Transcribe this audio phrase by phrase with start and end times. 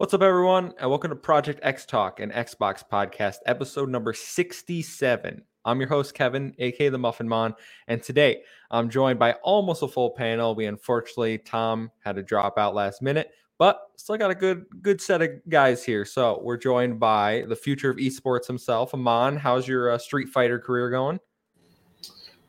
[0.00, 5.42] What's up, everyone, and welcome to Project X Talk, an Xbox podcast, episode number 67.
[5.66, 7.54] I'm your host, Kevin, aka the Muffin Mon,
[7.86, 8.40] and today
[8.70, 10.54] I'm joined by almost a full panel.
[10.54, 15.02] We unfortunately, Tom had to drop out last minute, but still got a good good
[15.02, 16.06] set of guys here.
[16.06, 19.36] So we're joined by the future of esports himself, Amon.
[19.36, 21.20] How's your uh, Street Fighter career going?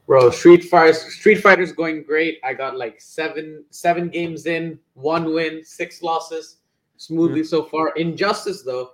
[0.07, 2.39] Bro, Street Fighter Street Fighter's going great.
[2.45, 6.60] I got like seven seven games in, one win, six losses
[7.01, 7.89] smoothly so far.
[7.95, 8.91] Injustice, though,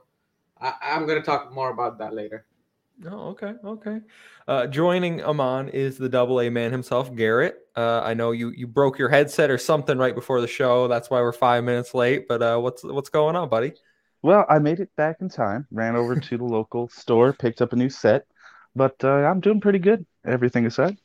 [0.60, 2.46] I, am going to talk more about that later.
[3.06, 4.00] Oh, okay, okay.
[4.48, 7.58] Uh, joining Amon is the double A man himself, Garrett.
[7.76, 10.88] Uh, I know you you broke your headset or something right before the show.
[10.88, 12.28] That's why we're five minutes late.
[12.28, 13.74] But uh, what's what's going on, buddy?
[14.24, 15.68] Well, I made it back in time.
[15.70, 18.26] Ran over to the local store, picked up a new set,
[18.76, 20.08] but uh, I'm doing pretty good.
[20.26, 20.98] Everything aside.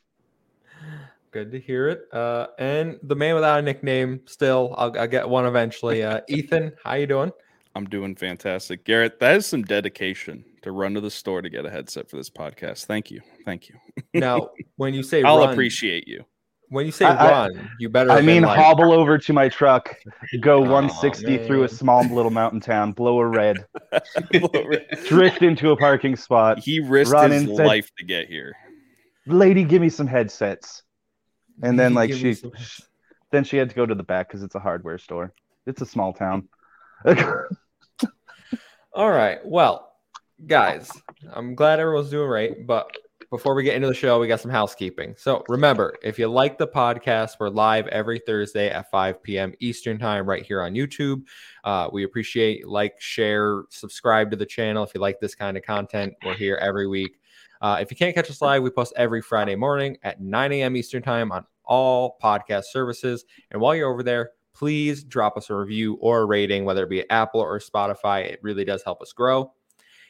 [1.33, 2.07] Good to hear it.
[2.13, 6.03] Uh, and the man without a nickname, still, I'll, I'll get one eventually.
[6.03, 7.31] Uh, Ethan, how you doing?
[7.73, 9.19] I'm doing fantastic, Garrett.
[9.19, 12.29] That is some dedication to run to the store to get a headset for this
[12.29, 12.85] podcast.
[12.85, 13.75] Thank you, thank you.
[14.13, 16.23] now, when you say I'll run, appreciate you.
[16.69, 18.11] When you say I, run, you better.
[18.11, 18.55] I mean, like...
[18.55, 19.97] hobble over to my truck,
[20.39, 23.57] go 160 through a small little mountain town, blow a red,
[25.07, 26.59] drift into a parking spot.
[26.59, 28.53] He risked his life to get here.
[29.25, 30.83] Lady, give me some headsets
[31.61, 32.35] and then like she,
[33.31, 35.33] then she had to go to the back because it's a hardware store.
[35.65, 36.47] It's a small town.
[38.93, 39.39] All right.
[39.43, 39.93] Well,
[40.45, 40.91] guys,
[41.31, 42.67] I'm glad everyone's doing right.
[42.67, 42.91] But
[43.33, 45.15] before we get into the show, we got some housekeeping.
[45.17, 49.53] So remember, if you like the podcast, we're live every Thursday at 5 p.m.
[49.59, 51.23] Eastern time right here on YouTube.
[51.63, 55.63] Uh, we appreciate like, share, subscribe to the channel if you like this kind of
[55.63, 56.13] content.
[56.23, 57.19] We're here every week.
[57.63, 60.75] Uh, if you can't catch us live, we post every Friday morning at 9 a.m.
[60.75, 63.23] Eastern Time on all podcast services.
[63.51, 66.89] And while you're over there, please drop us a review or a rating, whether it
[66.89, 68.25] be Apple or Spotify.
[68.25, 69.53] It really does help us grow.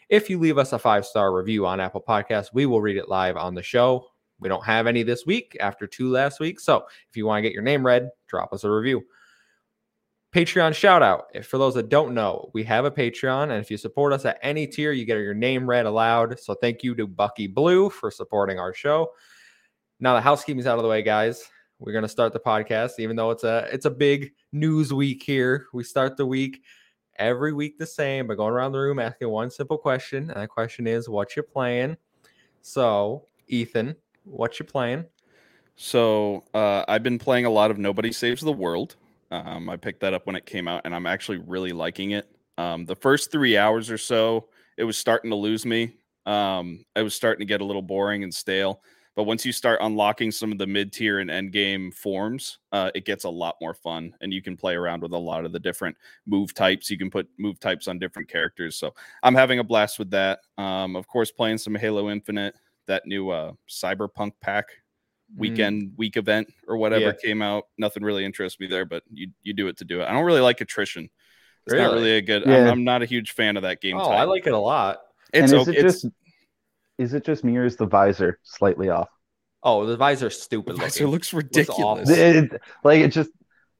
[0.09, 3.07] If you leave us a five star review on Apple Podcasts, we will read it
[3.07, 4.07] live on the show.
[4.39, 6.59] We don't have any this week after two last week.
[6.59, 9.03] So if you want to get your name read, drop us a review.
[10.33, 11.27] Patreon shout out.
[11.35, 14.25] If for those that don't know, we have a Patreon, and if you support us
[14.25, 16.39] at any tier, you get your name read aloud.
[16.39, 19.11] So thank you to Bucky Blue for supporting our show.
[19.99, 21.47] Now the housekeeping's out of the way, guys.
[21.77, 25.67] We're gonna start the podcast, even though it's a it's a big news week here.
[25.71, 26.63] We start the week
[27.17, 30.49] every week the same by going around the room asking one simple question, and that
[30.49, 31.95] question is, "What you playing?"
[32.63, 35.05] So, Ethan, what you playing?
[35.75, 38.95] So uh, I've been playing a lot of Nobody Saves the World.
[39.33, 42.29] Um, I picked that up when it came out, and I'm actually really liking it.
[42.59, 45.95] Um, the first three hours or so, it was starting to lose me.
[46.27, 48.81] Um, it was starting to get a little boring and stale.
[49.15, 52.91] But once you start unlocking some of the mid tier and end game forms, uh,
[52.93, 55.51] it gets a lot more fun, and you can play around with a lot of
[55.51, 56.89] the different move types.
[56.91, 58.75] You can put move types on different characters.
[58.75, 60.41] So I'm having a blast with that.
[60.59, 62.55] Um, of course, playing some Halo Infinite,
[62.85, 64.65] that new uh, Cyberpunk pack.
[65.35, 65.97] Weekend mm.
[65.97, 67.13] week event or whatever yeah.
[67.23, 67.65] came out.
[67.77, 70.05] Nothing really interests me there, but you you do it to do it.
[70.05, 71.09] I don't really like attrition.
[71.65, 71.85] It's really?
[71.85, 72.43] not really a good.
[72.45, 72.57] Yeah.
[72.57, 73.97] I'm, I'm, not a huge fan of that game.
[73.97, 74.19] Oh, type.
[74.19, 74.99] I like it a lot.
[75.33, 76.07] It's and is okay, it just
[76.97, 79.09] is it just me or is the visor slightly off?
[79.63, 80.75] Oh, the visor's stupid.
[80.75, 82.09] The visor looks ridiculous.
[82.09, 83.29] It, like it just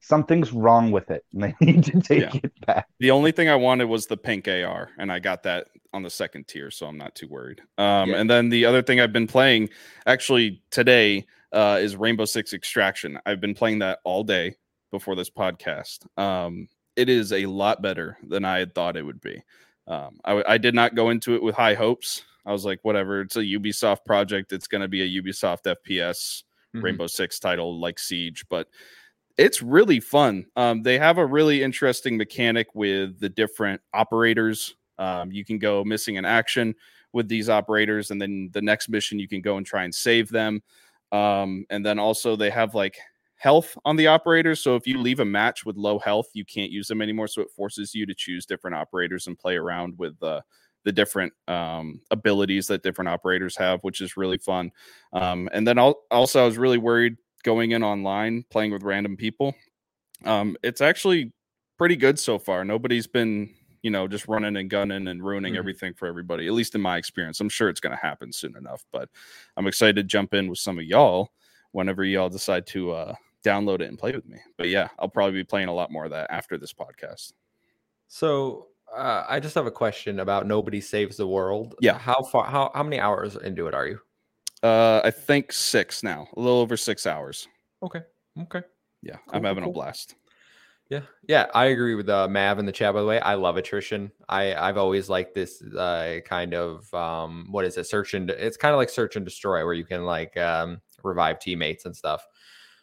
[0.00, 2.40] something's wrong with it and they need to take yeah.
[2.42, 2.88] it back.
[3.00, 6.10] The only thing I wanted was the pink AR, and I got that on the
[6.10, 7.60] second tier, so I'm not too worried.
[7.78, 8.16] Um, yeah.
[8.16, 9.70] And then the other thing I've been playing
[10.06, 13.18] actually today uh, is Rainbow Six Extraction.
[13.24, 14.56] I've been playing that all day
[14.90, 16.06] before this podcast.
[16.18, 19.42] Um, it is a lot better than I had thought it would be.
[19.86, 22.24] Um, I, I, did not go into it with high hopes.
[22.46, 24.52] I was like, whatever, it's a Ubisoft project.
[24.52, 26.42] It's going to be a Ubisoft FPS
[26.74, 26.80] mm-hmm.
[26.80, 28.68] Rainbow Six title like Siege, but
[29.36, 30.46] it's really fun.
[30.56, 34.74] Um, they have a really interesting mechanic with the different operators.
[34.98, 36.74] Um, you can go missing in action
[37.12, 40.28] with these operators, and then the next mission you can go and try and save
[40.30, 40.62] them.
[41.14, 42.96] Um, and then also they have like
[43.36, 44.60] health on the operators.
[44.60, 47.28] So if you leave a match with low health, you can't use them anymore.
[47.28, 50.40] So it forces you to choose different operators and play around with uh,
[50.84, 54.72] the different um, abilities that different operators have, which is really fun.
[55.12, 59.54] Um, and then also, I was really worried going in online playing with random people.
[60.24, 61.32] Um, it's actually
[61.78, 62.64] pretty good so far.
[62.64, 65.58] Nobody's been you know, just running and gunning and ruining mm-hmm.
[65.58, 67.38] everything for everybody, at least in my experience.
[67.38, 69.10] I'm sure it's going to happen soon enough, but
[69.58, 71.32] I'm excited to jump in with some of y'all
[71.72, 73.14] whenever y'all decide to uh,
[73.44, 74.38] download it and play with me.
[74.56, 77.34] But yeah, I'll probably be playing a lot more of that after this podcast.
[78.08, 81.74] So uh, I just have a question about Nobody Saves the World.
[81.78, 81.98] Yeah.
[81.98, 84.00] How far, how, how many hours into it are you?
[84.62, 87.48] Uh, I think six now, a little over six hours.
[87.82, 88.00] Okay.
[88.40, 88.62] Okay.
[89.02, 89.16] Yeah.
[89.16, 89.72] Cool, I'm having cool.
[89.72, 90.14] a blast.
[90.90, 92.92] Yeah, yeah, I agree with uh, Mav in the chat.
[92.92, 94.12] By the way, I love attrition.
[94.28, 97.86] I I've always liked this uh, kind of um, what is it?
[97.86, 101.38] Search and it's kind of like search and destroy, where you can like um, revive
[101.38, 102.26] teammates and stuff.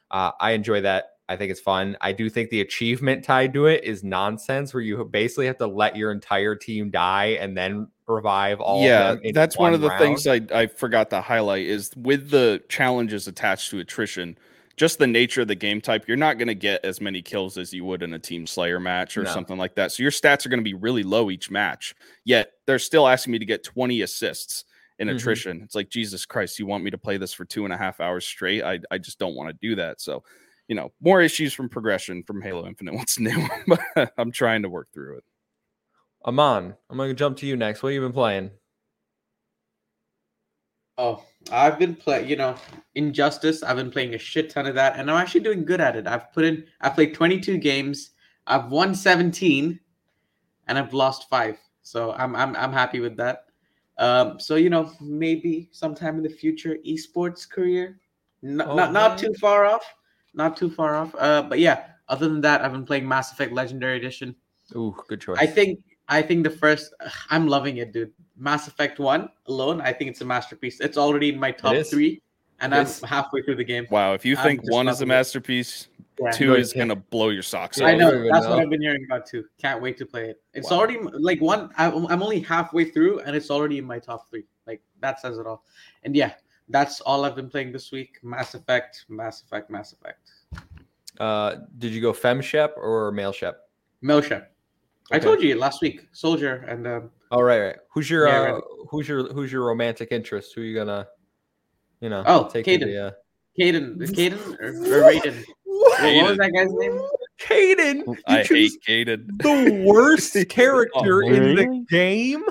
[0.10, 1.12] Uh, I enjoy that.
[1.30, 1.96] I think it's fun.
[2.02, 5.68] I do think the achievement tied to it is nonsense, where you basically have to
[5.68, 8.84] let your entire team die and then revive all.
[8.84, 10.00] yeah, of them in that's one, of the round.
[10.00, 14.38] things I, I forgot to highlight is with the challenges attached to attrition,
[14.82, 17.56] just the nature of the game type, you're not going to get as many kills
[17.60, 19.30] as you would in a team slayer match or No.
[19.32, 19.92] something like that.
[19.92, 21.94] So your stats are going to be really low each match.
[22.26, 24.66] Yet they're still asking me to get 20 assists
[24.98, 25.18] in Mhm.
[25.18, 25.62] attrition.
[25.64, 28.00] It's like Jesus Christ, you want me to play this for two and a half
[28.02, 28.64] hours straight?
[28.64, 30.02] I I just don't want to do that.
[30.02, 30.24] So.
[30.68, 32.94] You know, more issues from progression from Halo Infinite.
[33.00, 33.46] What's new?
[34.18, 35.24] I'm trying to work through it.
[36.26, 37.84] Amon, I'm gonna jump to you next.
[37.84, 38.52] What have you been playing?
[41.02, 42.56] Oh, I've been playing, you know,
[42.94, 43.64] Injustice.
[43.64, 46.06] I've been playing a shit ton of that, and I'm actually doing good at it.
[46.06, 48.12] I've put in, I've played 22 games.
[48.46, 49.80] I've won 17,
[50.68, 51.58] and I've lost five.
[51.82, 53.46] So I'm, I'm, I'm happy with that.
[53.98, 58.00] Um, so you know, maybe sometime in the future, esports career,
[58.44, 59.84] N- Oh, not not too far off,
[60.36, 61.16] not too far off.
[61.18, 64.36] Uh, but yeah, other than that, I've been playing Mass Effect Legendary Edition.
[64.76, 65.38] Ooh, good choice.
[65.40, 66.94] I think I think the first
[67.30, 68.12] I'm loving it, dude.
[68.38, 70.80] Mass Effect One alone, I think it's a masterpiece.
[70.80, 72.22] It's already in my top three,
[72.60, 73.02] and It I'm is.
[73.02, 73.88] halfway through the game.
[73.92, 75.88] Wow, if you I'm think one is a masterpiece,
[76.20, 76.32] Yeah.
[76.32, 76.60] two Good.
[76.60, 78.00] is gonna blow your socks Yeah, I off.
[78.00, 78.60] know don't even that's what.
[78.60, 79.46] I've been hearing about too.
[79.58, 80.42] Can't wait to play it.
[80.54, 80.80] It's Wow.
[80.80, 81.70] already like one.
[81.78, 84.46] I'm I'm only halfway through, and it's already in my top three.
[84.68, 85.64] Like that says it all.
[86.04, 86.34] And yeah,
[86.70, 88.20] that's all I've been playing this week.
[88.24, 90.32] Mass Effect, Mass Effect, Mass Effect.
[91.20, 93.70] uh, did you go fem shep or male shep?
[94.04, 94.44] Milshep.
[94.44, 94.48] I
[95.18, 95.26] Okay.
[95.26, 96.08] told you last week.
[96.12, 97.76] Soldier and um, Oh right, right.
[97.94, 98.64] Who's your Yeah, uh, right.
[98.90, 100.54] who's your who's your romantic interest?
[100.56, 101.08] Who you gonna,
[102.02, 102.24] you know?
[102.26, 102.80] Oh, to Kaidan.
[102.82, 103.12] the, uh...
[103.60, 105.44] Kaidan, Kaidan or, or Raiden.
[105.66, 107.02] Wait, what was that guy's name?
[107.42, 109.28] Kaidan, you I hate Gated.
[109.40, 112.44] the worst character in the game.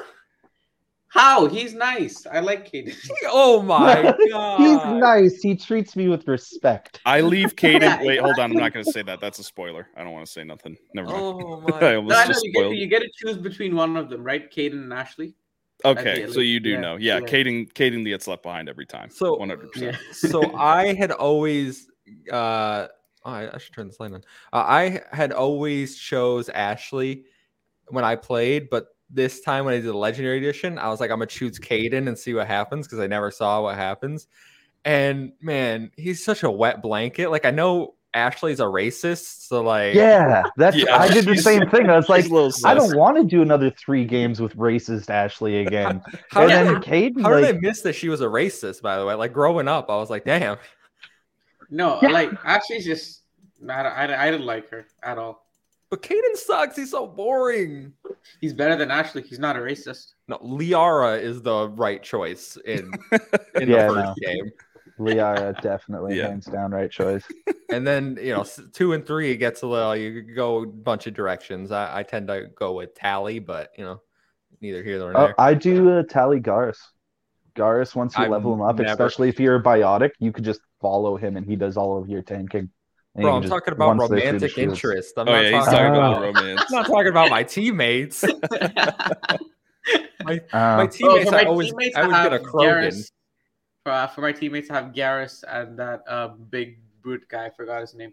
[1.11, 1.47] How?
[1.47, 2.25] He's nice.
[2.31, 2.95] I like Kaidan.
[3.27, 5.41] Oh my god, He's nice.
[5.43, 7.01] He treats me with respect.
[7.05, 7.81] I leave Kaidan.
[7.83, 8.53] Yeah, Wait, hold on.
[8.53, 9.21] I'm not gonna say that.
[9.21, 9.89] That's a spoiler.
[9.97, 10.77] I don't want to say nothing.
[10.95, 11.21] Never mind.
[11.21, 11.97] Oh my.
[11.97, 14.51] almost No, I know you get, you get, to choose between one of them, right?
[14.51, 15.35] Kaidan and Ashley.
[15.85, 16.97] Okay, at so you do yeah, know.
[16.97, 17.27] Yeah, yeah.
[17.27, 19.11] Kaidan Kaidan gets left behind every time.
[19.11, 19.69] So- 100%.
[19.77, 19.97] Yeah.
[20.13, 21.89] so I had always
[22.31, 22.87] uh
[23.25, 24.23] oh, I, I should turn this light on.
[24.53, 27.25] Uh, I had always chose Ashley
[27.89, 31.11] when I played, but this time when I did the legendary edition, I was like,
[31.11, 31.97] I'm gonna choose mm-hmm.
[31.97, 34.27] Kaidan and see what happens because I never saw what happens.
[34.85, 37.31] And man, he's such a wet blanket.
[37.31, 40.77] Like I know Ashley's a racist, so like Yeah, that's.
[40.77, 41.89] Yeah, I did the same thing.
[41.91, 44.57] I was like, He's a little I don't want to do another three games with
[44.57, 46.03] racist Ashley again.
[46.31, 48.99] how, and did, then Kaidan, how did I miss that she was a racist, by
[48.99, 49.15] the way?
[49.15, 50.57] Like growing up, I was like, damn.
[51.69, 52.09] No, Yeah.
[52.09, 53.19] like Ashley's just.
[53.69, 55.47] I, I, I didn't like her at all.
[55.91, 56.77] But Kaidan sucks.
[56.77, 57.93] He's so boring.
[58.41, 59.23] He's better than Ashley.
[59.23, 60.15] He's not a racist.
[60.29, 62.91] No, Liara is the right choice in
[63.55, 64.15] in Yeah, the first no.
[64.21, 64.51] game.
[64.99, 66.29] Liara definitely Yeah.
[66.29, 67.25] hands down right choice.
[67.71, 69.97] And then you know, two and three gets a little.
[69.97, 71.71] You go a bunch of directions.
[71.73, 74.01] I, I tend to go with Tali, but you know,
[74.61, 75.41] neither here nor Oh, there.
[75.41, 76.79] I do uh, Tali Garrus.
[77.57, 80.45] Garrus, once you I've level him up, never- especially if you're a biotic, you could
[80.45, 82.71] just follow him and he does all of your tanking.
[83.17, 85.15] And Bro, I'm just talking about one slip through the romantic interest.
[85.19, 86.19] I'm Oh not yeah, talking talking about.
[86.19, 86.61] about romance.
[86.69, 88.25] I'm not talking about my teammates.
[90.25, 92.83] my Uh, teammates, Oh, my I always, teammates, I always get a Krogan.
[92.83, 93.11] Garrus.
[93.83, 97.47] For, uh, for my teammates, I have Garrus and that uh, big brute guy.
[97.47, 98.13] I forgot his name.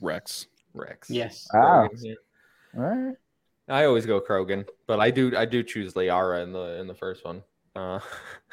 [0.00, 0.46] Wrex.
[0.74, 1.08] Wrex.
[1.08, 1.46] Yes.
[1.54, 1.86] Ah.
[1.88, 2.14] Krogan, yeah.
[2.76, 3.16] all right.
[3.68, 6.94] I always go Krogan, but I do I do choose Liara in the in the
[6.94, 7.42] first one.
[7.76, 8.00] Uh,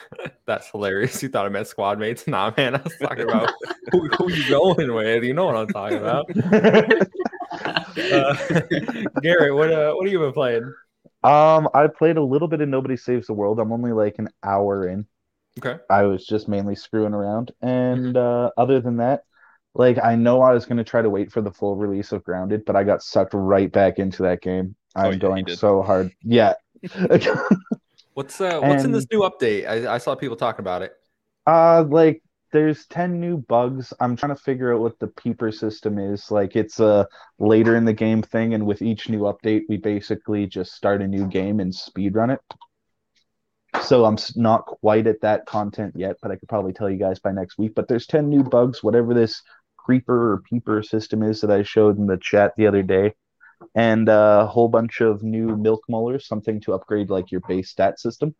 [0.46, 1.24] that's hilarious.
[1.24, 2.25] You thought I meant squad mates?
[2.27, 2.75] Nah, man.
[2.75, 3.51] I was talking about
[3.92, 5.24] who, who you going with.
[5.24, 6.30] You know what I'm talking about.
[8.12, 8.36] Uh,
[9.22, 10.75] Garrett, what uh, what have you been playing?
[11.24, 13.60] um, I played a little bit of Nobody Saves the World.
[13.60, 15.08] I'm only like an hour in.
[15.60, 15.80] Okay.
[15.89, 18.18] I was just mainly screwing around, and Mm-hmm.
[18.18, 19.24] uh, other than that,
[19.75, 22.24] like I know I was going to try to wait for the full release of
[22.24, 24.75] Grounded, but I got sucked right back into that game.
[25.03, 26.12] Oh, I'm yeah, going so hard.
[26.24, 26.56] Yeah.
[28.13, 29.67] What's uh what's in this new update?
[29.67, 30.93] I, I saw people talking about it.
[31.46, 33.91] Uh, like there's 10 new bugs.
[34.00, 36.29] I'm trying to figure out what the peeper system is.
[36.29, 37.08] Like it's a
[37.39, 41.08] later in the game thing, and with each new update, we basically just start a
[41.08, 42.39] new game and speed run it.
[43.82, 47.20] So I'm not quite at that content yet, but I could probably tell you guys
[47.20, 47.74] by next week.
[47.75, 49.41] But there's 10 new bugs, whatever this
[49.77, 53.15] creeper or peeper system is that I showed in the chat the other day.
[53.75, 58.00] And a whole bunch of new milk molars, something to upgrade like your base stat
[58.00, 58.36] system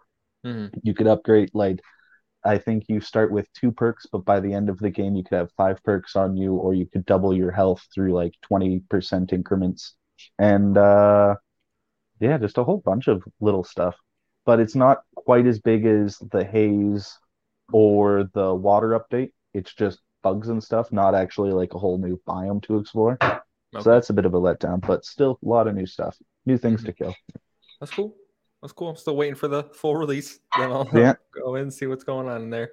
[0.46, 0.72] Mhm.
[0.84, 1.80] you could upgrade like
[2.46, 5.24] I think you start with two perks, but by the end of the game, you
[5.24, 9.34] could have five perks on you, or you could double your health through like 20%
[9.34, 9.96] increments.
[10.40, 11.36] And uh,
[12.20, 13.96] yeah, just a whole bunch of little stuff.
[14.46, 17.18] But it's not quite as big as the haze
[17.72, 19.32] or the water update.
[19.54, 23.18] It's just bugs and stuff, not actually like a whole new biome to explore.
[23.74, 23.84] Okay.
[23.84, 26.58] So that's a bit of a letdown, but still a lot of new stuff, new
[26.58, 27.16] things to kill.
[27.80, 28.16] That's cool.
[28.62, 28.90] That's cool.
[28.90, 30.40] I'm still waiting for the full release.
[30.58, 31.16] Then I'll Yeah.
[31.44, 32.72] go in and see what's going on in there.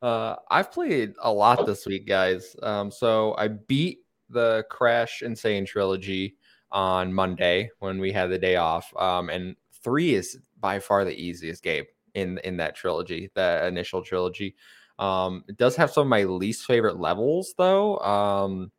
[0.00, 2.56] Uh, I've played a lot this week, guys.
[2.62, 3.98] Um, so I beat
[4.30, 5.36] the Crash N.
[5.36, 6.36] Sane trilogy
[6.72, 8.94] on Monday when we had the day off.
[8.96, 11.84] Um, and three is by far the easiest game
[12.14, 14.56] in in that trilogy, the initial trilogy.
[14.98, 17.98] Um, it does have some of my least favorite levels, though.
[17.98, 18.70] Um,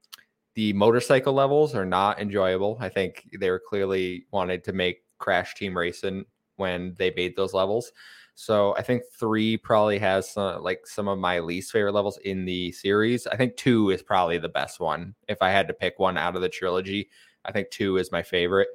[0.53, 2.77] the motorcycle levels are not enjoyable.
[2.79, 6.25] I think they were clearly wanted to make Crash Team Racing
[6.58, 7.91] when they made those levels.
[8.36, 12.46] So I think three probably has some, like some of my least favorite levels in
[12.46, 13.27] the series.
[13.27, 15.15] I think two is probably the best one.
[15.27, 17.10] If I had to pick one out of the trilogy,
[17.46, 18.70] I think two is my favorite.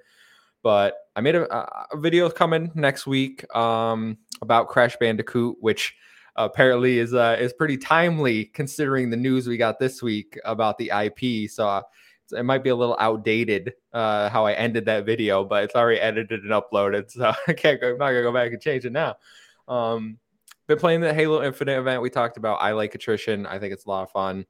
[0.62, 5.94] But I made a, a video coming next week um, about Crash Bandicoot, which
[6.36, 10.90] apparently is uh, is pretty timely considering the news we got this week about the
[10.90, 11.50] IP.
[11.50, 11.82] So uh,
[12.32, 16.00] it might be a little outdated uh, how I ended that video, but it's already
[16.00, 17.92] edited and uploaded, so I can't go.
[17.92, 19.16] I'm not gonna go back and change it now.
[19.68, 20.18] Um,
[20.66, 22.56] been playing the Halo Infinite event we talked about.
[22.56, 23.46] I like attrition.
[23.46, 24.46] I think it's a lot of fun.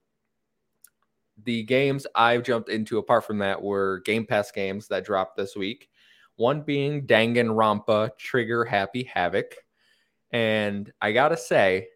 [1.45, 5.55] The games I've jumped into apart from that were Game Pass games that dropped this
[5.55, 5.90] week.
[6.37, 9.55] One being Danganronpa Trigger Happy Havoc.
[10.33, 11.88] And I gotta say,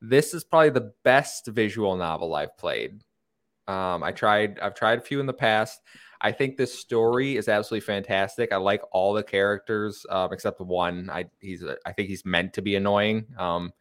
[0.00, 3.02] this is probably the best visual novel I've played.
[3.66, 5.80] Um, I tried, I've tried a few in the past.
[6.20, 8.52] I think this story is absolutely fantastic.
[8.52, 11.10] I like all the characters um, except the one.
[11.10, 13.26] I he's I think he's meant to be annoying.
[13.38, 13.72] Um,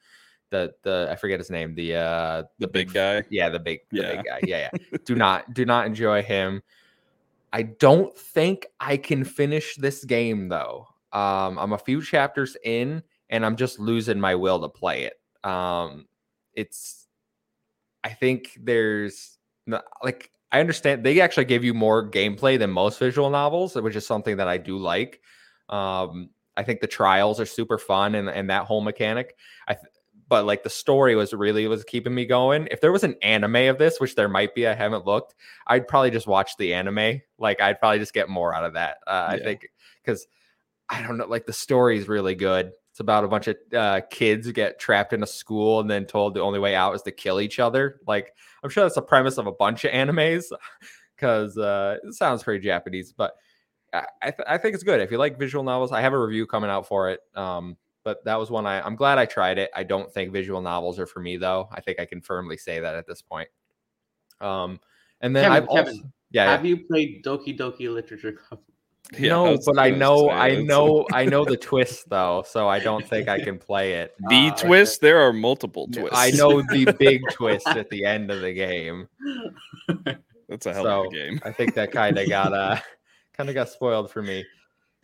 [0.49, 1.73] the the I forget his name.
[1.73, 3.23] The uh The big guy.
[3.29, 4.15] yeah, the big the Yeah.
[4.15, 4.39] big guy.
[4.43, 4.97] Yeah, yeah.
[5.05, 6.63] do not do not enjoy him.
[7.53, 10.87] I don't think I can finish this game though.
[11.13, 13.03] Um, I'm a few chapters in
[13.33, 15.49] and I'm just losing my will to play it.
[15.49, 16.05] Um,
[16.53, 17.07] it's
[18.03, 19.39] I think there's
[20.03, 24.05] like I understand they actually give you more gameplay than most visual novels, which is
[24.05, 25.19] something that I do like.
[25.67, 29.35] Um, I think the trials are super fun and, and that whole mechanic.
[29.67, 29.87] I th-
[30.29, 32.67] but like the story was really was keeping me going.
[32.69, 35.33] If there was an anime of this, which there might be, I haven't looked.
[35.65, 37.21] I'd probably just watch the anime.
[37.39, 38.97] Like I'd probably just get more out of that.
[39.07, 39.67] Uh, I think
[40.03, 40.27] because
[40.87, 42.73] I don't know, like the story is really good.
[42.93, 46.05] It's about a bunch of uh, kids who get trapped in a school and then
[46.05, 47.99] told the only way out is to kill each other.
[48.05, 50.43] Like I'm sure that's the premise of a bunch of animes
[51.15, 53.33] because uh, it sounds pretty Japanese, but
[53.91, 55.01] I, I, th- I think it's good.
[55.01, 57.21] If you like visual novels, I have a review coming out for it.
[57.33, 59.71] Um, but that was one I, I'm glad I tried it.
[59.75, 61.69] I don't think visual novels are for me though.
[61.71, 63.49] I think I can firmly say that at this point.
[64.39, 64.79] Um,
[65.19, 66.51] and then Kevin, I've also, Kevin, yeah, yeah.
[66.51, 68.61] Have you played Doki Doki Literature Club?
[69.11, 72.79] Yeah, no, but I know, say, I know, I know the twist though, so I
[72.79, 74.15] don't think I can play it.
[74.29, 74.67] The okay.
[74.67, 75.01] twist.
[75.01, 76.17] There are multiple twists.
[76.17, 79.07] I know the big twist at the end of the game.
[80.47, 81.39] That's a hell of a game.
[81.43, 82.79] I think that kind of got uh
[83.33, 84.45] kind of got spoiled for me.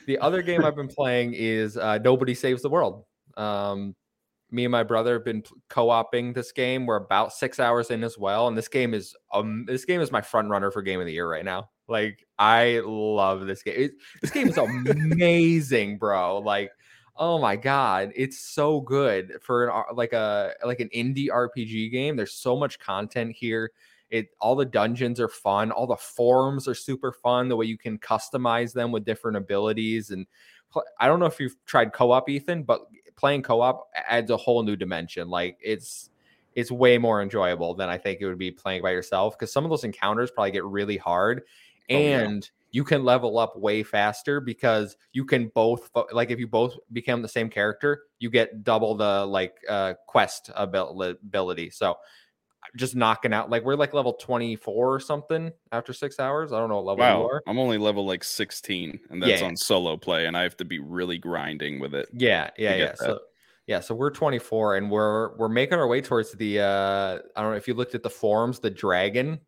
[0.08, 3.06] The other game I've been playing is uh, Nobody Saves the World.
[3.38, 3.96] Um,
[4.50, 6.86] me and my brother have been co-oping this game.
[6.86, 10.12] We're about six hours in as well, and this game is um this game is
[10.12, 11.70] my front runner for game of the year right now.
[11.90, 13.76] Like I love this game.
[13.78, 13.92] It,
[14.22, 16.40] this game is amazing, bro.
[16.40, 16.72] Like
[17.16, 22.16] oh my god, it's so good for an like a like an indie RPG game.
[22.16, 23.72] There's so much content here
[24.10, 27.78] it all the dungeons are fun all the forums are super fun the way you
[27.78, 30.26] can customize them with different abilities and
[31.00, 32.82] i don't know if you've tried co-op ethan but
[33.16, 36.10] playing co-op adds a whole new dimension like it's
[36.56, 39.64] it's way more enjoyable than i think it would be playing by yourself because some
[39.64, 41.44] of those encounters probably get really hard
[41.90, 42.20] Oh, yeah.
[42.20, 46.78] and you can level up way faster because you can both like if you both
[46.94, 51.98] become the same character you get double the like uh quest ability so
[52.78, 56.52] just knocking out like we're like level 24 or something after six hours.
[56.52, 57.44] I don't know what level you are.
[57.48, 59.48] I'm only level like 16, and that's Yeah.
[59.48, 62.10] on solo play, and I have to be really grinding with it.
[62.14, 62.86] Yeah, yeah, yeah.
[62.88, 62.98] that.
[63.00, 63.20] So
[63.66, 67.52] yeah, so we're 24 and we're we're making our way towards the uh I don't
[67.52, 69.40] know if you looked at the forums, the dragon.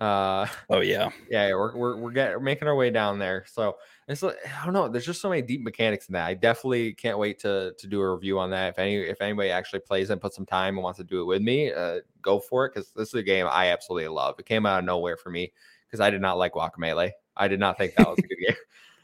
[0.00, 3.44] Uh Oh yeah, yeah, we're we're we're getting we're making our way down there.
[3.46, 3.76] So
[4.08, 4.88] it's like, I don't know.
[4.88, 6.26] There's just so many deep mechanics in that.
[6.26, 8.70] I definitely can't wait to to do a review on that.
[8.70, 11.24] If any if anybody actually plays and put some time and wants to do it
[11.26, 14.36] with me, uh, go for it because this is a game I absolutely love.
[14.38, 15.52] It came out of nowhere for me
[15.86, 17.10] because I did not like Guacamelee.
[17.36, 18.56] I did not think that was a good game.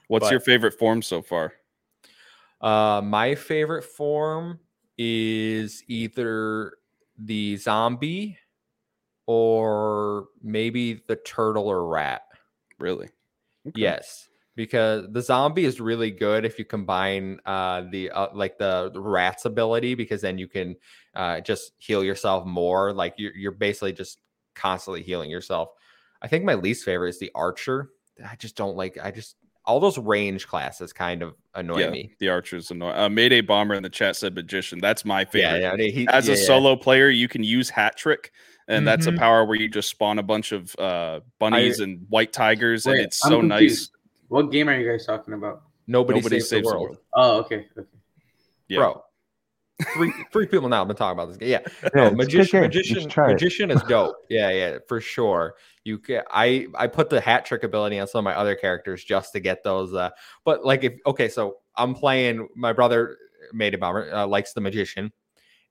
[0.08, 1.52] what's But- your favorite form so far?
[2.60, 4.58] Uh, my favorite form
[4.96, 6.78] is either
[7.18, 8.36] the zombie
[9.28, 12.22] or maybe the turtle or rat.
[12.78, 13.10] Really?
[13.66, 13.82] Okay.
[13.82, 18.90] Yes, because the zombie is really good if you combine uh, the uh, like the,
[18.90, 20.74] the rat's ability because then you can
[21.14, 22.94] uh, just heal yourself more.
[22.94, 24.18] Like you're you're basically just
[24.54, 25.68] constantly healing yourself.
[26.22, 27.90] I think my least favorite is the archer.
[28.26, 28.96] I just don't like.
[29.00, 32.14] I just all those range classes kind of annoy yeah, me.
[32.18, 32.92] The archers annoy.
[32.92, 34.78] Uh, Mayday Bomber in the chat said magician.
[34.78, 35.60] That's my favorite.
[35.60, 35.90] Yeah, yeah.
[35.90, 38.32] He, As yeah, a solo player, you can use hat trick,
[38.68, 39.18] and that's a Mhm.
[39.18, 43.24] power where you just spawn a bunch of uh, bunnies and white tigers, and it's
[43.24, 43.90] I'm so confused.
[43.92, 44.00] nice.
[44.28, 45.62] What game are you guys talking about?
[45.86, 46.98] nobody, Nobody saves, saves the the world, world.
[47.14, 47.66] Oh, okay.
[47.78, 47.88] okay.
[48.68, 48.78] Yeah.
[48.78, 49.02] bro.
[49.94, 51.48] Three three people now have been talking about this game.
[51.50, 53.32] Yeah, Yeah, no, it's a good magician, magician, should try it.
[53.34, 54.16] magician is dope.
[54.28, 55.54] Yeah, yeah, for sure.
[55.84, 59.02] You can, I I put the hat trick ability on some of my other characters
[59.04, 59.94] just to get those.
[59.94, 60.10] Uh,
[60.44, 62.48] but like if okay, so I'm playing.
[62.56, 63.16] My brother
[63.52, 65.12] made a bomber uh, likes the magician,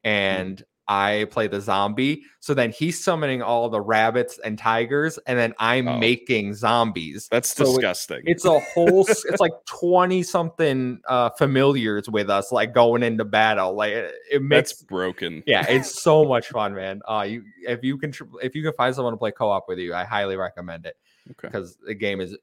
[0.06, 2.24] and I play the zombie.
[2.39, 5.98] So then he's summoning all the rabbits and tigers, and then I'm Oh.
[5.98, 7.27] making zombies.
[7.29, 8.22] That's So it- disgusting.
[8.25, 13.74] It's a whole, it's like twenty something uh, familiars with us, like going into battle.
[13.74, 15.44] Like it, it makes That's broken.
[15.46, 17.01] yeah, it's so much fun, man.
[17.08, 19.94] Uh, you if you can if you can find someone to play co-op with you,
[19.94, 20.96] I highly recommend it
[21.32, 21.48] Okay.
[21.50, 22.38] because the game is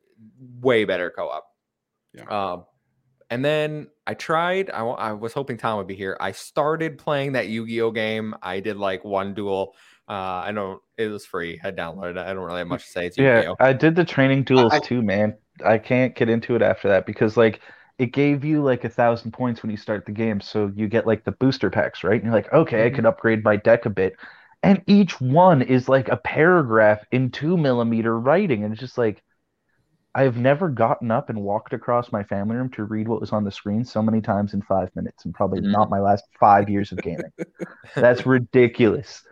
[0.61, 1.47] way better co-op.
[2.13, 2.25] Yeah.
[2.25, 2.65] Um,
[3.31, 4.71] and then I tried.
[4.71, 6.17] I, I was hoping Tom would be here.
[6.21, 8.35] I started playing that Yu-Gi-Oh game.
[8.43, 9.75] I did like one duel.
[10.09, 10.13] Uh,
[10.47, 11.61] I know it was free.
[11.65, 12.19] I downloaded it.
[12.19, 13.07] I don't really have much to say.
[13.07, 13.57] It's Yeah, Yu-Gi-Oh.
[13.61, 15.37] I did the training duels I- too, man.
[15.65, 17.61] I can't get into it after that because like
[17.99, 21.07] it gave you like a thousand points when you start the game, so you get
[21.07, 22.15] like the booster packs, right?
[22.15, 22.95] And you're like, okay, I Mhm.
[22.97, 24.15] could upgrade my deck a bit,
[24.65, 29.23] and each one is like a paragraph in two millimeter writing, and it's just like
[30.15, 33.43] I've never gotten up and walked across my family room to read what was on
[33.45, 35.73] the screen so many times in five minutes, and probably Mhm.
[35.73, 37.33] not my last five years of gaming.
[37.97, 39.25] That's ridiculous.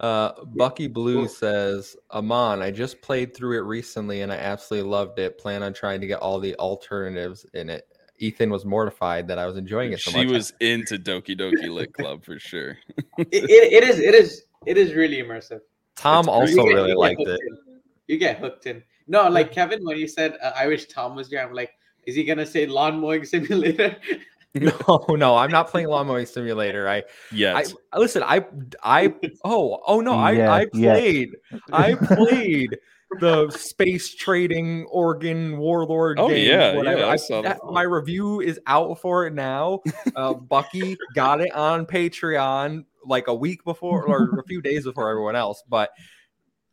[0.00, 5.18] Uh, Bucky Blue says, Amon, I just played through it recently and I absolutely loved
[5.18, 5.36] it.
[5.36, 7.86] Plan on trying to get all the alternatives in it.
[8.18, 10.20] Ethan was mortified that I was enjoying it so much.
[10.20, 10.34] She much.
[10.34, 12.78] was into Doki Doki Lit Club for sure.
[13.18, 15.60] It, it, it is it is it is really immersive.
[15.96, 17.38] Tom it's also You really liked it.
[17.46, 17.80] in.
[18.06, 18.82] You get hooked in.
[19.06, 21.70] No, like Kevin, when you said uh, I wish Tom was here, I'm like,
[22.06, 23.96] is he gonna say lawn mowing simulator?
[24.52, 26.88] No, no, I'm not playing Lawn Mowing Simulator.
[26.88, 27.74] I, yes, I Yet.
[28.00, 28.24] listen.
[28.24, 28.44] I,
[28.82, 30.92] I, oh, oh no, I, Yeah, I yeah.
[30.94, 31.36] played,
[31.72, 32.76] I played
[33.20, 36.48] the space trading organ warlord Oh, game.
[36.50, 36.98] yeah, whatever.
[36.98, 37.72] yeah, I I- saw that- that.
[37.72, 39.82] my review is out for it now.
[40.16, 45.08] Uh, Bucky got it on Patreon like a week before or a few days before
[45.10, 45.90] everyone else, but.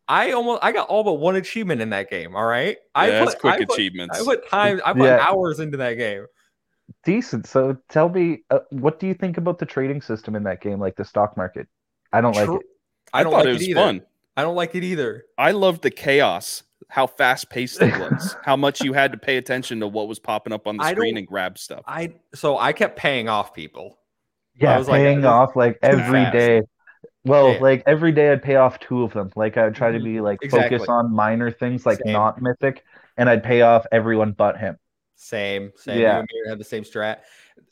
[0.09, 2.35] I almost I got all but one achievement in that game.
[2.35, 4.19] All right, I yeah, put, quick I put, achievements.
[4.19, 4.81] I put time.
[4.85, 5.25] I put Yeah.
[5.27, 6.25] hours into that game.
[7.03, 7.45] Decent.
[7.47, 10.79] So tell me, uh, what do you think about the trading system in that game,
[10.79, 11.67] like the stock market?
[12.13, 12.61] I don't like it.
[13.13, 13.79] I don't thought like it it, was either.
[13.81, 14.01] fun.
[14.37, 15.25] I don't like it either.
[15.37, 19.35] I loved the chaos, how fast paced it was, how much you had to pay
[19.37, 21.83] attention to what was popping up on the I screen and grab stuff.
[21.87, 23.97] I so I kept paying off people.
[24.55, 26.33] Yeah, I was paying this- off like every fast.
[26.33, 26.61] day.
[27.27, 27.59] Well, Yeah.
[27.59, 29.31] like every day I'd pay off two of them.
[29.35, 30.23] Like I'd try to be mm-hmm.
[30.23, 30.77] like Exactly.
[30.77, 32.13] focus on minor things like Same.
[32.13, 32.83] not mythic,
[33.17, 34.77] and I'd pay off everyone but him.
[35.15, 35.99] Same, same.
[35.99, 36.13] Yeah.
[36.13, 37.19] You and me had the same strat.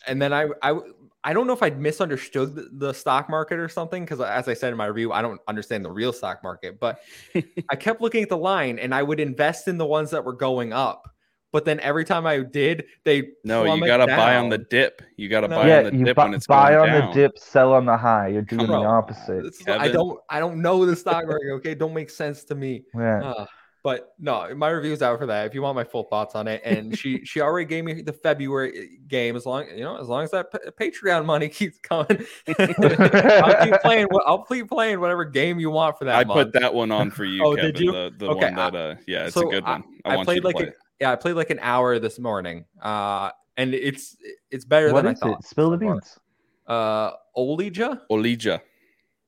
[0.07, 0.79] And then I, I,
[1.23, 4.53] I don't know if I misunderstood the, the stock market or something because, as I
[4.53, 6.79] said in my review, I don't understand the real stock market.
[6.79, 6.99] But
[7.69, 10.33] I kept looking at the line, and I would invest in the ones that were
[10.33, 11.07] going up.
[11.55, 15.01] But then every time I did, they no, you gotta buy on the dip.
[15.15, 15.55] You gotta No.
[15.55, 17.07] buy yeah, on the you dip bu- when it's buy going on down.
[17.11, 18.27] the dip, sell on the high.
[18.27, 19.41] You're doing Bro, the opposite.
[19.43, 21.49] This is- I don't, I don't know the stock market.
[21.59, 22.83] Okay, don't make sense to me.
[22.93, 23.23] Yeah.
[23.23, 23.45] Uh,
[23.83, 25.45] but no, my review's out for that.
[25.45, 28.11] If you want my full thoughts on it, and she she already gave me the
[28.11, 29.37] February uh, game.
[29.37, 32.25] As long you know, as long as that P- Patreon money keeps coming,
[32.59, 34.07] I'll keep playing.
[34.25, 36.51] I'll keep playing whatever game you want for that I month.
[36.51, 37.71] put that one on for you, Oh, Kevin.
[37.73, 37.91] did you?
[37.93, 39.83] The, the Okay, one that uh yeah, it's so a good one.
[40.03, 40.75] I, I want played you to like play a, it.
[40.99, 42.65] Yeah, I played like an hour this morning.
[42.81, 44.17] Uh, and it's
[44.51, 45.39] it's better What than is I thought.
[45.39, 45.45] it?
[45.45, 46.19] Spill the beans.
[46.67, 48.01] Uh, Olija.
[48.11, 48.59] Olija.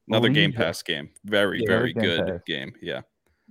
[0.08, 1.10] Another Game Pass game.
[1.26, 2.40] Very, Yeah, very Game good Pass.
[2.46, 2.74] game.
[2.82, 3.02] Yeah.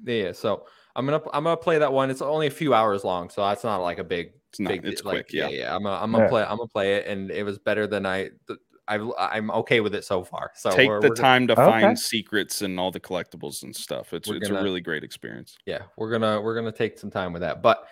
[0.05, 2.11] Yeah, so I'm gonna I'm gonna play that one.
[2.11, 4.85] It's only a few hours long, so that's not like a big It's not big
[4.87, 5.49] it's like, quick, yeah.
[5.49, 5.75] yeah.
[5.75, 6.31] I'm gonna, I'm gonna Yeah.
[6.31, 8.31] play I'm gonna play it, and it was better than I.
[8.89, 10.53] I I'm okay with it so far.
[10.55, 11.65] So Take we're, the we're gonna- time to Okay.
[11.81, 14.13] find secrets and all the collectibles and stuff.
[14.13, 15.57] It's We're it's gonna- a really great experience.
[15.67, 17.63] yeah, we're gonna we're gonna take some time with that.
[17.63, 17.85] But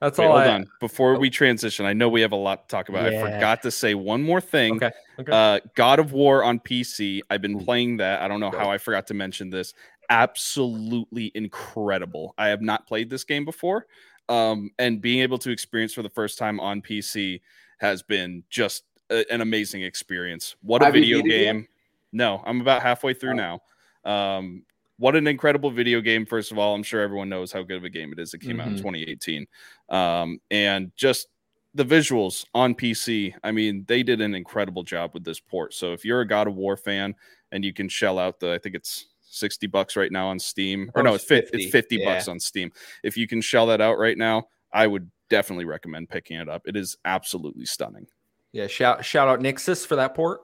[0.00, 0.32] that's Wait, all.
[0.32, 0.66] hold I, on.
[0.80, 1.18] Before oh.
[1.18, 3.06] we transition, I know we have a lot to talk about.
[3.06, 4.76] I forgot to say one more thing.
[4.76, 4.90] Okay.
[5.18, 5.32] Okay.
[5.32, 7.20] Uh, God of War on PC.
[7.30, 7.64] I've been Ooh.
[7.64, 8.20] playing that.
[8.20, 9.74] I don't know how I forgot to mention this.
[10.10, 12.34] Absolutely incredible.
[12.36, 13.86] I have not played this game before.
[14.28, 17.40] Um, and being able to experience for the first time on PC
[17.78, 20.56] has been just a, an amazing experience.
[20.62, 21.52] What a Have video beat it yet?
[21.52, 21.68] game!
[22.12, 23.60] No, I'm about halfway through now.
[24.04, 24.64] Um,
[24.98, 26.24] what an incredible video game!
[26.26, 28.34] First of all, I'm sure everyone knows how good of a game it is.
[28.34, 28.78] It came out in Mhm.
[28.82, 29.46] 2018,
[29.88, 31.28] um, and just
[31.74, 33.34] the visuals on PC.
[33.42, 35.74] I mean, they did an incredible job with this port.
[35.74, 37.14] So if you're a God of War fan
[37.50, 40.90] and you can shell out the, I think it's 60 bucks right now on Steam,
[40.94, 41.64] or Oh, no, it's it's 50, 50.
[41.64, 42.70] it's 50 bucks on Steam.
[43.02, 46.62] If you can shell that out right now, I would definitely recommend picking it up.
[46.68, 48.06] It is absolutely stunning.
[48.52, 50.42] Yeah, shout shout out Nixxes for that port.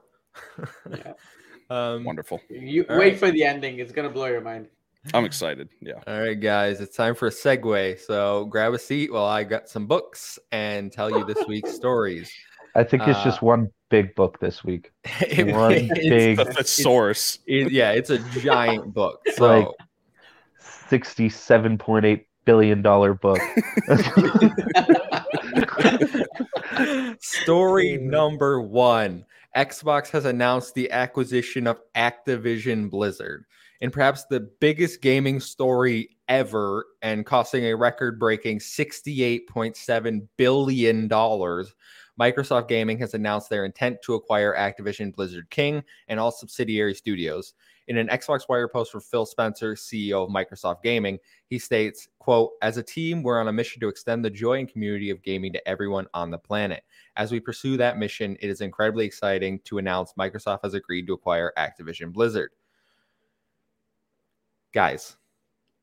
[0.89, 1.13] Yeah.
[1.71, 2.41] um, Wonderful.
[2.49, 3.17] You All wait right.
[3.19, 3.79] for the ending.
[3.79, 4.67] It's gonna blow your mind.
[5.15, 5.67] I'm excited.
[5.81, 5.93] Yeah.
[6.05, 7.99] all right, guys, it's time for a segue.
[7.99, 12.31] So grab a seat while I got some books and tell you this week's stories.
[12.75, 14.91] I think it's just Uh, one big book this week.
[15.21, 17.39] It- One it's- big- The thesaurus.
[17.47, 19.21] it- yeah, it's a giant book.
[19.35, 19.67] So Like-
[20.89, 23.39] Sixty-seven point eight billion dollar book.
[27.19, 33.45] Story number one Xbox has announced the acquisition of Activision Blizzard.
[33.81, 42.67] In perhaps the biggest gaming story ever and costing a record breaking $68.7 billion, Microsoft
[42.67, 47.53] Gaming has announced their intent to acquire Activision Blizzard King and all subsidiary studios.
[47.91, 52.51] In an Xbox Wire post from Phil Spencer, CEO of Microsoft Gaming, he states, quote,
[52.61, 55.51] as a team, we're on a mission to extend the joy and community of gaming
[55.51, 56.83] to everyone on the planet.
[57.17, 61.13] As we pursue that mission, it is incredibly exciting to announce Microsoft has agreed to
[61.13, 62.51] acquire Activision Blizzard.
[64.73, 65.17] Guys,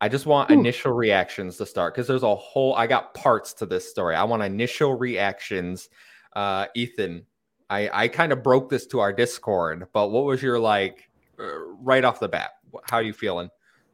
[0.00, 0.54] I just want Ooh.
[0.54, 4.16] initial reactions to start because there's a whole I got parts to this story.
[4.16, 5.90] I want initial reactions.
[6.34, 7.26] Uh Ethan,
[7.68, 11.07] I I kind of broke this to our Discord, but what was your like
[11.38, 12.50] right off the bat?
[12.84, 13.50] How are you feeling?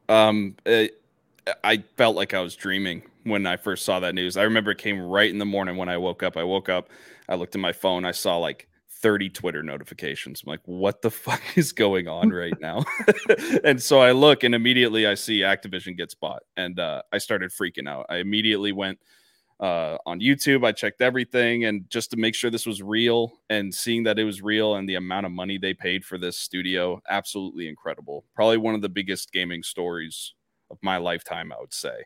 [0.09, 1.01] Um, it,
[1.63, 4.37] I felt like I was dreaming when I first saw that news.
[4.37, 6.37] I remember it came right in the morning when I woke up.
[6.37, 6.89] I woke up,
[7.29, 10.43] I looked at my phone, I saw like 30 Twitter notifications.
[10.43, 12.83] I'm like, what the fuck is going on right now?
[13.63, 17.51] and so I look and immediately I see Activision gets bought and uh, I started
[17.51, 18.05] freaking out.
[18.09, 18.99] I immediately went
[19.59, 20.65] uh, on YouTube.
[20.65, 24.23] I checked everything and just to make sure this was real and seeing that it
[24.23, 28.25] was real and the amount of money they paid for this studio, absolutely incredible.
[28.35, 30.33] Probably one of the biggest gaming stories
[30.69, 32.03] of my lifetime, I would say,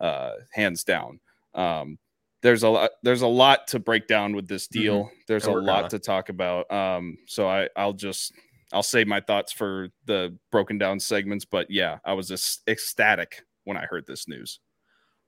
[0.00, 1.20] uh, hands down.
[1.54, 1.98] Um,
[2.42, 2.90] there's a lot.
[3.02, 5.10] There's a lot to break down with this deal.
[5.26, 5.88] There's a lot gonna.
[5.88, 6.70] to talk about.
[6.70, 8.32] Um, so I, I'll just
[8.72, 11.44] I'll save my thoughts for the broken down segments.
[11.44, 14.60] But yeah, I was just ecstatic when I heard this news.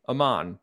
[0.09, 0.59] Amon,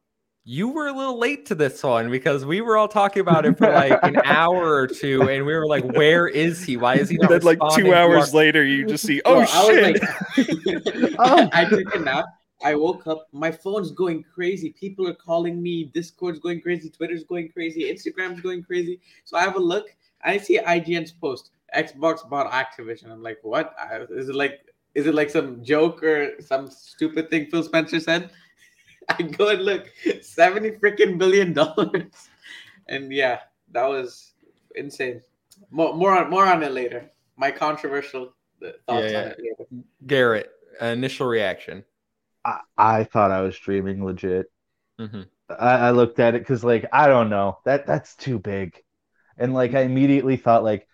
[0.48, 3.58] you were a little late to this one because we were all talking about it
[3.58, 6.78] for like an hour or two, and we were like, "Where is he?
[6.78, 9.38] Why is he not?" then like two to our- hours later, you just see, oh
[9.38, 10.02] Bro, I was shit!
[10.38, 11.50] like- Oh.
[11.54, 12.26] I took a nap.
[12.64, 13.28] I woke up.
[13.32, 14.70] My phone's going crazy.
[14.80, 15.86] People are calling me.
[15.94, 16.90] Discord's going crazy.
[16.90, 17.92] Twitter's going crazy.
[17.92, 19.00] Instagram's going crazy.
[19.24, 19.88] So I have a look.
[20.24, 21.52] I see IGN's post.
[21.76, 23.12] Xbox bought Activision.
[23.12, 23.76] I'm like, what?
[24.10, 24.60] Is it like?
[24.94, 28.30] Is it like some joke or some stupid thing Phil Spencer said?
[29.10, 29.92] I go and look.
[30.22, 32.12] Seventy freaking billion dollars.
[32.88, 33.42] And yeah,
[33.72, 34.34] that was
[34.76, 35.22] insane.
[35.72, 37.12] More, more on more on it later.
[37.38, 38.34] My controversial
[38.66, 39.70] uh, thoughts Yeah, on it later.
[40.08, 41.86] Garrett, initial reaction.
[42.46, 44.48] I, I thought I was dreaming legit.
[45.00, 48.82] hmm I, I looked at it because like I don't know that that's too big,
[49.38, 50.88] and like I immediately thought like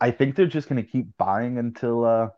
[0.00, 2.28] I think they're just gonna keep buying until uh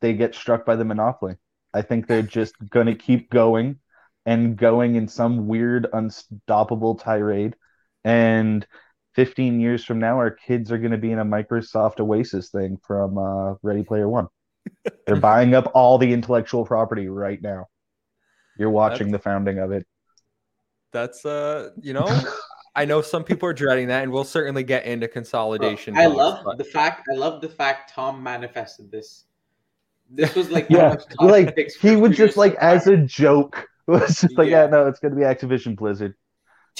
[0.00, 1.36] they get struck by the monopoly.
[1.74, 3.80] I think they're just gonna keep going
[4.26, 7.54] and going in some weird unstoppable tirade,
[8.04, 8.66] and
[9.14, 13.18] 15 years from now our kids are gonna be in a Microsoft Oasis thing from
[13.18, 14.28] uh, Ready Player One.
[15.06, 17.66] they're buying up all the intellectual property right now.
[18.58, 19.86] You're watching the founding of it.
[20.92, 22.06] That's uh, you know,
[22.74, 25.96] I know some people are dreading that, and we'll certainly get into consolidation.
[25.96, 27.06] I love but- the fact.
[27.12, 29.24] I love the fact Tom manifested this.
[30.10, 32.96] This was like Yeah, one of Tom's like he for would just like as a
[32.96, 34.64] joke was just like, Yeah.
[34.64, 36.14] yeah, no, it's gonna be Activision Blizzard.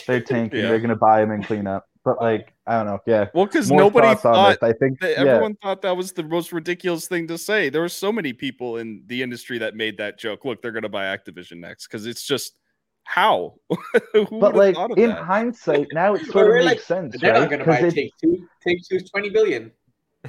[0.07, 0.61] They're tanking.
[0.61, 0.69] Yeah.
[0.69, 1.87] They're gonna buy them and clean up.
[2.05, 2.99] But like, I don't know.
[3.07, 4.63] Yeah, Well, because nobody thought.
[4.63, 7.71] I think that yeah, everyone thought that was the most ridiculous thing to say.
[7.71, 10.45] There were so many people in the industry that made that joke.
[10.45, 12.59] Look, they're going to buy Activision next because it's just
[13.05, 13.55] how.
[14.13, 15.23] Who but like in that?
[15.25, 17.41] hindsight, now it sort of we're makes like, sense, They're right?
[17.41, 18.47] not going to buy 'Cause it- Take Two.
[18.63, 19.73] Take Two's twenty billion.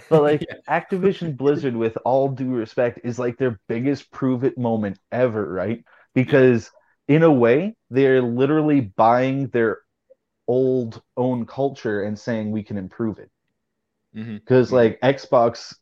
[0.09, 4.97] But like Activision Blizzard, with all due respect, is like their biggest prove it moment
[5.11, 5.83] ever, right?
[6.15, 6.71] Because
[7.07, 9.79] in a way, they're literally buying their
[10.47, 13.29] old own culture and saying we can improve it.
[14.15, 14.35] Mm-hmm.
[14.37, 14.75] Because mm-hmm.
[14.75, 15.75] like Xbox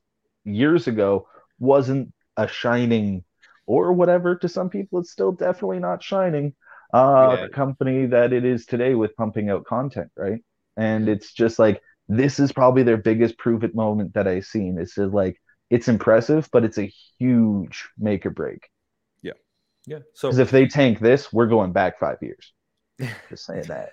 [0.44, 1.28] years ago
[1.60, 3.24] wasn't a shining
[3.66, 6.54] or whatever to some people, it's still definitely not shining.
[6.94, 7.44] Uh, Yeah.
[7.44, 10.44] the company that it is today with pumping out content, right?
[10.78, 11.14] And mm-hmm.
[11.14, 14.78] it's just like this is probably their biggest prove it moment that I've seen.
[14.78, 18.70] It's just like it's impressive, but it's a huge make or break.
[19.86, 20.00] Yeah.
[20.14, 22.54] So Because if they tank this, we're going back five years.
[23.30, 23.90] Just saying that.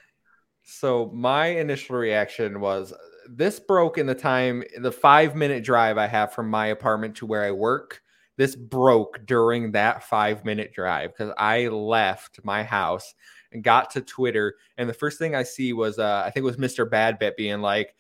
[0.62, 2.94] So my initial reaction was
[3.28, 7.26] this broke in the time the 5 minute drive I have from my apartment to
[7.26, 8.02] where I work.
[8.36, 13.14] This broke during that 5 minute drive cuz I left my house
[13.52, 16.46] and got to Twitter and the first thing I see was uh I think it
[16.46, 16.88] was Mr.
[16.88, 17.96] Badbit being like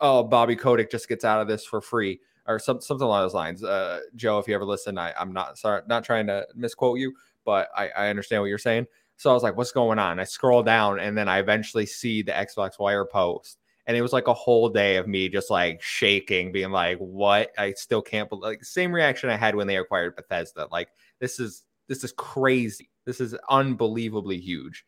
[0.00, 3.34] oh Bobby Kotick just gets out of this for free or some, something along those
[3.34, 3.64] lines.
[3.64, 7.14] Uh Joe if you ever listen I I'm not sorry not trying to misquote you
[7.50, 8.86] but I, I understand what you're saying.
[9.16, 10.20] So I was like, what's going on?
[10.20, 13.58] I scroll down and then I eventually see the Xbox Wire post.
[13.88, 17.50] And it was like a whole day of me just like shaking, being like, what?
[17.58, 20.68] I still can't believe like same reaction I had when they acquired Bethesda.
[20.70, 22.88] Like, this is this is crazy.
[23.04, 24.84] This is unbelievably huge.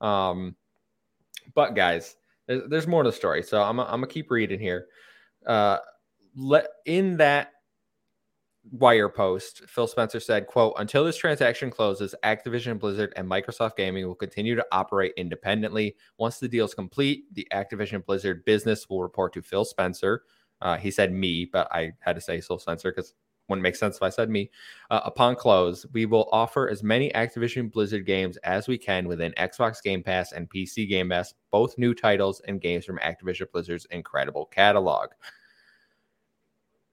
[0.00, 0.54] Um,
[1.52, 2.14] but guys,
[2.46, 3.42] there's, there's more to the story.
[3.42, 4.86] So I'm, I'm gonna keep reading here.
[5.44, 5.78] Uh,
[6.36, 7.50] let in that
[8.72, 14.06] wire post phil spencer said quote until this transaction closes activision blizzard and microsoft gaming
[14.06, 15.94] will continue to operate independently.
[16.16, 20.22] Once the deal is complete the activision blizzard business will report to phil spencer.
[20.62, 23.14] Uh, he said me but i had to say phil spencer because
[23.48, 24.50] wouldn't make sense if i said me.
[24.90, 29.32] Uh, upon close we will offer as many activision blizzard games as we can within
[29.32, 33.86] xbox game pass and pc game pass both new titles and games from activision blizzard's
[33.90, 35.10] incredible catalog.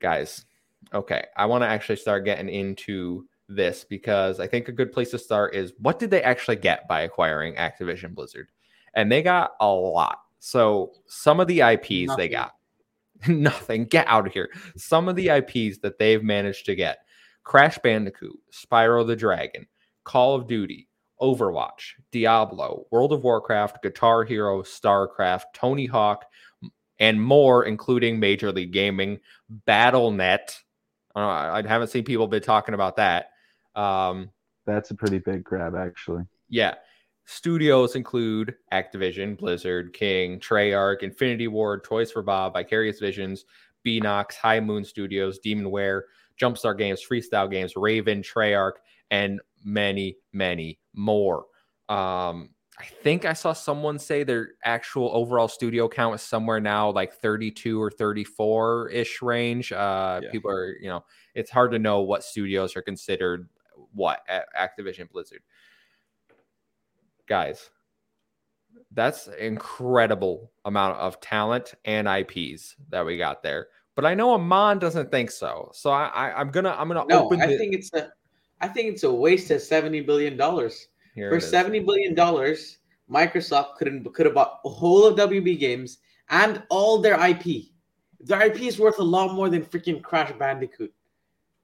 [0.02, 0.46] Guys
[0.94, 5.12] okay, I want to actually start getting into this because I think a good place
[5.12, 8.50] to start is what did they actually get by acquiring Activision Blizzard?
[8.94, 10.20] And they got a lot.
[10.40, 12.18] So some of the IPs Nothing.
[12.18, 12.56] they got,
[13.28, 14.50] nothing, get out of here.
[14.76, 17.00] Some of the IPs that they've managed to get
[17.44, 19.68] Crash Bandicoot, Spyro the Dragon,
[20.04, 20.88] Call of Duty,
[21.22, 26.26] Overwatch, Diablo, World of Warcraft, Guitar Hero, StarCraft, Tony Hawk,
[27.00, 29.20] and more, including Major League Gaming,
[29.68, 30.60] BattleNet.
[31.16, 33.32] Uh, I haven't seen people been talking about that.
[33.76, 34.30] Um,
[34.66, 36.24] That's a pretty big grab, actually.
[36.50, 36.76] yeah.
[37.26, 43.46] Studios include Activision, Blizzard, King, Treyarch, Infinity Ward, Toys for Bob, Vicarious Visions,
[43.86, 46.02] Beenox, High Moon Studios, Demonware,
[46.40, 48.74] Jumpstart Games, Freestyle Games, Raven, Treyarch,
[49.12, 51.46] and many, many more.
[51.90, 52.50] Um,
[52.82, 57.14] I think I saw someone say their actual overall studio count is somewhere now like
[57.14, 59.72] 32 or 34 ish range.
[59.72, 60.32] Uh, Yeah.
[60.32, 63.48] People are, you know, it's hard to know what studios are considered
[63.94, 65.42] what at Activision Blizzard.
[67.28, 67.70] Guys,
[68.92, 73.68] that's incredible amount of talent and IPs that we got there.
[73.96, 75.70] But I know Amon doesn't think so.
[75.74, 78.10] So I, I I'm gonna I'm gonna No, open I the, think it's a,
[78.60, 80.88] I think it's a waste of seventy billion dollars.
[81.16, 81.50] Here For it is.
[81.50, 82.78] seventy billion dollars,
[83.10, 87.66] Microsoft couldn't could have bought a whole of WB Games and all their IP.
[88.22, 90.94] Their IP is worth a lot more than freaking Crash Bandicoot.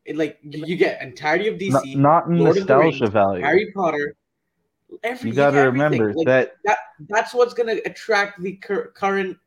[0.05, 3.13] It, like you you get entirety of DC, not in Lord of the nostalgia Rings,
[3.13, 3.43] value.
[3.43, 4.15] Harry Potter.
[5.03, 5.81] Every, you got to everything.
[5.91, 6.77] remember Like, that that
[7.09, 9.37] that's what's gonna attract the cur- current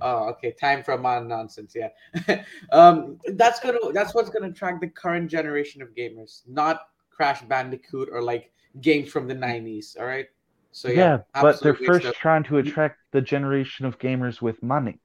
[0.00, 1.88] oh okay time for man nonsense yeah
[2.72, 8.08] um that's gonna that's what's gonna attract the current generation of gamers not crash bandicoot
[8.12, 10.26] or like games from the 90s all right
[10.72, 10.94] so yeah,
[11.34, 15.00] yeah, but they're first of- trying to attract the generation of gamers with money.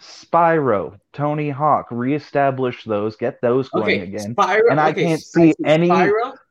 [0.00, 4.34] Spyro, Tony Hawk, reestablish those, get those going okay again.
[4.34, 5.88] Spyro, And I okay, can't see any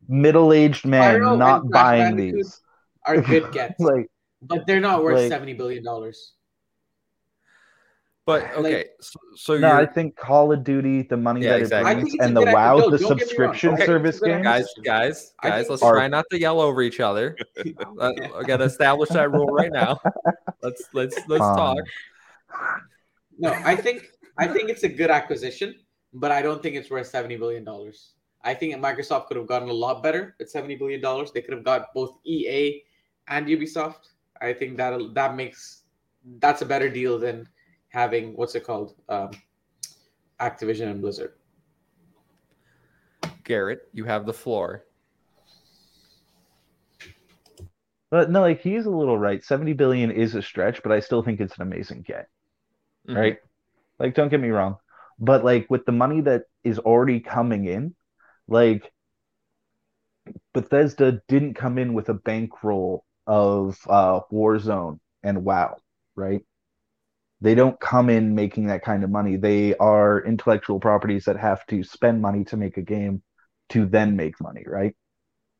[0.07, 2.61] Middle-aged man Spyro not buying these.
[3.05, 4.09] are good gets like,
[4.41, 6.33] but they're not worth like- 70 billion dollars
[8.25, 11.49] But like- okay, so, so no, you're I think Call of Duty, the money Yeah,
[11.51, 11.91] that exactly.
[11.91, 12.51] it I brings, think it's a and the.
[12.53, 13.19] WoW, No, the don't get me wrong.
[13.19, 14.43] subscription Okay, service it's games.
[14.43, 15.69] guys, guys, guys.
[15.69, 17.35] Let's are- try not to yell over each other.
[17.99, 19.99] Uh, I gotta establish that rule right now.
[20.61, 21.77] Let's let's let's Um, talk.
[23.37, 24.07] No, I think
[24.37, 25.75] I think it's a good acquisition,
[26.13, 28.13] but I don't think it's worth seventy billion dollars.
[28.43, 31.31] I think Microsoft could have gotten a lot better at seventy billion dollars.
[31.31, 32.83] They could have got both EA
[33.27, 34.09] and Ubisoft.
[34.41, 35.83] I think that that makes
[36.39, 37.47] that's a better deal than
[37.95, 39.31] having what's it called, um,
[40.41, 41.31] Activision and Blizzard.
[43.45, 44.83] Garrett, you have the floor.
[48.11, 49.41] But no, like he's a little right.
[49.41, 52.27] 70 billion is a stretch, but I still think it's an amazing get.
[53.07, 53.15] Mhm.
[53.15, 53.37] right?
[53.97, 54.75] Like, don't get me wrong,
[55.17, 57.95] but like with the money that is already coming in,
[58.49, 58.91] like
[60.53, 65.77] Bethesda didn't come in with a bankroll of uh, Warzone and WoW,
[66.15, 66.43] right?
[67.45, 69.35] They don't come in making that kind of money.
[69.35, 73.21] They are intellectual properties that have to spend money to make a game
[73.69, 74.95] to then make money, right?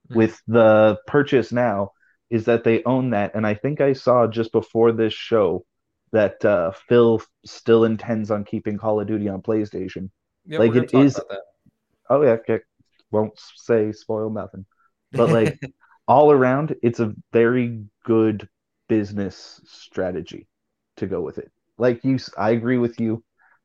[0.10, 0.16] Mhm.
[0.16, 1.92] With the purchase now,
[2.32, 3.36] is that they own that.
[3.36, 5.64] And I think I saw just before this show
[6.12, 10.10] that uh, Phil still intends on keeping Call of Duty on PlayStation.
[10.48, 11.22] Yeah, Like, it is-.
[12.10, 12.62] Oh yeah, okay.
[13.12, 14.66] won't say spoil nothing,
[15.12, 15.60] but like
[16.08, 18.50] all around, it's a very good
[18.90, 20.48] business strategy
[20.98, 21.52] to go with it.
[21.78, 23.24] Like you, I agree with you.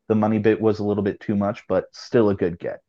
[0.09, 2.81] The money bit was a little bit too much, but still a good get.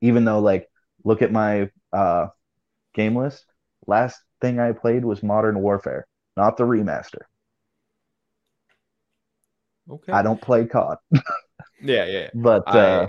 [0.00, 0.68] Even though, like,
[1.04, 2.28] look at my uh,
[2.94, 3.44] game list.
[3.86, 7.22] Last thing I played was Modern Warfare, not the remaster.
[9.88, 10.12] Okay.
[10.12, 11.20] I don't play COD, yeah,
[11.80, 12.04] yeah.
[12.06, 12.28] yeah.
[12.34, 13.06] but I, uh,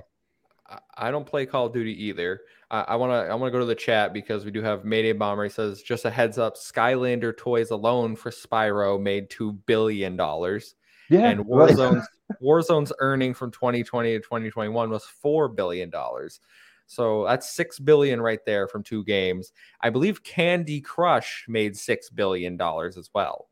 [0.70, 2.42] I I don't play Call of Duty either.
[2.70, 5.46] I, I wanna I wanna go to the chat because we do have Mayday Bomber.
[5.46, 10.76] He says just a heads up, Skylander toys alone for Spyro made two billion dollars,
[11.10, 12.08] yeah, and Warzone's
[12.42, 16.40] Warzone's earning from 2020 to 2021 was four billion dollars.
[16.86, 19.52] So that's six billion right there from two games.
[19.82, 23.50] I believe Candy Crush made six billion dollars as well.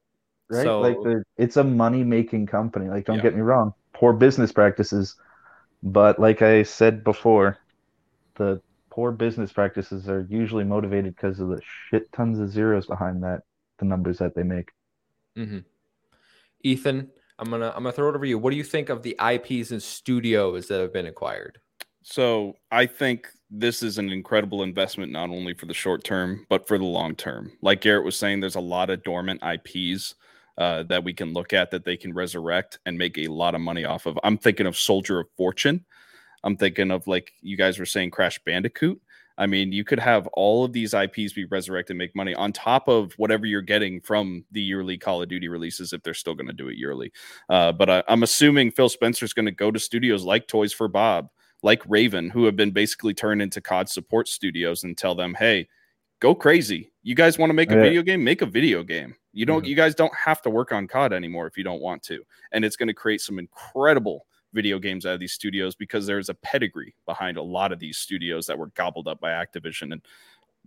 [0.50, 0.63] right?
[0.63, 2.89] So like the, it's a money making company.
[2.89, 3.24] Like, don't Yeah.
[3.24, 5.15] get me wrong, poor business practices,
[5.84, 7.58] but like I said before,
[8.38, 13.24] the poor business practices are usually motivated because of the shit tons of zeros behind
[13.24, 13.41] that,
[13.80, 14.70] the numbers that they make.
[15.36, 15.60] hmm
[16.63, 18.38] Ethan, I'm gonna I'm gonna throw it over you.
[18.38, 21.60] What do you think of the IPs and studios that have been acquired?
[22.04, 26.67] So I think this is an incredible investment, not only for the short term, but
[26.67, 27.52] for the long term.
[27.62, 30.15] Like Garrett was saying, there's a lot of dormant IPs
[30.58, 33.62] uh, that we can look at that they can resurrect and make a lot of
[33.62, 34.19] money off of.
[34.24, 35.84] I'm thinking of Soldier of Fortune.
[36.43, 39.02] I'm thinking of, like you guys were saying, Crash Bandicoot.
[39.38, 42.54] I mean, you could have all of these IPs be resurrected and make money on
[42.54, 46.36] top of whatever you're getting from the yearly Call of Duty releases if they're still
[46.36, 47.12] going to do it yearly.
[47.50, 50.88] Uh, but I, I'm assuming Phil Spencer's going to go to studios like Toys for
[50.88, 51.30] Bob,
[51.63, 55.67] like Raven, who have been basically turned into COD support studios and tell them, hey,
[56.21, 56.91] go crazy.
[57.04, 57.82] You guys want to make a Yeah.
[57.82, 58.24] video game?
[58.24, 59.15] Make a video game.
[59.34, 59.67] You don't, Mhm.
[59.67, 62.24] you guys don't have to work on COD anymore if you don't want to.
[62.54, 66.30] And it's going to create some incredible video games out of these studios because there's
[66.30, 70.02] a pedigree behind a lot of these studios that were gobbled up by Activision and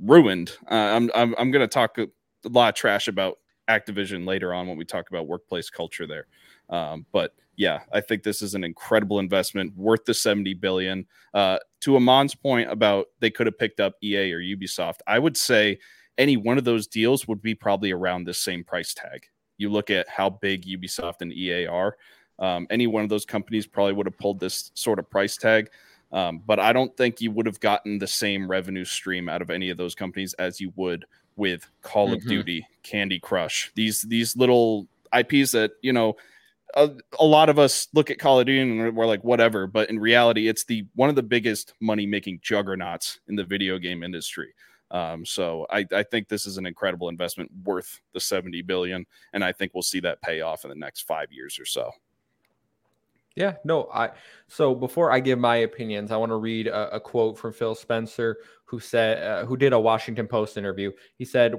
[0.01, 0.53] ruined.
[0.70, 2.09] Uh, I'm, I'm, I'm going to talk a
[2.44, 6.27] lot of trash about Activision later on when we talk about workplace culture there.
[6.70, 11.07] Um, but yeah, I think this is an incredible investment worth the 70 billion.
[11.35, 15.37] Uh, to Amon's point about they could have picked up EA or Ubisoft, I would
[15.37, 15.79] say
[16.16, 19.24] any one of those deals would be probably around this same price tag.
[19.57, 21.96] You look at how big Ubisoft and EA are.
[22.38, 25.70] Um, any one of those companies probably would have pulled this sort of price tag.
[26.12, 29.51] Um, but I don't think you would have gotten the same revenue stream out of
[29.51, 31.05] any of those companies as you would
[31.37, 32.29] with Call of Mhm.
[32.29, 36.16] Duty, Candy Crush, these these little IPs that you know
[36.74, 39.88] a, a lot of us look at Call of Duty and we're like whatever, but
[39.88, 44.03] in reality, it's the one of the biggest money making juggernauts in the video game
[44.03, 44.53] industry.
[44.90, 49.44] Um, so I, I think this is an incredible investment worth the 70 billion, and
[49.44, 51.90] I think we'll see that pay off in the next five years or so.
[53.38, 54.11] Yeah, no, I
[54.48, 57.77] so before I give my opinions, I want to read a, a quote from Phil
[57.77, 60.90] Spencer, who said, uh, who did a Washington Post interview.
[61.14, 61.55] He said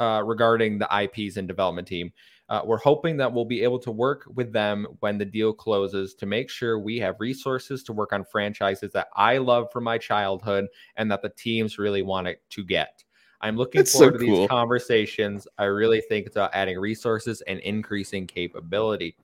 [0.00, 2.14] uh, regarding the IPs and development team,
[2.48, 6.14] uh, we're hoping that we'll be able to work with them when the deal closes
[6.14, 9.98] to make sure we have resources to work on franchises that I love from my
[9.98, 13.04] childhood and that the teams really want it to get.
[13.42, 14.40] I'm looking That's so forward to cool.
[14.40, 15.46] these conversations.
[15.58, 19.14] I really think it's about adding resources and increasing capability.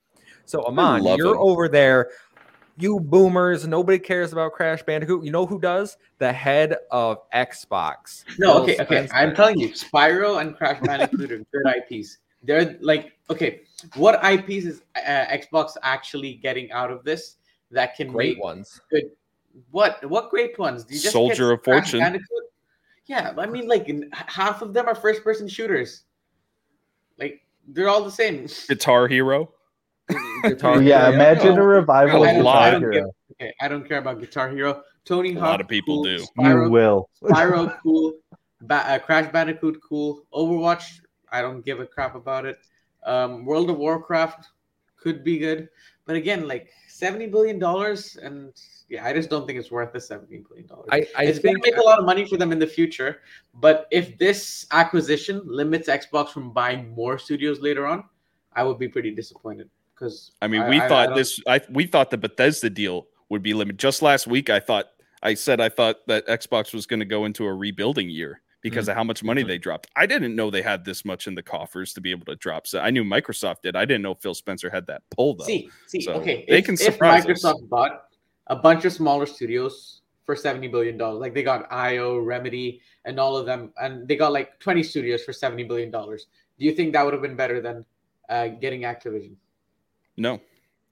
[0.45, 1.41] So, Amon, you're him.
[1.41, 2.09] over there.
[2.77, 5.23] You boomers, nobody cares about Crash Bandicoot.
[5.23, 5.97] You know who does?
[6.17, 8.25] The head of Xbox.
[8.37, 9.07] No, Phil okay, okay.
[9.13, 12.17] I'm telling you, Spyro and Crash Bandicoot are good IPs.
[12.43, 13.61] They're like, okay,
[13.95, 17.37] what IPs is uh, Xbox actually getting out of this
[17.71, 18.81] that can great make ones.
[18.91, 19.05] Good.
[19.71, 20.07] what?
[20.09, 20.83] What great ones?
[20.83, 21.99] Do you just Soldier of Crash Fortune.
[22.01, 22.27] Bandicoot?
[23.05, 26.03] Yeah, I mean, like half of them are first-person shooters.
[27.17, 28.47] Like they're all the same.
[28.67, 29.51] Guitar Hero.
[30.43, 32.55] Guitar yeah, Hero, imagine a revival A of I don't, lot.
[32.57, 32.93] I Guitar Hero.
[32.93, 33.05] give,
[33.41, 34.83] okay, I don't care about Guitar Hero.
[35.03, 36.03] Tony A lot of people cool.
[36.03, 36.11] do.
[36.11, 37.09] You Spyro, will.
[37.21, 38.13] Spyro, cool.
[38.61, 40.25] Ba- uh, Crash Bandicoot, cool.
[40.33, 40.99] Overwatch,
[41.31, 42.57] I don't give a crap about it.
[43.03, 44.47] Um, World of Warcraft
[44.97, 45.69] could be good,
[46.05, 48.51] but again, like seventy billion dollars, and
[48.89, 50.89] yeah, I just don't think it's worth the seventy billion dollars.
[50.91, 52.65] I, I It's think going to make a lot of money for them in the
[52.67, 53.21] future,
[53.55, 58.03] but if this acquisition limits Xbox from buying more studios later on,
[58.53, 59.69] I would be pretty disappointed.
[59.95, 61.39] Because I mean, we thought don't- this.
[61.47, 63.79] I we thought the Bethesda deal would be limited.
[63.79, 64.85] Just last week, I thought
[65.23, 68.87] I said I thought that Xbox was going to go into a rebuilding year because
[68.87, 69.47] of how much money Mhm.
[69.47, 69.87] they dropped.
[69.95, 72.67] I didn't know they had this much in the coffers to be able to drop.
[72.67, 73.75] So I knew Microsoft did.
[73.75, 75.45] I didn't know Phil Spencer had that pull though.
[75.45, 76.45] See, see, So okay.
[76.49, 77.43] they if, can if surprise us.
[77.43, 78.05] Microsoft bought
[78.47, 83.19] a bunch of smaller studios for seventy billion dollars, like they got IO, Remedy, and
[83.19, 86.27] all of them, and they got like twenty studios for seventy billion dollars.
[86.59, 87.85] Do you think that would have been better than
[88.29, 89.35] uh, getting Activision?
[90.17, 90.39] No,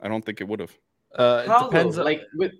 [0.01, 0.75] I don't think it would have.
[1.17, 1.95] Uh, it How depends.
[1.95, 2.01] though?
[2.01, 2.53] on- Like with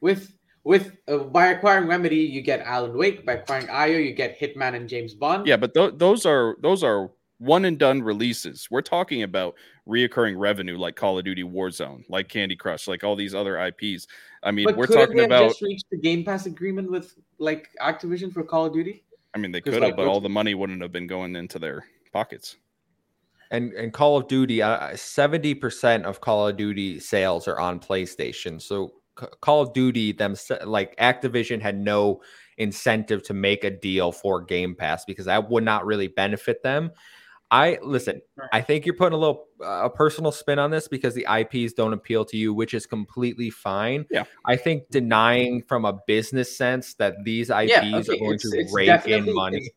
[0.00, 0.32] with
[0.64, 3.24] with uh, by acquiring Remedy, you get Alan Wake.
[3.24, 5.46] By acquiring IO, you get Hitman and James Bond.
[5.46, 8.68] Yeah, but th- those are those are one and done releases.
[8.70, 9.54] We're talking about
[9.88, 14.06] reoccurring revenue like Call of Duty Warzone, like Candy Crush, like all these other IPs.
[14.42, 15.48] I mean, but we're talking they have about.
[15.50, 19.04] just reached the Game Pass agreement with like Activision for Call of Duty.
[19.34, 21.58] I mean, they could have, like, but all the money wouldn't have been going into
[21.58, 22.56] their pockets.
[23.50, 27.80] And and Call of Duty, uh, seventy percent of Call of Duty sales are on
[27.80, 28.60] PlayStation.
[28.60, 32.20] So C- Call of Duty, them like Activision had no
[32.58, 36.90] incentive to make a deal for Game Pass because that would not really benefit them.
[37.52, 38.20] I listen.
[38.52, 41.72] I think you're putting a little uh, a personal spin on this because the IPs
[41.72, 44.06] don't appeal to you, which is completely fine.
[44.08, 44.22] Yeah.
[44.46, 48.56] I think denying from a business sense that these IPs yeah, are going it's- to
[48.56, 49.68] it's rake in money.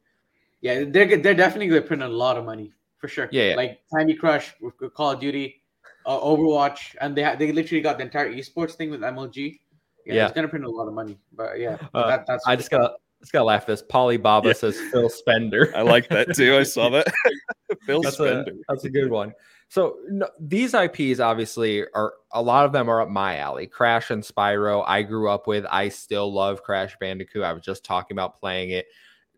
[0.61, 2.71] Yeah, they're they're definitely going to print a lot of money
[3.03, 3.27] for sure.
[3.33, 3.55] Yeah, yeah.
[3.55, 5.61] like Candy Crush, with with Call of Duty,
[6.05, 9.59] uh, Overwatch, and they ha- they literally got the entire esports thing with MLG.
[10.05, 10.25] Yeah, Yeah.
[10.27, 11.17] it's going to print a lot of money.
[11.33, 13.63] But yeah, Uh, that, that's I just gotta just gotta laugh.
[13.63, 14.53] at This Polly Baba Yeah.
[14.53, 15.73] says Phil Spender.
[15.75, 16.55] I like that too.
[16.55, 17.07] I saw that.
[17.85, 18.51] Phil that's Spender.
[18.51, 19.33] a that's a good one.
[19.67, 23.67] So no, these IPs obviously are a lot of them are up my alley.
[23.67, 25.65] Crash and Spyro, I grew up with.
[25.69, 27.43] I still love Crash Bandicoot.
[27.43, 28.85] I was just talking about playing it.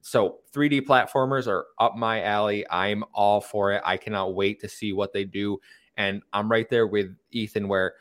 [0.06, 2.64] So 3D platformers are up my alley.
[2.70, 3.82] I'm all for it.
[3.84, 5.58] I cannot wait to see what they do.
[5.98, 7.96] And I'm right there with Ethan, where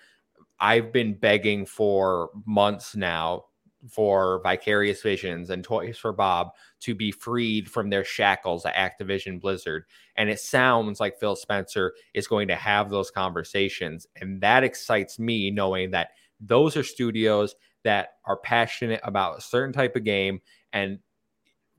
[0.60, 3.46] I've been begging for months now
[3.88, 6.50] for Vicarious Visions and Toys for Bob
[6.80, 9.84] to be freed from their shackles at Activision Blizzard.
[10.16, 14.06] And it sounds like Phil Spencer is going to have those conversations.
[14.20, 19.72] And that excites me knowing that those are studios that are passionate about a certain
[19.72, 20.42] type of game
[20.74, 20.98] and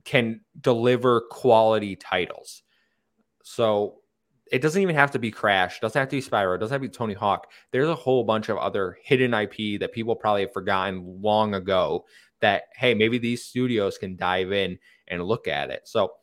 [0.05, 2.61] can deliver quality titles.
[3.43, 3.97] So
[4.51, 6.73] it doesn't even have to be Crash, it doesn't have to be Spyro, it doesn't
[6.73, 7.51] have to be Tony Hawk.
[7.71, 12.05] There's a whole bunch of other hidden IP that people probably have forgotten long ago
[12.41, 14.77] that hey, maybe these studios can dive in
[15.07, 15.81] and look at it.
[15.87, 16.13] So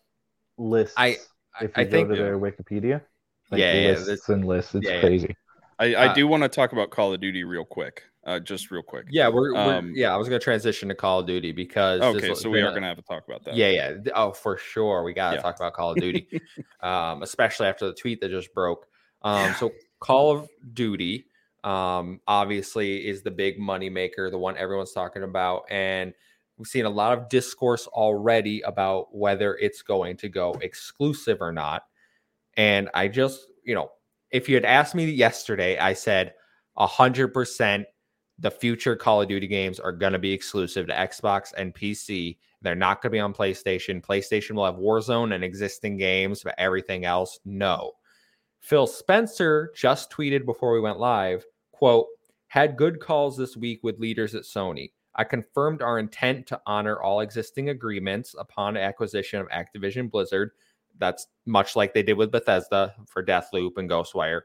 [0.58, 0.94] Lists.
[0.96, 1.18] I-
[1.60, 3.02] if I you go think- to their Wikipedia,
[3.50, 5.00] like Yeah, yeah, lists this- and lists, it's yeah, yeah.
[5.00, 5.36] crazy.
[5.78, 8.04] I, I Uh, do want to talk about Call of Duty real quick.
[8.24, 9.06] Uh, just real quick.
[9.10, 12.32] yeah, we're, we're Um, yeah, I was gonna transition to Call of Duty because Okay,
[12.34, 13.56] so we are gonna- going to have to talk about that.
[13.56, 13.94] Yeah, yeah.
[14.14, 15.02] Oh, for sure.
[15.02, 15.42] We got to Yeah.
[15.42, 16.28] talk about Call of Duty,
[16.80, 18.86] um, especially after the tweet that just broke.
[19.22, 19.54] Um, Yeah.
[19.54, 21.26] So, Call of Duty,
[21.64, 25.64] um, obviously, is the big money maker, the one everyone's talking about.
[25.70, 26.12] And
[26.58, 31.50] we've seen a lot of discourse already about whether it's going to go exclusive or
[31.50, 31.86] not.
[32.56, 33.90] And I just, you know,
[34.30, 36.34] if you had asked me yesterday, I said
[36.78, 37.84] 100%
[38.42, 42.36] the future Call of Duty games are going to be exclusive to Xbox and PC.
[42.60, 44.04] They're not going to be on PlayStation.
[44.04, 47.92] PlayStation will have Warzone and existing games, but everything else, no.
[48.58, 52.06] Phil Spencer just tweeted before we went live, quote,
[52.48, 54.90] had good calls this week with leaders at Sony.
[55.14, 60.50] I confirmed our intent to honor all existing agreements upon acquisition of Activision Blizzard.
[60.98, 64.42] That's much like they did with Bethesda for Deathloop and Ghostwire.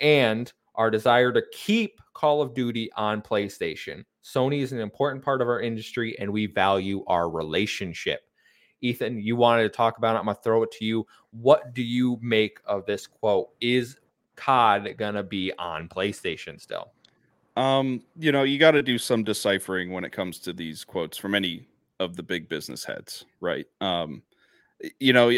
[0.00, 4.04] And our desire to keep Call of Duty on PlayStation.
[4.24, 8.22] Sony is an important part of our industry and we value our relationship.
[8.80, 10.20] Ethan, you wanted to talk about it.
[10.20, 11.06] I'm going to throw it to you.
[11.30, 13.50] What do you make of this quote?
[13.60, 13.96] Is
[14.36, 16.92] COD going to be on PlayStation still?
[17.56, 21.16] Um, you know, you got to do some deciphering when it comes to these quotes
[21.16, 21.68] from any
[22.00, 23.66] of the big business heads, right?
[23.80, 24.22] Um,
[24.98, 25.30] you know,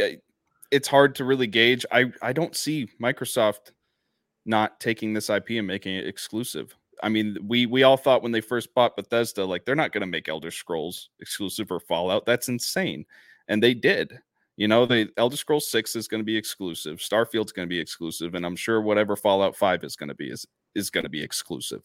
[0.71, 1.85] it's hard to really gauge.
[1.93, 3.73] I I don't see Microsoft
[4.47, 6.75] not taking this IP and making it exclusive.
[7.03, 10.01] I mean, we we all thought when they first bought Bethesda, like they're not going
[10.01, 12.25] to make Elder Scrolls exclusive or Fallout.
[12.25, 13.05] That's insane,
[13.49, 14.19] and they did.
[14.57, 16.99] You know, the Elder Scrolls Six is going to be exclusive.
[16.99, 20.31] Starfield's going to be exclusive, and I'm sure whatever Fallout Five is going to be
[20.31, 21.83] is is going to be exclusive.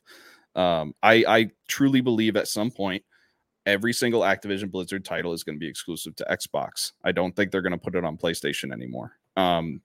[0.55, 3.03] Um, I I truly believe at some point
[3.65, 6.93] every single Activision Blizzard title is going to be exclusive to Xbox.
[7.03, 9.17] I don't think they're going to put it on PlayStation anymore.
[9.37, 9.81] Um,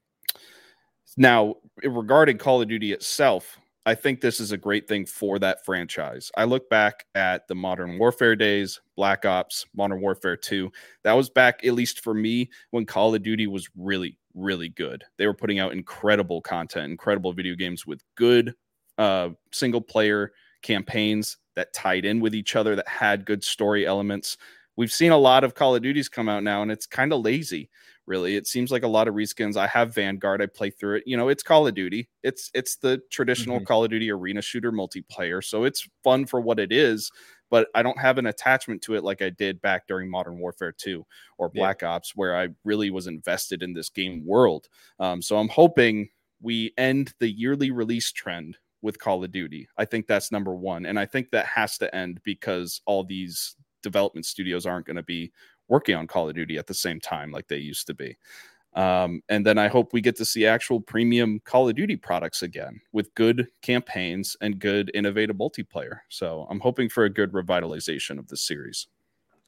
[1.17, 5.65] now, regarding Call of Duty itself, I think this is a great thing for that
[5.65, 6.33] franchise.
[6.37, 10.71] I look back at the Modern Warfare days, Black Ops, Modern Warfare 2.
[11.05, 15.05] That was back, at least for me, when Call of Duty was really, really good.
[15.19, 18.55] They were putting out incredible content, incredible video games with good
[18.99, 24.37] uh, single player campaigns that tied in with each other, that had good story elements.
[24.75, 27.21] We've seen a lot of Call of Duties come out now, and it's kind of
[27.21, 27.71] lazy
[28.07, 31.03] really it seems like a lot of reskins i have vanguard i play through it
[31.07, 33.67] you know it's call of duty it's it's the traditional Mhm.
[33.67, 37.11] call of duty arena shooter multiplayer so it's fun for what it is
[37.51, 40.73] but i don't have an attachment to it like i did back during modern warfare
[40.73, 41.05] 2
[41.39, 41.61] or Yeah.
[41.61, 46.09] black ops where i really was invested in this game world um, so i'm hoping
[46.43, 49.67] we end the yearly release trend with Call of Duty.
[49.79, 50.85] I think that's number one.
[50.85, 55.03] And I think that has to end because all these development studios aren't going to
[55.03, 55.33] be
[55.69, 58.17] working on Call of Duty at the same time like they used to be.
[58.75, 62.43] Um, and then I hope we get to see actual premium Call of Duty products
[62.43, 66.01] again with good campaigns and good innovative multiplayer.
[66.11, 68.87] So I'm hoping for a good revitalization of the series.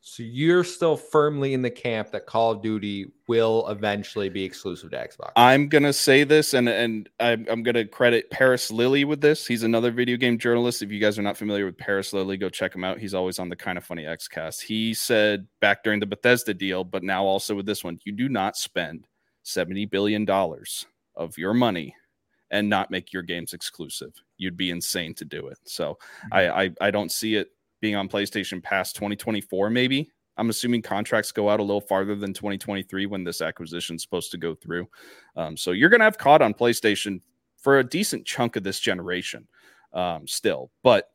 [0.09, 4.91] So you're still firmly in the camp that Call of Duty will eventually be exclusive
[4.91, 5.33] to Xbox.
[5.37, 9.47] I'm gonna say this, and and I'm, I'm gonna credit Paris Lilly with this.
[9.47, 10.83] He's another video game journalist.
[10.83, 12.99] If you guys are not familiar with Paris Lilly, go check him out.
[12.99, 14.63] He's always on the Kind of Funny XCast.
[14.63, 18.31] He said back during the Bethesda deal, but now also with this one, you do
[18.31, 19.07] not spend
[19.43, 20.87] seventy billion dollars
[21.17, 21.95] of your money
[22.51, 24.15] and not make your games exclusive.
[24.39, 25.59] You'd be insane to do it.
[25.65, 26.35] So mm-hmm.
[26.35, 27.51] I, I I don't see it
[27.81, 30.11] being on PlayStation past 2024, maybe.
[30.37, 34.31] I'm assuming contracts go out a little farther than 2023 when this acquisition is supposed
[34.31, 34.87] to go through.
[35.37, 37.21] Um, so you're going to have COD on PlayStation
[37.57, 39.49] for a decent chunk of this generation
[39.93, 40.71] um, still.
[40.85, 41.09] But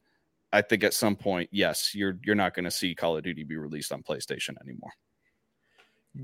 [0.51, 3.43] I think at some point, yes, you're you're not going to see Call of Duty
[3.43, 4.91] be released on PlayStation anymore.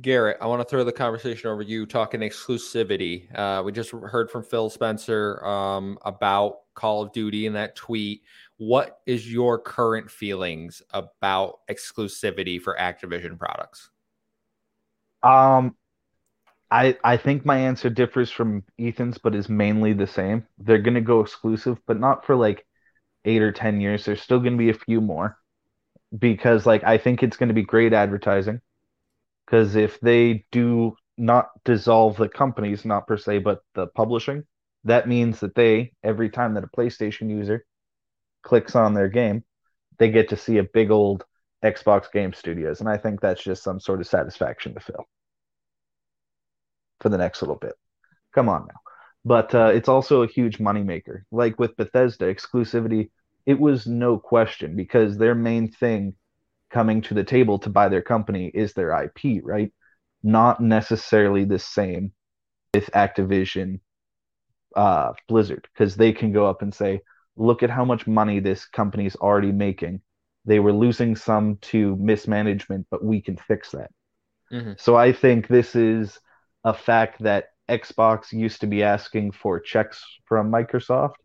[0.02, 3.28] Garrett, I want to throw the conversation over you talking exclusivity.
[3.36, 8.22] Uh, we just heard from Phil Spencer um, about Call of Duty in that tweet.
[8.60, 13.90] What is your current feelings about exclusivity for Activision products?
[15.24, 15.78] Um,
[16.70, 20.46] I I think my answer differs from Ethan's, but is mainly the same.
[20.58, 22.66] They're gonna go exclusive, but not for like
[23.24, 24.04] eight or ten years.
[24.04, 25.38] There's still gonna be a few more
[26.18, 28.60] because like I think it's gonna be great advertising.
[29.46, 34.44] Because if they do not dissolve the companies, not per se, but the publishing,
[34.84, 37.66] that means that they every time that a PlayStation user
[38.50, 39.44] clicks on their game,
[40.00, 41.24] they get to see a big old
[41.64, 45.08] Xbox Game Studios, and I think that's just some sort of satisfaction to fill
[47.00, 47.74] for the next little bit.
[48.34, 48.80] Come on now,
[49.24, 51.22] but uh, it's also a huge moneymaker.
[51.32, 53.12] Like with Bethesda exclusivity,
[53.46, 56.16] it was no question because their main thing
[56.72, 59.72] coming to the table to buy their company is their IP, right?
[60.24, 62.14] Not necessarily the same
[62.74, 63.80] with Activision,
[64.76, 67.02] uh, Blizzard, because they can go up and say,
[67.36, 70.02] look at how much money this company is already making.
[70.46, 73.92] They were losing some to mismanagement, but we can fix that.
[74.52, 74.74] Mm-hmm.
[74.78, 76.20] So I think this is
[76.64, 81.16] a fact that Xbox used to be asking for checks from Microsoft.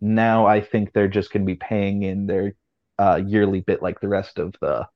[0.00, 2.54] Now I think they're just going to be paying in their
[2.98, 4.86] uh, yearly bit like the rest of the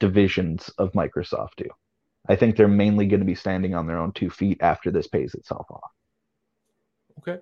[0.00, 1.68] divisions of Microsoft do.
[2.28, 5.08] I think they're mainly going to be standing on their own two feet after this
[5.08, 5.90] pays itself off.
[7.18, 7.40] Okay.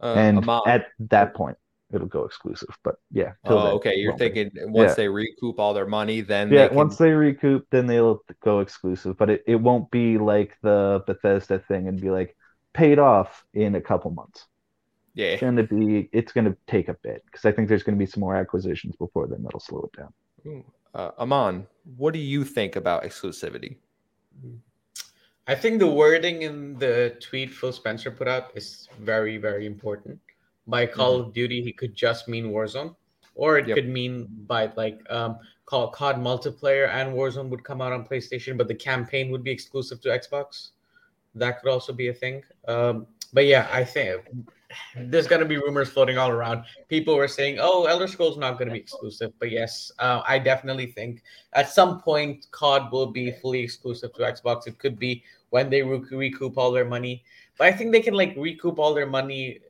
[0.00, 1.56] Uh, and at that point,
[1.92, 2.68] it'll go exclusive.
[2.84, 3.32] But yeah.
[3.44, 3.96] Oh, okay.
[3.96, 4.94] You're thinking once yeah.
[4.94, 6.62] they recoup all their money, then yeah.
[6.62, 6.76] They can...
[6.76, 9.16] Once they recoup, then they'll go exclusive.
[9.16, 12.36] But it, it won't be like the Bethesda thing and be like
[12.72, 14.46] paid off in a couple months.
[15.14, 15.28] Yeah.
[15.28, 16.08] It's gonna be.
[16.12, 19.26] It's gonna take a bit because I think there's gonna be some more acquisitions before
[19.26, 20.64] then that'll slow it down.
[20.94, 23.76] Uh, Aman, what do you think about exclusivity?
[25.48, 30.20] I think the wording in the tweet Phil Spencer put out is very, very important.
[30.66, 31.28] By Call mm-hmm.
[31.28, 32.94] of Duty, he could just mean Warzone,
[33.34, 33.76] or it yep.
[33.76, 38.58] could mean by like um, Call COD multiplayer and Warzone would come out on PlayStation,
[38.58, 40.72] but the campaign would be exclusive to Xbox.
[41.34, 42.42] That could also be a thing.
[42.66, 44.24] Um, but yeah, I think
[44.96, 46.64] there's going to be rumors floating all around.
[46.88, 50.38] People were saying, "Oh, Elder Scrolls not going to be exclusive," but yes, uh, I
[50.38, 51.22] definitely think
[51.54, 54.66] at some point COD will be fully exclusive to Xbox.
[54.66, 57.24] It could be when they recoup all their money,
[57.56, 59.60] but I think they can like recoup all their money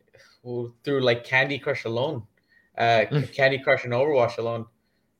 [0.84, 2.22] through like Candy Crush alone,
[2.76, 3.32] uh, mm.
[3.32, 4.66] Candy Crush and Overwatch alone.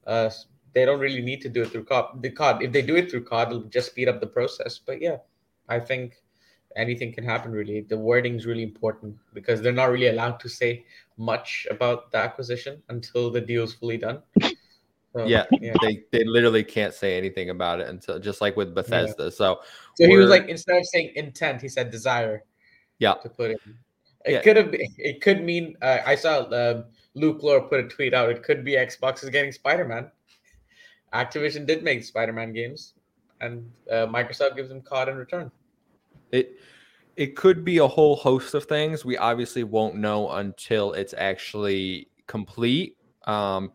[0.07, 0.31] Uh,
[0.75, 2.23] they don't really need to do it through COD.
[2.23, 4.79] The COD, if they do it through COD, it'll just speed up the process.
[4.79, 5.17] But yeah,
[5.69, 6.15] I think
[6.77, 10.49] anything can happen really the wording is really important because they're not really allowed to
[10.49, 10.85] say
[11.17, 14.23] much about the acquisition until the deal is fully done
[15.17, 18.75] so, yeah, yeah, they they literally can't say anything about it until just like with
[18.75, 19.25] Bethesda.
[19.25, 19.31] Yeah.
[19.31, 19.61] So,
[19.95, 22.45] so he was like instead of saying intent, he said desire.
[22.99, 23.61] Yeah, to put it.
[24.25, 24.43] It yeah.
[24.43, 24.69] could have.
[24.73, 25.77] It could mean.
[25.81, 26.85] Uh, I saw uh,
[27.15, 28.31] Luke Lore put a tweet out.
[28.31, 30.11] It could be Xbox is getting Spider Man.
[31.15, 32.95] Activision did make Spider Man games,
[33.41, 35.51] and uh, Microsoft gives them COD in return.
[36.33, 36.59] It
[37.17, 39.05] it could be a whole host of things.
[39.05, 42.97] We obviously won't know until it's actually complete.
[43.27, 43.73] Um,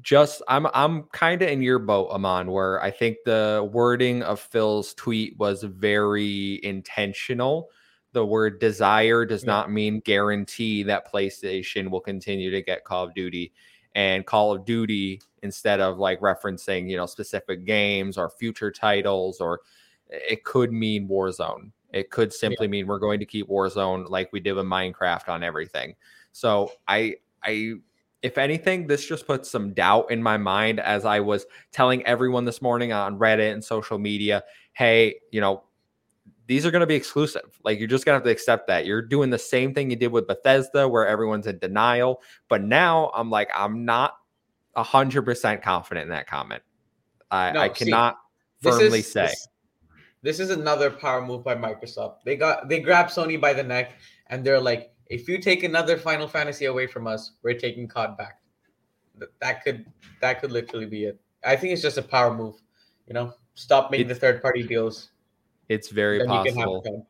[0.00, 4.40] just I'm I'm kind of in your boat, Aman, where I think the wording of
[4.40, 7.68] Phil's tweet was very intentional.
[8.12, 9.52] The word desire does yeah.
[9.52, 13.52] not mean guarantee that PlayStation will continue to get Call of Duty
[13.94, 19.40] and Call of Duty instead of like referencing, you know, specific games or future titles
[19.40, 19.60] or
[20.08, 24.40] it could mean Warzone It could simply mean we're going to keep Warzone like we
[24.40, 25.94] did with Minecraft on everything.
[26.32, 27.74] So I I
[28.22, 32.44] if anything, this just puts some doubt in my mind as I was telling everyone
[32.44, 34.44] this morning on Reddit and social media,
[34.74, 35.64] hey, you know,
[36.46, 37.58] these are going to be exclusive.
[37.64, 38.86] Like you're just going to have to accept that.
[38.86, 43.10] You're doing the same thing you did with Bethesda where everyone's in denial, but now
[43.14, 44.14] I'm like I'm not
[44.76, 46.62] 100% confident in that comment.
[47.30, 48.18] I, No, I cannot
[48.60, 49.26] This firmly is- say.
[49.26, 49.48] This,
[50.22, 52.18] this is another power move by Microsoft.
[52.24, 53.92] They got they grabbed Sony by the neck
[54.28, 58.16] and they're like, if you take another Final Fantasy away from us, we're taking COD
[58.16, 58.40] back.
[59.40, 59.84] That could
[60.20, 61.20] that could literally be it.
[61.44, 62.56] I think it's just a power move.
[63.06, 65.10] You know, stop making the third party deals.
[65.68, 67.06] It's very then you can have possible.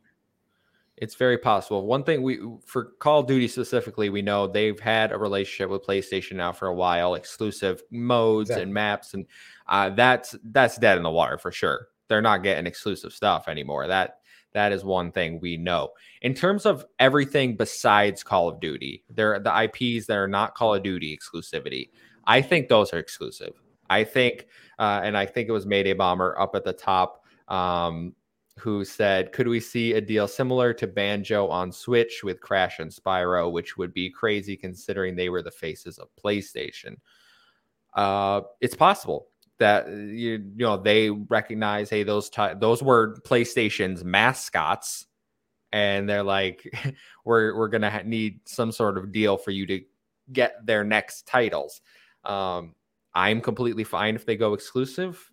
[0.96, 1.86] It's very possible.
[1.86, 5.86] One thing we for Call of Duty specifically, we know they've had a relationship with
[5.86, 8.62] PlayStation now for a while, exclusive modes Exactly.
[8.64, 9.26] and maps, and
[9.68, 11.88] uh, that's that's dead in the water for sure.
[12.08, 13.86] They're not getting exclusive stuff anymore.
[13.86, 14.18] That
[14.54, 15.90] that is one thing we know.
[16.20, 20.74] In terms of everything besides Call of Duty, there the IPs that are not Call
[20.74, 21.90] of Duty exclusivity.
[22.26, 23.54] I think those are exclusive.
[23.90, 24.46] I think,
[24.78, 27.24] uh, and I think it was Mayday Bomber up at the top.
[27.48, 28.14] Um,
[28.58, 32.90] who said, Could we see a deal similar to Banjo on Switch with Crash and
[32.90, 36.96] Spyro, which would be crazy considering they were the faces of PlayStation?
[37.94, 39.28] Uh, it's possible
[39.62, 45.06] that uh, you, you know they recognize, hey, those ti those were PlayStation's mascots,
[45.72, 46.62] and they're like,
[47.24, 49.80] we're we're gonna ha- need some sort of deal for you to
[50.32, 51.80] get their next titles.
[52.24, 52.74] Um,
[53.14, 55.30] I'm completely fine if they go exclusive.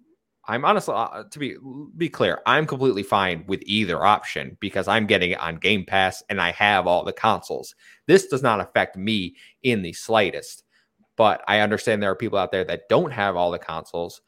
[0.47, 1.55] I'm honestly uh, to be
[1.97, 6.23] be clear, I'm completely fine with either option because I'm getting it on Game Pass
[6.29, 7.75] and I have all the consoles.
[8.07, 10.63] This does not affect me in the slightest.
[11.19, 14.21] But I understand there are people out there that don't have all the consoles.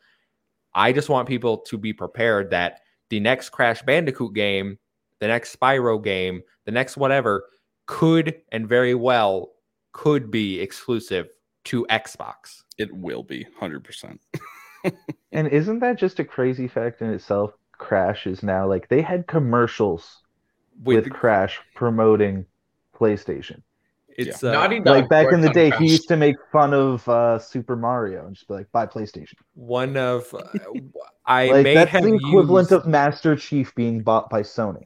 [0.74, 4.78] I just want people to be prepared that the next Crash Bandicoot game,
[5.20, 7.46] the next Spyro game, the next whatever
[7.86, 9.54] could and very well
[9.94, 11.30] could be exclusive
[11.64, 12.64] to Xbox.
[12.78, 14.18] It will be 100%.
[15.32, 17.54] And isn't that just a crazy fact in itself?
[17.78, 20.24] Crash is now like they had commercials
[20.84, 22.46] with, With Crash promoting
[22.94, 23.62] PlayStation.
[24.18, 25.82] It's uh, Naughty Dog Like back in the day, Crash.
[25.82, 29.36] he used to make fun of uh, Super Mario and just be like, "Buy PlayStation."
[29.54, 30.44] one of uh,
[31.26, 34.86] I like may that's have the equivalent used, of Master Chief being bought by Sony.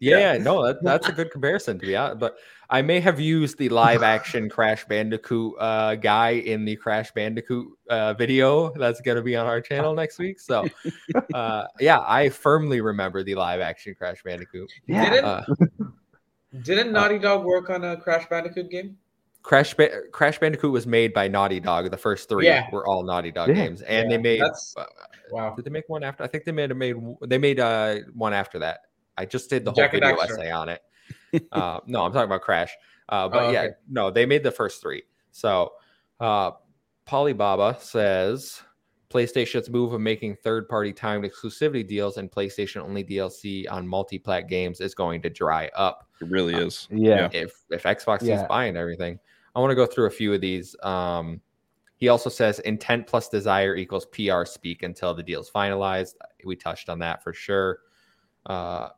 [0.00, 2.36] yeah, no that, that's a good comparison to be honest but
[2.70, 7.66] I may have used the live action Crash Bandicoot uh, guy in the Crash Bandicoot
[7.90, 10.66] uh, video that's going to be on our channel next week so
[11.34, 15.42] uh, yeah I firmly remember the live action Crash Bandicoot Yeah,
[16.62, 18.98] Didn't uh, Naughty Dog work on a Crash Bandicoot game?
[19.42, 22.68] Crash ba- Crash Bandicoot was made by Naughty Dog the first three Yeah.
[22.70, 23.54] were all Naughty Dog Yeah.
[23.54, 24.84] games and Yeah, they made that's- uh,
[25.30, 25.54] Wow.
[25.54, 26.22] Did they make one after?
[26.22, 28.80] I think they made made they made uh one after that.
[29.16, 30.82] I just did the whole Jack and video essay on it.
[31.52, 32.72] uh, no, I'm talking about Crash.
[33.08, 35.02] Uh, but Oh, yeah, no, they made the first three.
[35.32, 35.72] So,
[36.20, 36.52] uh,
[37.06, 38.62] Polybaba says
[39.10, 44.94] PlayStation's move of making third-party timed exclusivity deals and PlayStation-only DLC on multi-plat games is
[44.94, 46.88] going to dry up It really is.
[46.90, 47.28] yeah.
[47.32, 49.18] if if Xbox is buying everything.
[49.54, 50.74] I want to go through a few of these.
[50.82, 51.40] Um,
[51.96, 56.14] he also says intent plus desire equals PR speak until the deal's finalized.
[56.44, 57.78] We touched on that for sure.
[58.46, 58.88] Uh,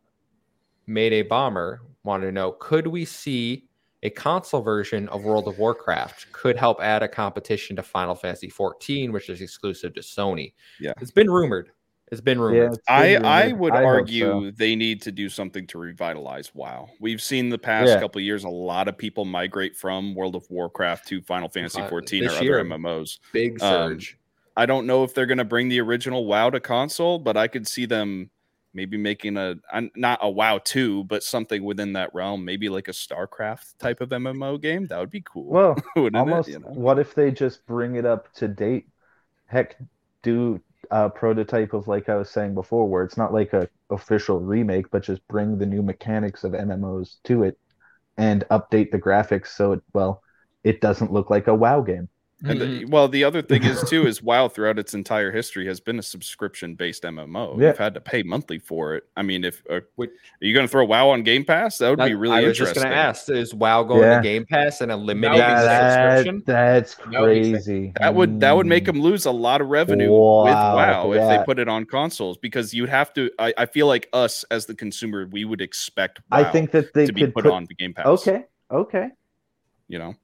[0.87, 3.69] Mayday Bomber wanted to know could we see
[4.03, 6.33] a console version of World of Warcraft?
[6.33, 10.53] Could help add a competition to Final Fantasy 14, which is exclusive to Sony.
[10.79, 10.93] Yeah.
[11.01, 11.71] It's been rumored.
[12.15, 12.73] It's been Yeah, rumored.
[12.75, 13.61] it's I, been I rumored.
[13.61, 14.51] would I argue so.
[14.57, 16.89] they need to do something to revitalize WoW.
[17.01, 18.01] We've seen the past Yeah.
[18.01, 21.83] couple of years a lot of people migrate from World of Warcraft to Final Fantasy
[21.83, 22.61] Uh, 14 or this other.
[22.65, 23.19] MMOs.
[23.33, 24.19] Big Um, surge.
[24.57, 27.49] I don't know if they're going to bring the original WoW to console, but I
[27.49, 28.31] could see them
[28.73, 29.55] maybe making a
[29.97, 34.11] not a WoW 2, but something within that realm, maybe like a StarCraft type of
[34.11, 34.87] MMO game.
[34.89, 35.45] That would be cool.
[35.47, 35.77] Well,
[36.15, 36.49] almost.
[36.49, 36.53] it?
[36.53, 36.69] You know?
[36.69, 38.87] What if they just bring it up to date?
[39.47, 39.77] Heck,
[40.23, 40.61] do
[40.91, 44.91] a prototype of like I was saying before, where it's not like a official remake,
[44.91, 47.59] but just bring the new mechanics of MMOs to it
[48.17, 50.23] and update the graphics so it well,
[50.65, 52.09] it doesn't look like a WoW game.
[52.43, 52.79] And Mhm.
[52.81, 55.99] the, well, the other thing is too is WoW throughout its entire history has been
[55.99, 57.57] a subscription based MMO.
[57.59, 57.69] Yeah.
[57.69, 59.05] You've had to pay monthly for it.
[59.17, 61.79] I mean, if uh, Would- are you going to throw WoW on Game Pass?
[61.79, 62.75] That would be That- really I was interesting.
[62.75, 64.17] just going to ask: Is WoW going Yeah.
[64.17, 66.43] to Game Pass and eliminating Yeah, the that, subscription?
[66.45, 67.93] that's That would crazy.
[68.01, 68.87] That would that would make Mm.
[68.87, 70.45] them lose a lot of revenue Wow,
[71.09, 73.31] with WoW if they put it on consoles because you'd have to.
[73.39, 76.93] I, I feel like us as the consumer, we would expect WoW I think that
[76.93, 78.07] they to be could put, put, on the Game Pass.
[78.07, 79.09] Okay, okay.
[79.89, 80.15] you know,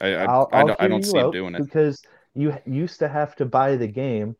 [0.00, 1.64] I I, I'll, I I'll don't, I don't you see them out doing it.
[1.64, 2.02] because
[2.34, 4.36] you used to have to buy the game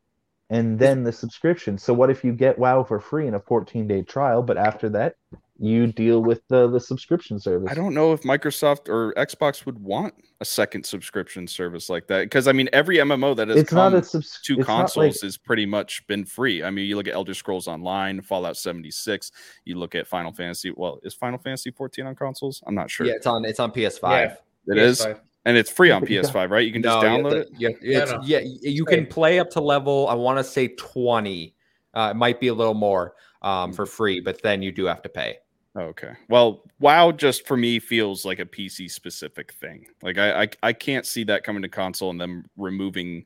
[0.49, 1.77] and then the subscription.
[1.77, 4.89] So what if you get WoW for free in a 14 day trial, but after
[4.89, 5.15] that
[5.63, 7.69] you deal with the the subscription service?
[7.69, 12.21] I don't know if Microsoft or Xbox would want a second subscription service like that
[12.23, 14.77] because I mean every MMO that has It's come not a subs- to it's not
[14.79, 16.63] consoles like- has pretty much been free.
[16.63, 19.31] I mean, you look at Elder Scrolls Online, Fallout 76,
[19.65, 20.73] you look at Final Fantasy.
[20.75, 22.63] Well, is Final Fantasy 14 on consoles?
[22.65, 23.05] I'm not sure.
[23.05, 24.01] Yeah, it's on it's on PS5.
[24.01, 24.73] Yeah.
[24.73, 25.19] it is, PS5.
[25.45, 26.65] And it's free on But you got- PS5, right?
[26.65, 27.49] You can just No, you have download it.
[27.57, 28.21] Yeah, Yeah, it's, no.
[28.23, 30.07] yeah, you can play up to level.
[30.07, 31.55] I want to say twenty.
[31.93, 35.01] Uh, it might be a little more um, for free, but then you do have
[35.01, 35.37] to pay.
[35.77, 36.11] Okay.
[36.29, 39.87] Well, WoW just for me feels like a PC specific thing.
[40.03, 43.25] Like I, I I can't see that coming to console and them removing,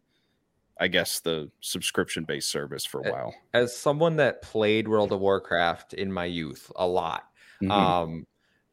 [0.80, 3.34] I guess, the subscription based service for a while.
[3.54, 7.24] As someone that played World of Warcraft in my youth a lot,
[7.62, 7.72] Mhm.
[7.72, 8.28] um,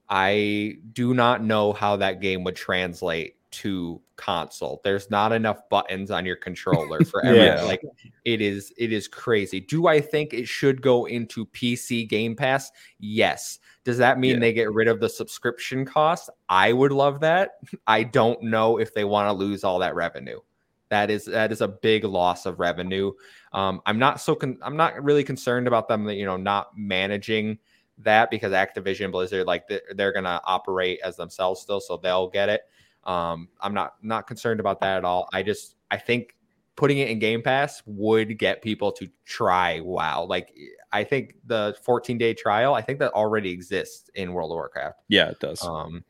[0.08, 4.80] I do not know how that game would translate to console.
[4.82, 7.62] There's not enough buttons on your controller for every Yeah.
[7.62, 7.82] like
[8.24, 9.60] it is it is crazy.
[9.60, 12.72] Do I think it should go into PC Game Pass?
[12.98, 13.58] Yes.
[13.84, 14.40] Does that mean Yeah.
[14.40, 16.30] they get rid of the subscription cost?
[16.48, 17.52] I would love that.
[17.86, 20.40] I don't know if they want to lose all that revenue.
[20.88, 23.12] That is that is a big loss of revenue.
[23.52, 27.58] Um, I'm not so con- I'm not really concerned about them, you know, not managing
[28.04, 32.48] that because Activision Blizzard like they're, they're gonna operate as themselves still, so they'll get
[32.48, 32.62] it.
[33.04, 35.28] Um, I'm not not concerned about that at all.
[35.32, 36.36] I just I think
[36.76, 40.24] putting it in Game Pass would get people to try WoW.
[40.24, 40.54] Like
[40.92, 44.98] I think the 14 day trial, I think that already exists in World of Warcraft.
[45.08, 45.62] yeah, it does.
[45.64, 46.04] Um,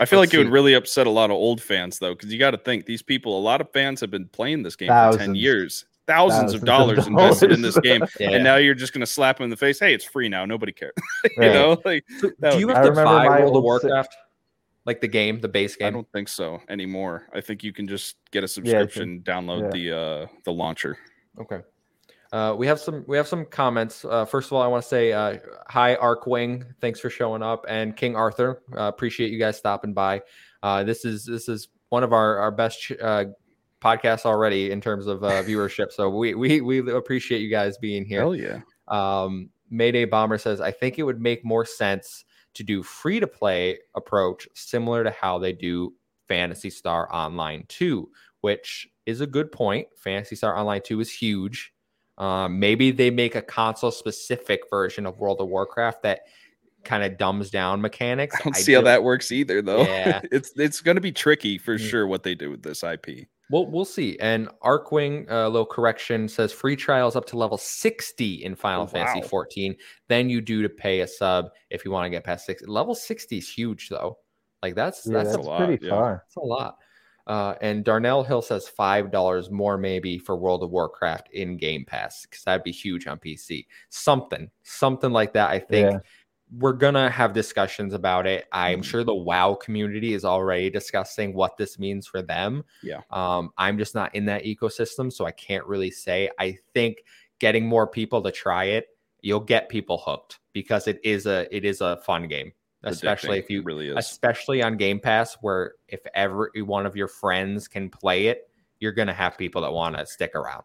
[0.00, 2.32] I feel let's like it would really upset a lot of old fans though, because
[2.32, 3.38] you got to think these people.
[3.38, 6.62] A lot of fans have been playing this game for 10 years, thousands, Thousands of
[6.62, 8.30] of dollars invested in this game, yeah.
[8.30, 9.78] and now you're just gonna slap them in the face.
[9.78, 10.44] Hey, it's free now.
[10.44, 10.94] Nobody cares.
[11.24, 11.52] you Right.
[11.52, 13.86] know, like So that do you have to remember buy my World of old si-
[13.86, 14.16] Warcraft?
[14.86, 15.88] Like the game, the base game.
[15.88, 17.28] I don't think so anymore.
[17.34, 19.70] I think you can just get a subscription, download yeah.
[19.70, 20.96] the uh the launcher.
[21.40, 21.60] Okay.
[22.32, 24.04] Uh, we have some we have some comments.
[24.04, 25.38] Uh, first of all, I want to say uh,
[25.68, 26.64] hi, Arkwing.
[26.80, 28.62] Thanks for showing up, and King Arthur.
[28.76, 30.20] Uh, appreciate you guys stopping by.
[30.62, 33.24] Uh, this is this is one of our our best ch- uh,
[33.80, 35.92] podcasts already in terms of uh, viewership.
[35.92, 38.20] So we we we appreciate you guys being here.
[38.20, 38.60] Hell yeah!
[38.88, 42.24] Um, Mayday Bomber says, I think it would make more sense
[42.54, 45.94] to do free to play approach similar to how they do
[46.26, 48.08] Phantasy Star Online 2,
[48.40, 49.86] which is a good point.
[49.96, 51.72] Phantasy Star Online 2 is huge.
[52.16, 56.22] Um, maybe they make a console specific version of World of Warcraft that
[56.84, 58.34] kind of dumbs down mechanics.
[58.40, 59.82] I don't see how that works either, though.
[59.82, 60.20] Yeah.
[60.32, 61.90] it's it's going to be tricky for Mm.
[61.90, 63.28] sure what they do with this IP.
[63.50, 64.18] Well, we'll see.
[64.20, 68.82] And Arkwing, a uh, little correction, says free trials up to level 60 in Final
[68.82, 69.26] Oh, Fantasy wow.
[69.28, 69.76] 14.
[70.08, 72.66] Then you do to pay a sub if you want to get past 60.
[72.66, 74.18] Level 60 is huge, though.
[74.62, 75.90] Like that's Yeah, that's, that's, a, a lot, pretty yeah.
[75.90, 76.24] far.
[76.26, 76.76] that's a lot.
[77.26, 81.84] Uh, and Darnell Hill says five dollars more maybe for World of Warcraft in Game
[81.84, 83.66] Pass because that'd be huge on PC.
[83.90, 85.50] Something, something like that.
[85.50, 85.98] I think Yeah.
[86.56, 88.46] We're gonna have discussions about it.
[88.52, 88.84] I'm Mhm.
[88.84, 92.64] sure the WoW community is already discussing what this means for them.
[92.82, 93.02] Yeah.
[93.10, 96.30] Um, I'm just not in that ecosystem, so I can't really say.
[96.38, 97.04] I think
[97.38, 98.88] getting more people to try it,
[99.20, 103.50] you'll get people hooked because it is a it is a fun game, especially if
[103.50, 103.96] you really is.
[103.98, 108.48] especially on Game Pass, where if every one of your friends can play it,
[108.80, 110.62] you're gonna have people that want to stick around.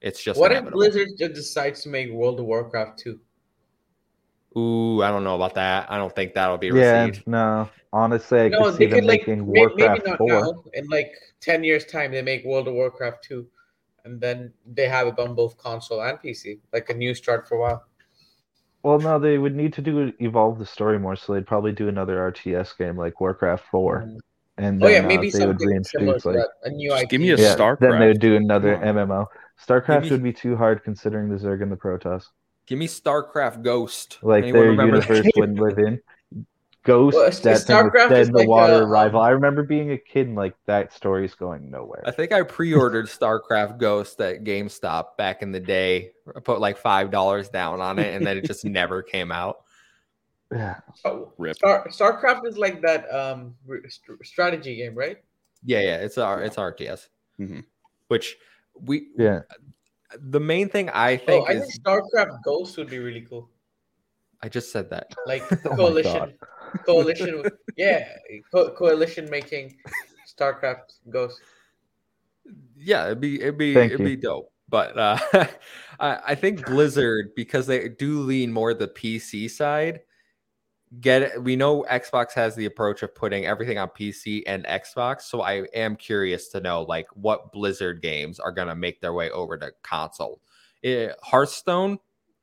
[0.00, 0.64] It's just What if.
[0.70, 3.20] Blizzard decides to make World of Warcraft 2?
[4.56, 5.90] Ooh, I don't know about that.
[5.90, 7.26] I don't think that'll be Yeah, received.
[7.26, 7.68] no.
[7.92, 10.28] Honestly, I No, could see they them could like making may- maybe Warcraft not 4.
[10.28, 10.64] now.
[10.74, 13.46] In like ten years' time, they make World of Warcraft 2,
[14.04, 17.56] and then they have it on both console and PC, like a new start for
[17.56, 17.84] a while.
[18.82, 21.88] Well, no, they would need to do evolve the story more, so they'd probably do
[21.88, 24.08] another RTS game like Warcraft 4.
[24.58, 26.48] And Oh then yeah, uh, maybe they would something similar reintroduce to like that.
[26.64, 27.08] A new Just IP.
[27.10, 29.26] give me a yeah, then they would do another MMO.
[29.64, 32.24] StarCraft Maybe- would be too hard considering the Zerg and the Protoss.
[32.66, 34.18] Give me StarCraft Ghost.
[34.22, 35.32] Like Anyone their remember that universe game?
[35.36, 36.00] wouldn't live in.
[36.84, 39.20] Ghost, Well, that thing with StarCraft dead is in the like water a, rival.
[39.20, 42.02] I remember being a kid and like that story's going nowhere.
[42.04, 46.10] I think I pre-ordered StarCraft Ghost at GameStop back in the day.
[46.36, 49.62] I put like five dollars down on it, and then it just never came out.
[50.50, 50.80] Yeah.
[51.04, 51.54] Oh, Rip.
[51.56, 53.54] Star, StarCraft is like that um
[53.88, 55.18] st- strategy game, right?
[55.64, 57.06] Yeah, yeah, it's our it's RTS,
[57.38, 57.64] Mhm.
[58.08, 58.36] which
[58.74, 59.42] we Yeah.
[60.20, 63.50] The main thing I Oh, think I is think StarCraft Ghost would be really cool.
[64.42, 65.14] I just said that.
[65.26, 66.34] Like Oh coalition,
[66.84, 67.44] coalition,
[67.76, 68.08] yeah,
[68.52, 69.76] co- coalition making
[70.28, 71.40] StarCraft Ghost.
[72.76, 74.16] Yeah, it'd be it'd be Thank it'd you.
[74.16, 74.52] be dope.
[74.68, 75.18] But uh,
[76.00, 80.00] I, I think Blizzard because they do lean more the PC side,
[81.00, 81.42] get it.
[81.42, 85.64] We know Xbox has the approach of putting everything on PC and Xbox, so I
[85.74, 89.72] am curious to know like what Blizzard games are gonna make their way over to
[89.82, 90.40] console.
[90.84, 91.98] Eh, Hearthstone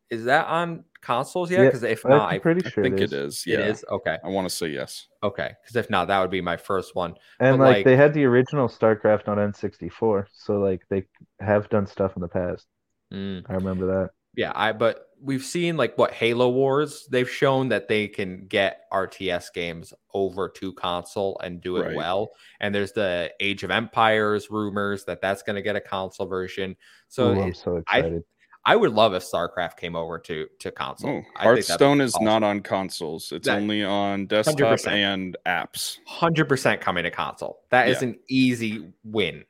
[0.09, 1.59] is that on consoles yet?
[1.59, 3.13] Yeah, Because if I'm not, I, pretty I sure think it is.
[3.13, 3.47] it is.
[3.47, 4.17] Yeah, it is okay.
[4.23, 5.07] I want to say yes.
[5.21, 7.13] Okay, because if not, that would be my first one.
[7.39, 11.05] And like, like- they had the original StarCraft on N64, so like they
[11.39, 12.65] have done stuff in the past.
[13.13, 13.45] Mm.
[13.49, 14.09] I remember that.
[14.35, 18.83] Yeah, I but we've seen like what Halo Wars, they've shown that they can get
[18.91, 21.95] RTS games over to console and do it Right.
[21.95, 22.31] well.
[22.59, 26.75] And there's the Age of Empires rumors that that's going to get a console version.
[27.09, 28.23] So Ooh, I'm so I- excited.
[28.65, 31.23] I would love if StarCraft came over to to console.
[31.25, 32.25] Oh, I Hearthstone is awesome.
[32.25, 33.31] not on consoles.
[33.31, 34.91] It's That- only on desktop 100%.
[34.91, 35.97] and apps.
[36.05, 37.61] 100% coming to console.
[37.71, 38.09] That is Yeah.
[38.09, 39.45] an easy win.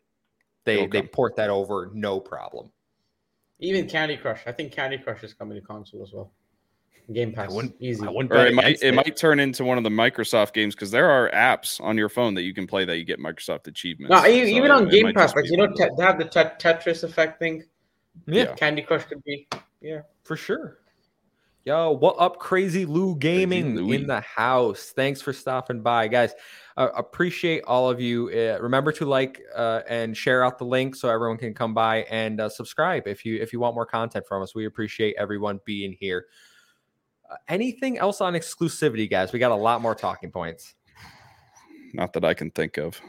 [0.66, 1.10] They It'll they come.
[1.10, 2.72] port that over no problem.
[3.60, 4.41] Even Candy Crush.
[4.47, 6.32] I think Candy Crush is coming to console as well.
[7.12, 7.51] Game Pass.
[7.51, 8.05] wouldn't- Easy.
[8.05, 10.76] I wouldn't Or it might against it might turn into one of the Microsoft games
[10.76, 13.66] because there are apps on your phone that you can play that you get Microsoft
[13.68, 14.12] achievements.
[14.12, 17.03] No, So even on Game Pass, like you know, te- they have the te- Tetris
[17.03, 17.64] effect thing.
[18.28, 19.47] Yeah, Candy Crush could be.
[19.82, 20.01] Yeah.
[20.24, 20.78] for sure.
[21.66, 23.97] Yo, what up, Crazy Lou Gaming Louie.
[23.97, 24.93] in the house?
[24.95, 26.34] Thanks for stopping by, guys.
[26.78, 28.30] Uh, appreciate all of you.
[28.30, 32.03] Uh, remember to like uh, and share out the link so everyone can come by
[32.03, 34.55] and uh, subscribe if you if you want more content from us.
[34.55, 36.28] We appreciate everyone being here.
[37.30, 39.34] Uh, anything else on exclusivity, guys?
[39.34, 40.76] We got a lot more talking points.
[41.93, 43.01] Not that I can think of.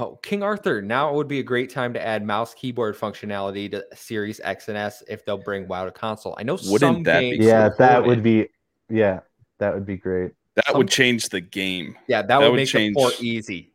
[0.00, 0.80] Oh, King Arthur.
[0.80, 4.68] Now it would be a great time to add mouse keyboard functionality to Series X
[4.68, 6.36] and S if they'll bring WoW to console.
[6.38, 8.48] I know Wouldn't some that be games Yeah, that would be.
[8.88, 9.20] Yeah,
[9.58, 10.32] that would be great.
[10.54, 11.96] That Some- would change the game.
[12.06, 13.72] Yeah, that, That would would make change- the port easy.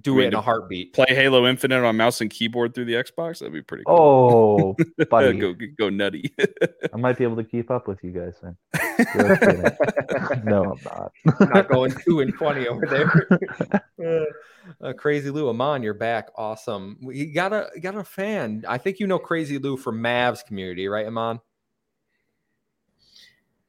[0.00, 0.94] Do it in a heartbeat.
[0.94, 3.40] Play Halo Infinite on mouse and keyboard through the Xbox.
[3.40, 4.74] That'd be pretty cool.
[4.78, 6.32] Oh, buddy, go go nutty.
[6.94, 8.56] I might be able to keep up with you guys then.
[9.04, 9.62] Just kidding.
[10.44, 11.50] no, I'm not.
[11.54, 14.28] Not going two and twenty over there.
[14.80, 16.30] Uh, Crazy Lou, Amon, you're back.
[16.36, 16.96] Awesome.
[17.02, 18.64] We got a got a fan.
[18.68, 21.40] I think you know Crazy Lou from Mavs community, right, Amon?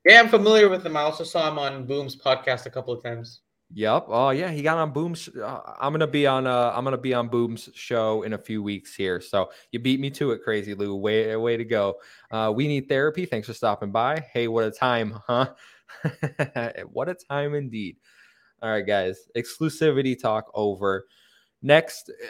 [0.05, 0.95] Yeah, I'm familiar with him.
[0.95, 3.41] I also saw him on Boom's podcast a couple of times.
[3.75, 4.05] Yep.
[4.07, 5.27] Oh yeah, he got on Boom's.
[5.29, 6.45] Uh, I'm gonna be on.
[6.45, 9.19] Uh, I'm gonna be on Boom's show in a few weeks here.
[9.19, 10.95] So you beat me to it, Crazy Lou.
[10.95, 11.95] Way way to go.
[12.29, 13.25] Uh, we need therapy.
[13.25, 14.23] Thanks for stopping by.
[14.31, 15.53] Hey, what a time, huh?
[16.91, 17.97] what a time indeed.
[18.61, 19.27] All right, guys.
[19.35, 21.05] Exclusivity talk over.
[21.61, 22.27] Next, uh,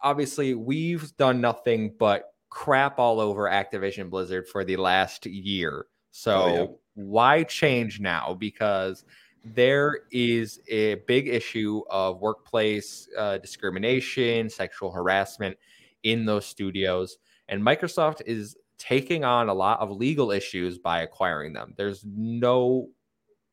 [0.00, 5.86] obviously, we've done nothing but crap all over Activision Blizzard for the last year.
[6.10, 6.66] So Oh, yeah.
[6.94, 8.34] why change now?
[8.38, 9.04] Because
[9.44, 15.56] there is a big issue of workplace uh, discrimination, sexual harassment
[16.02, 17.18] in those studios,
[17.48, 21.74] and Microsoft is taking on a lot of legal issues by acquiring them.
[21.76, 22.88] There's no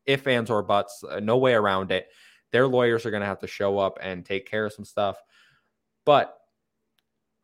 [0.06, 2.08] if, ands, or buts, uh, no way around it.
[2.52, 5.16] Their lawyers are going to have to show up and take care of some stuff.
[6.04, 6.36] But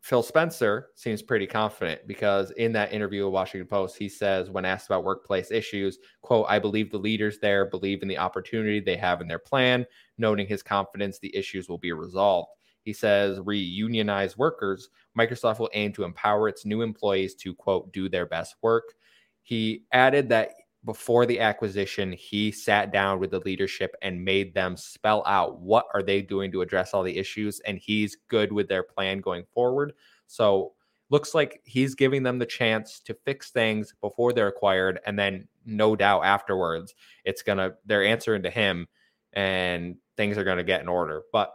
[0.06, 4.64] Phil Spencer seems pretty confident because in that interview with Washington Post, he says when
[4.64, 8.94] asked about workplace issues, quote, I believe the leaders there believe in the opportunity they
[8.94, 9.84] have in their plan,
[10.16, 12.50] noting his confidence the issues will be resolved.
[12.82, 14.90] He says, reunionize workers.
[15.18, 18.94] Microsoft will aim to empower its new employees to, quote, do their best work.
[19.42, 20.52] He added that
[20.86, 25.86] before the acquisition, he sat down with the leadership and made them spell out what
[25.92, 29.44] are they doing to address all the issues, and he's good with their plan going
[29.52, 29.92] forward.
[30.28, 30.74] So
[31.10, 35.48] looks like he's giving them the chance to fix things before they're acquired, and then
[35.66, 38.86] no doubt afterwards, it's gonna they're answering to him,
[39.32, 41.22] and things are gonna get in order.
[41.32, 41.52] But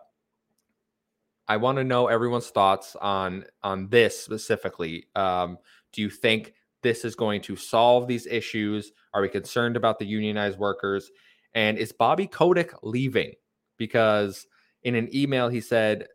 [1.47, 5.07] I want to know everyone's thoughts on on this specifically.
[5.15, 5.57] Um,
[5.93, 8.91] do you think this is going to solve these issues?
[9.13, 11.11] Are we concerned about the unionized workers?
[11.53, 13.33] And is Bobby Kotick leaving?
[13.77, 14.47] Because
[14.83, 16.07] in an email, he said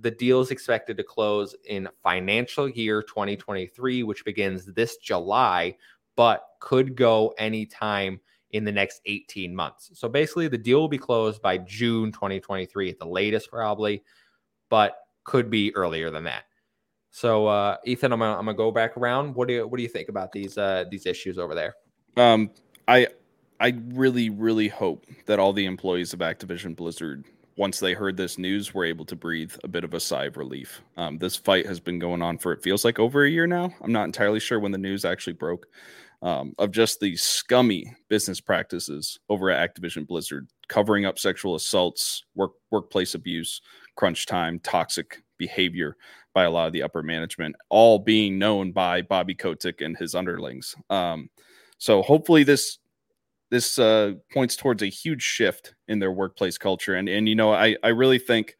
[0.00, 5.76] the deal is expected to close in financial year 2023, which begins this July,
[6.16, 8.20] but could go anytime
[8.50, 9.90] in the next 18 months.
[9.94, 14.02] So basically, the deal will be closed by June 2023 at the latest, probably,
[14.68, 16.44] but could be earlier than that.
[17.12, 19.34] So, uh, Ethan, I'm gonna, I'm gonna go back around.
[19.34, 21.74] What do you what do you think about these uh, these issues over there?
[22.16, 22.50] Um,
[22.88, 23.06] I
[23.60, 28.38] I really really hope that all the employees of Activision Blizzard, once they heard this
[28.38, 30.80] news, were able to breathe a bit of a sigh of relief.
[30.96, 33.70] Um, this fight has been going on for it feels like over a year now.
[33.82, 35.66] I'm not entirely sure when the news actually broke.
[36.22, 42.24] Um, of just the scummy business practices over at Activision Blizzard, covering up sexual assaults,
[42.36, 43.60] work workplace abuse,
[43.96, 45.96] crunch time, toxic behavior
[46.34, 50.14] by a lot of the upper management, all being known by Bobby Kotick and his
[50.14, 50.74] underlings.
[50.90, 51.28] Um,
[51.78, 52.78] so hopefully this
[53.50, 56.94] this uh, points towards a huge shift in their workplace culture.
[56.94, 58.56] And and you know, I I really think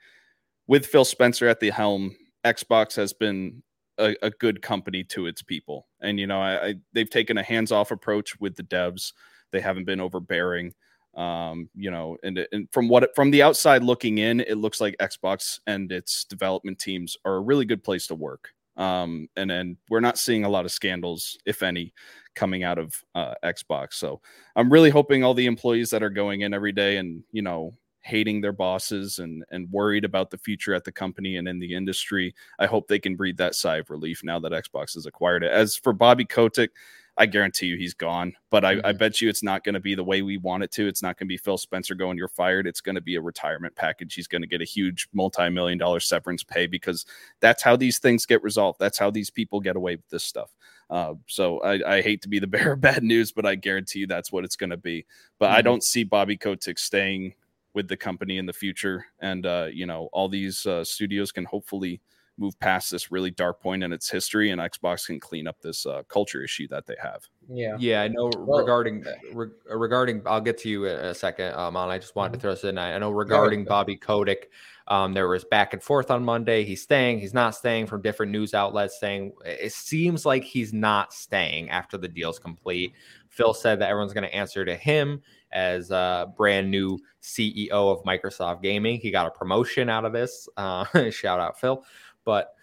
[0.67, 2.15] with Phil Spencer at the helm,
[2.45, 3.63] Xbox has been
[3.99, 5.89] a, a good company to its people.
[6.01, 9.13] And you know, I, I they've taken a hands off approach with the devs.
[9.51, 10.75] They haven't been overbearing.
[11.15, 14.97] Um, you know, and, and from what from the outside looking in, it looks like
[14.99, 18.51] Xbox and its development teams are a really good place to work.
[18.77, 21.93] Um, and then we're not seeing a lot of scandals, if any,
[22.35, 23.95] coming out of uh, Xbox.
[23.95, 24.21] So
[24.57, 27.75] I'm really hoping all the employees that are going in every day and you know
[28.01, 31.75] hating their bosses and and worried about the future at the company and in the
[31.75, 32.35] industry.
[32.59, 35.53] I hope they can breathe that sigh of relief now that Xbox has acquired it.
[35.53, 36.71] As for Bobby Kotick,
[37.19, 38.35] I guarantee you he's gone.
[38.51, 38.87] But I, mm-hmm.
[38.87, 40.87] I bet you it's not going to be the way we want it to.
[40.87, 42.67] It's not going to be Phil Spencer going, you're fired.
[42.67, 44.15] It's going to be a retirement package.
[44.15, 47.05] He's going to get a huge multi million dollar severance pay because
[47.41, 48.79] that's how these things get resolved.
[48.79, 50.55] That's how these people get away with this stuff.
[50.89, 54.01] Uh, so I, I, hate to be the bearer of bad news, but I guarantee
[54.01, 55.07] you that's what it's going to be.
[55.39, 55.57] But mm-hmm.
[55.57, 57.35] I don't see Bobby Kotick staying
[57.75, 59.07] with the company in the future.
[59.21, 62.01] And, uh, you know, all these uh, studios can hopefully
[62.39, 65.85] move past this really dark point in its history and Xbox can clean up this
[65.87, 67.29] uh, culture issue that they have.
[67.49, 67.77] Yeah.
[67.79, 68.03] Yeah.
[68.03, 71.99] I know well, regarding, re- regarding, I'll get to you in a second, um, I
[71.99, 72.37] just wanted mm-hmm.
[72.39, 72.79] to throw this in.
[72.79, 74.51] I know regarding Bobby Kotick,
[74.89, 76.65] um, there was back and forth on Monday.
[76.65, 81.13] He's staying, he's not staying from different news outlets saying it seems like he's not
[81.13, 82.95] staying after the deal's complete.
[83.29, 85.23] Phil said that everyone's going to answer to him
[85.53, 88.99] as a brand new CEO of Microsoft Gaming.
[89.01, 90.49] He got a promotion out of this.
[90.57, 91.85] Uh, shout out Phil.
[92.25, 92.55] But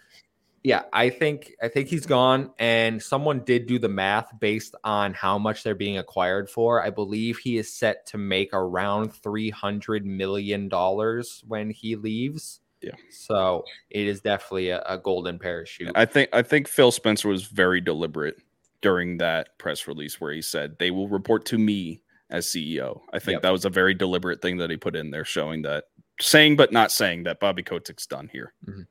[0.62, 2.50] yeah, I think I think he's gone.
[2.58, 6.82] And someone did do the math based on how much they're being acquired for.
[6.82, 12.60] I believe he is set to make around three hundred million dollars when he leaves.
[12.82, 12.92] Yeah.
[13.10, 15.92] So it is definitely a, a, golden parachute.
[15.94, 18.36] I think I think Phil Spencer was very deliberate
[18.80, 22.00] during that press release where he said they will report to me
[22.30, 23.00] as CEO.
[23.12, 23.42] I think yep.
[23.42, 25.84] that was a very deliberate thing that he put in there, showing that
[26.20, 28.54] saying but not saying that Bobby Kotick's done here.
[28.66, 28.82] Mm-hmm.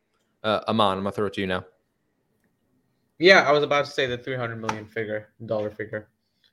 [0.44, 1.66] Uh, Aman, I'm gonna throw it to you now.
[3.18, 6.08] Yeah, I was about to say the 300 million figure, dollar figure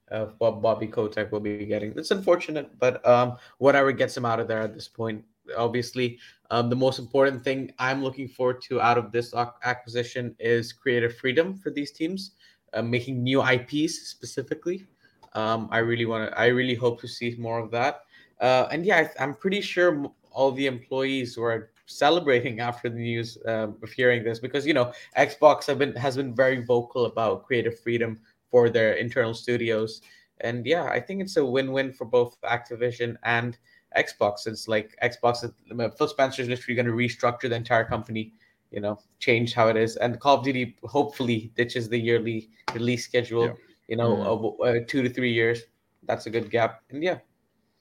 [0.08, 1.92] of what Bobby Kotick will be getting.
[1.96, 5.24] It's unfortunate, but um, whatever gets him out of there at this point.
[5.56, 6.18] Obviously,
[6.50, 9.32] um, the most important thing I'm looking forward to out of this
[9.64, 12.32] acquisition is creative freedom for these teams,
[12.74, 14.86] uh, making new IPs specifically.
[15.34, 16.38] Um, I really want to.
[16.38, 18.00] I really hope to see more of that.
[18.40, 23.38] Uh, and yeah, I, am pretty sure all the employees were celebrating after the news
[23.46, 27.46] uh, of hearing this because you know Xbox have been has been very vocal about
[27.46, 28.18] creative freedom
[28.50, 30.02] for their internal studios,
[30.40, 33.58] and yeah, I think it's a win-win for both Activision and
[33.96, 34.46] Xbox.
[34.46, 35.50] It's like Xbox,
[35.96, 38.32] Phil Spencer is literally going to restructure the entire company,
[38.70, 43.04] you know, change how it is, and Call of Duty hopefully ditches the yearly release
[43.04, 43.46] schedule.
[43.46, 43.52] Yeah
[43.88, 44.16] you know,
[44.60, 44.82] mm.
[44.82, 45.62] uh, two to three years.
[46.04, 46.82] That's a good gap.
[46.90, 47.18] And yeah.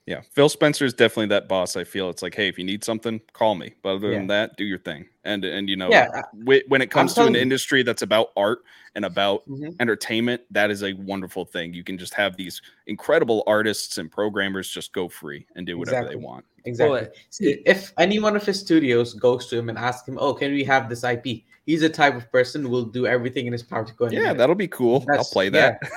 [0.05, 0.21] Yeah.
[0.33, 1.75] Phil Spencer is definitely that boss.
[1.75, 3.73] I feel it's like, hey, if you need something, call me.
[3.81, 4.19] But other yeah.
[4.19, 5.05] than that, do your thing.
[5.23, 6.21] And and you know, yeah.
[6.43, 7.39] when it comes to an you.
[7.39, 8.59] industry that's about art
[8.93, 9.71] and about mm-hmm.
[9.79, 11.73] entertainment, that is a wonderful thing.
[11.73, 15.97] You can just have these incredible artists and programmers just go free and do whatever
[15.97, 16.15] exactly.
[16.15, 16.45] they want.
[16.65, 17.01] Exactly.
[17.01, 20.33] Well, See, if any one of his studios goes to him and asks him, "Oh,
[20.33, 23.53] can we have this IP?" he's the type of person who will do everything in
[23.53, 24.09] his power to go.
[24.09, 25.01] Yeah, that'll be cool.
[25.07, 25.79] That's, I'll play that.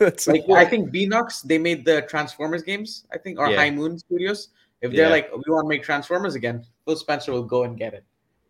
[0.00, 0.10] Yeah.
[0.26, 0.54] like cool.
[0.54, 3.04] I think Beenox, they made the Transformers games.
[3.12, 3.56] I think or yeah.
[3.56, 4.48] High Moon Studios.
[4.80, 5.08] If they're yeah.
[5.08, 8.04] like, we want to make Transformers again, Phil Spencer will go and get it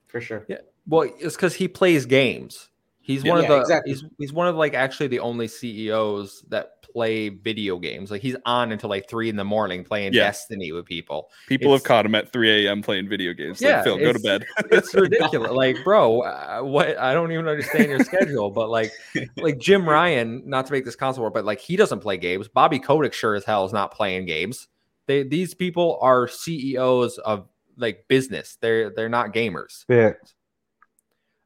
[0.07, 0.45] for sure.
[0.49, 0.59] Yeah.
[0.87, 2.69] Well, it's because he plays games.
[3.01, 3.61] He's one of the.
[3.61, 3.93] Exactly.
[3.93, 8.11] He's he's one of like actually the only CEOs that play video games.
[8.11, 10.25] Like he's on until like three in the morning playing yeah.
[10.25, 11.31] Destiny with people.
[11.47, 12.83] People it's, have caught him at 3 a.m.
[12.83, 13.61] playing video games.
[13.61, 14.45] Yeah, like, Phil, go to bed.
[14.71, 15.53] it's ridiculous.
[15.53, 16.99] Like, bro, uh, what?
[16.99, 18.51] I don't even understand your schedule.
[18.51, 18.93] But like,
[19.37, 22.49] like Jim Ryan, not to make this console war, but like he doesn't play games.
[22.49, 24.69] Bobby Kotick sure as hell is not playing games.
[25.07, 28.59] They these people are CEOs of like business.
[28.61, 29.85] They're they're not gamers.
[29.89, 30.13] Yeah.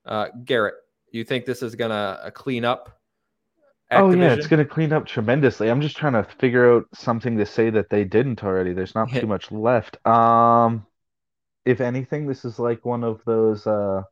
[0.04, 0.74] Uh, Garrett,
[1.12, 2.98] you think this is gonna uh, clean up
[3.92, 4.00] Activision?
[4.00, 5.70] Oh yeah, it's going to clean up tremendously.
[5.70, 8.72] I'm just trying to figure out something to say that they didn't already.
[8.72, 10.04] There's not too much left.
[10.06, 10.86] Um,
[11.64, 14.02] if anything, this is like one of those uh,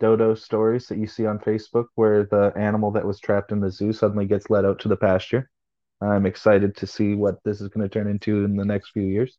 [0.00, 3.70] dodo stories that you see on Facebook, where the animal that was trapped in the
[3.70, 5.50] zoo suddenly gets let out to the pasture.
[6.00, 9.04] I'm excited to see what this is going to turn into in the next few
[9.04, 9.38] years.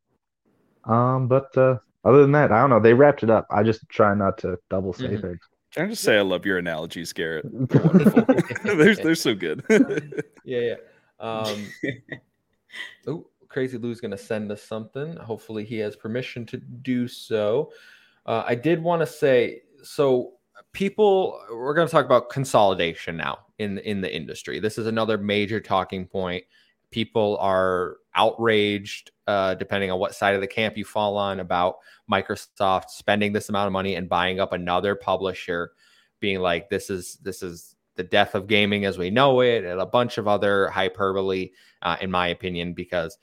[0.85, 2.79] Um, but uh, other than that, I don't know.
[2.79, 3.47] They wrapped it up.
[3.51, 5.27] I just try not to double say mm-hmm.
[5.27, 5.39] things.
[5.73, 7.45] Can I just say I love your analogies, Garrett?
[7.69, 8.25] They're wonderful.
[8.63, 9.63] they're, they're so good.
[10.43, 10.75] yeah, yeah.
[11.19, 11.71] Um,
[13.07, 15.15] oh, Crazy Lou's going to send us something.
[15.15, 17.71] Hopefully, he has permission to do so.
[18.27, 20.33] Uh, I did want to say so.
[20.73, 24.59] People, we're going to talk about consolidation now in in the industry.
[24.59, 26.43] This is another major talking point
[26.91, 31.77] people are outraged, uh, depending on what side of the camp you fall on, about
[32.11, 35.71] Microsoft spending this amount of money and buying up another publisher,
[36.19, 39.79] being like, "This is this is the death of gaming as we know it," and
[39.79, 41.51] a bunch of other hyperbole,
[41.81, 43.17] uh, in my opinion, because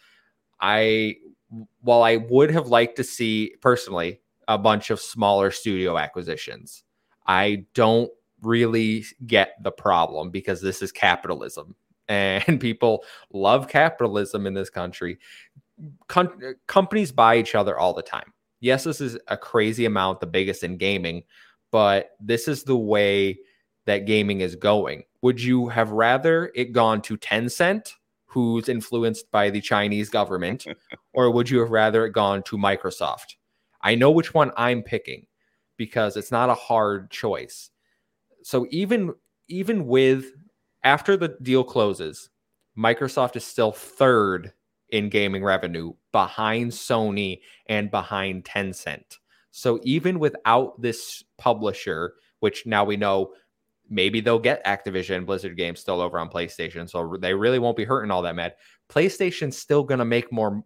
[0.60, 1.16] I,
[1.80, 6.84] while I would have liked to see personally a bunch of smaller studio acquisitions,
[7.26, 8.10] I don't
[8.42, 11.74] really get the problem because this is capitalism
[12.08, 15.18] and people love capitalism in this country.
[16.08, 18.32] Com- companies buy each other all the time.
[18.60, 21.22] Yes, this is a crazy amount, the biggest in gaming,
[21.70, 23.38] but this is the way
[23.86, 25.02] that gaming is going.
[25.22, 27.92] Would you have rather it gone to Tencent,
[28.26, 30.66] who's influenced by the Chinese government,
[31.12, 33.34] or would you have rather it gone to Microsoft?
[33.82, 35.26] I know which one I'm picking
[35.76, 37.70] because it's not a hard choice.
[38.42, 39.14] So even
[39.48, 40.26] even with
[40.82, 42.30] after the deal closes,
[42.76, 44.52] Microsoft is still third
[44.90, 49.18] in gaming revenue behind Sony and behind Tencent.
[49.50, 53.32] So even without this publisher, which now we know
[53.88, 57.84] maybe they'll get Activision Blizzard games still over on PlayStation, so they really won't be
[57.84, 58.54] hurting all that mad.
[58.88, 60.62] PlayStation's still going to make more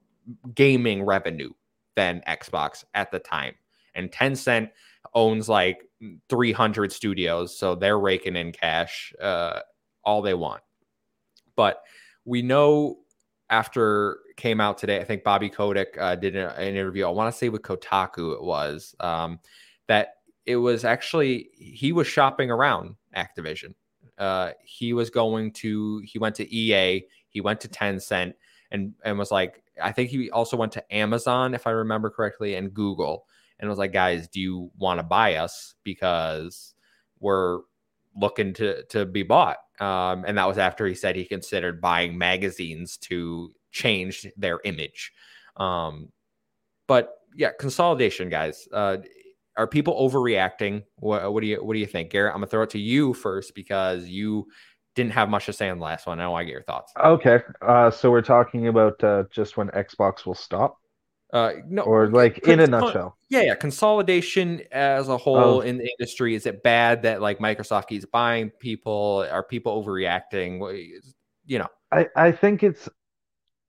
[0.54, 1.50] gaming revenue
[1.96, 3.54] than Xbox at the time.
[3.94, 4.70] And Tencent
[5.14, 5.82] owns like
[6.28, 9.60] 300 studios, so they're raking in cash uh,
[10.04, 10.62] all they want.
[11.56, 11.82] But
[12.24, 12.98] we know
[13.50, 17.06] after came out today, I think Bobby Kotick uh, did an, interview.
[17.06, 19.40] I want to say with Kotaku it was um,
[19.86, 23.74] that it was actually he was shopping around Activision.
[24.18, 28.34] Uh, he was going to he went to EA, he went to Tencent,
[28.70, 32.54] and and was like I think he also went to Amazon if I remember correctly
[32.54, 33.26] and Google
[33.60, 36.74] and was like, guys, do you want to buy us because
[37.20, 37.60] we're
[38.16, 39.58] looking to to be bought?
[39.80, 45.12] Um, and that was after he said he considered buying magazines to change their image.
[45.56, 46.10] Um,
[46.86, 48.66] but yeah, consolidation, guys.
[48.72, 48.98] Uh,
[49.56, 50.84] are people overreacting?
[50.96, 52.32] What, what, do you what do you think, Garrett?
[52.32, 54.46] I'm gonna throw it to you first because you
[54.94, 56.20] didn't have much to say on the last one.
[56.20, 56.92] I want to get your thoughts.
[57.04, 60.78] Okay, uh, so we're talking about uh, just when Xbox will stop.
[61.30, 63.18] Uh, no, or like in a nutshell.
[63.28, 63.54] Yeah, yeah.
[63.54, 65.60] Consolidation as a whole oh.
[65.60, 69.26] in the industry is it bad that like Microsoft keeps buying people?
[69.30, 71.02] Are people overreacting?
[71.44, 72.88] You know, I I think it's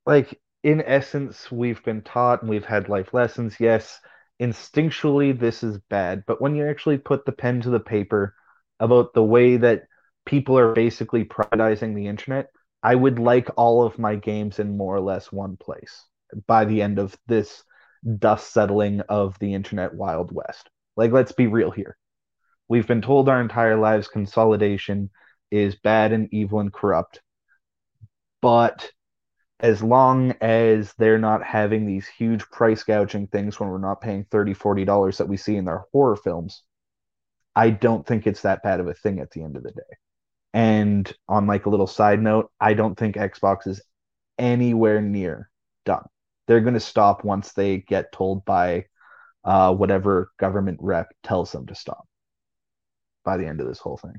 [0.06, 3.58] like in essence we've been taught and we've had life lessons.
[3.60, 4.00] Yes,
[4.42, 8.36] instinctually this is bad, but when you actually put the pen to the paper
[8.80, 9.84] about the way that
[10.26, 12.52] people are basically privatizing the internet,
[12.82, 16.06] I would like all of my games in more or less one place
[16.48, 17.64] by the end of this
[18.18, 20.70] dust settling of the internet wild west.
[20.96, 21.98] Like, let's be real here.
[22.68, 25.10] We've been told our entire lives consolidation
[25.52, 27.22] is bad and evil and corrupt.
[28.42, 28.92] But
[29.60, 34.26] as long as they're not having these huge price gouging things when we're not paying
[34.32, 36.64] 30 40 dollars that we see in their horror films
[37.56, 39.98] i don't think it's that bad of a thing at the end of the day
[40.54, 43.82] and on like a little side note i don't think xbox is
[44.38, 45.50] anywhere near
[45.86, 46.06] done
[46.50, 48.86] they're going to stop once they get told by
[49.46, 52.08] uh, whatever government rep tells them to stop
[53.24, 54.16] by the end of this whole thing.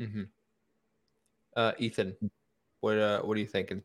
[0.00, 0.22] Mm-hmm.
[1.54, 2.16] Uh, Ethan,
[2.80, 3.82] what uh, what are you thinking?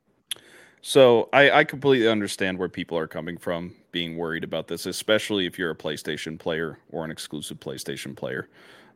[0.81, 5.45] So I, I completely understand where people are coming from, being worried about this, especially
[5.45, 8.47] if you're a PlayStation player or an exclusive PlayStation player.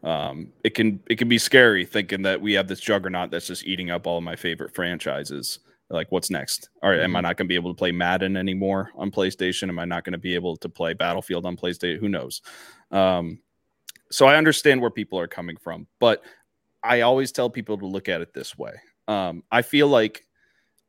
[0.04, 3.66] Um, it can it can be scary thinking that we have this juggernaut that's just
[3.66, 5.60] eating up all of my favorite franchises
[5.90, 6.70] like what's next?
[6.82, 7.24] All right, am i mm-hmm.
[7.24, 9.70] not going to be able to play madden anymore on playstation?
[9.70, 12.00] Am i not going to be able to play battlefield on playstation?
[12.00, 12.42] Who knows?
[12.92, 13.40] Um,
[14.12, 16.24] so i understand where people are coming from but
[16.84, 18.74] i always tell people to look at it this way.
[19.08, 20.24] Um, i feel like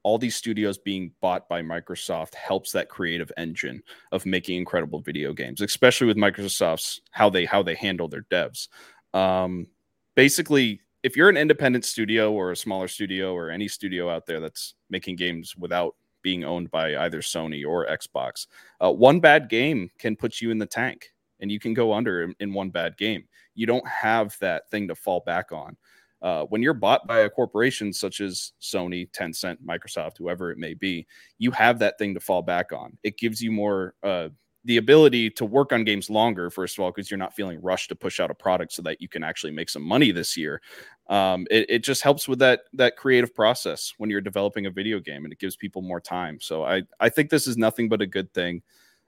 [0.03, 3.83] all these studios being bought by microsoft helps that creative engine
[4.13, 8.69] of making incredible video games especially with microsoft's how they how they handle their devs.
[9.15, 9.67] Um,
[10.15, 14.41] basically if you're an independent studio or a smaller studio or any studio out there
[14.41, 18.49] that's making games without being owned by either Sony or Xbox,
[18.85, 22.25] uh, one bad game can put you in the tank and you can go under
[22.25, 23.23] in, in one bad game.
[23.55, 25.77] You don't have that thing to fall back on.
[26.23, 30.75] Uh, when you're bought by a corporation such as Sony, Tencent, Microsoft, whoever it may
[30.75, 31.07] be,
[31.39, 32.99] you have that thing to fall back on.
[33.05, 34.31] It gives you more uh,
[34.67, 37.89] the ability to work on games longer, first of all, because you're not feeling rushed
[37.89, 40.61] to push out a product so that you can actually make some money this year.
[41.09, 44.99] Um, it, it just helps with that that creative process when you're developing a video
[44.99, 46.39] game, and it gives people more time.
[46.41, 48.63] So I I think this is nothing but a good thing.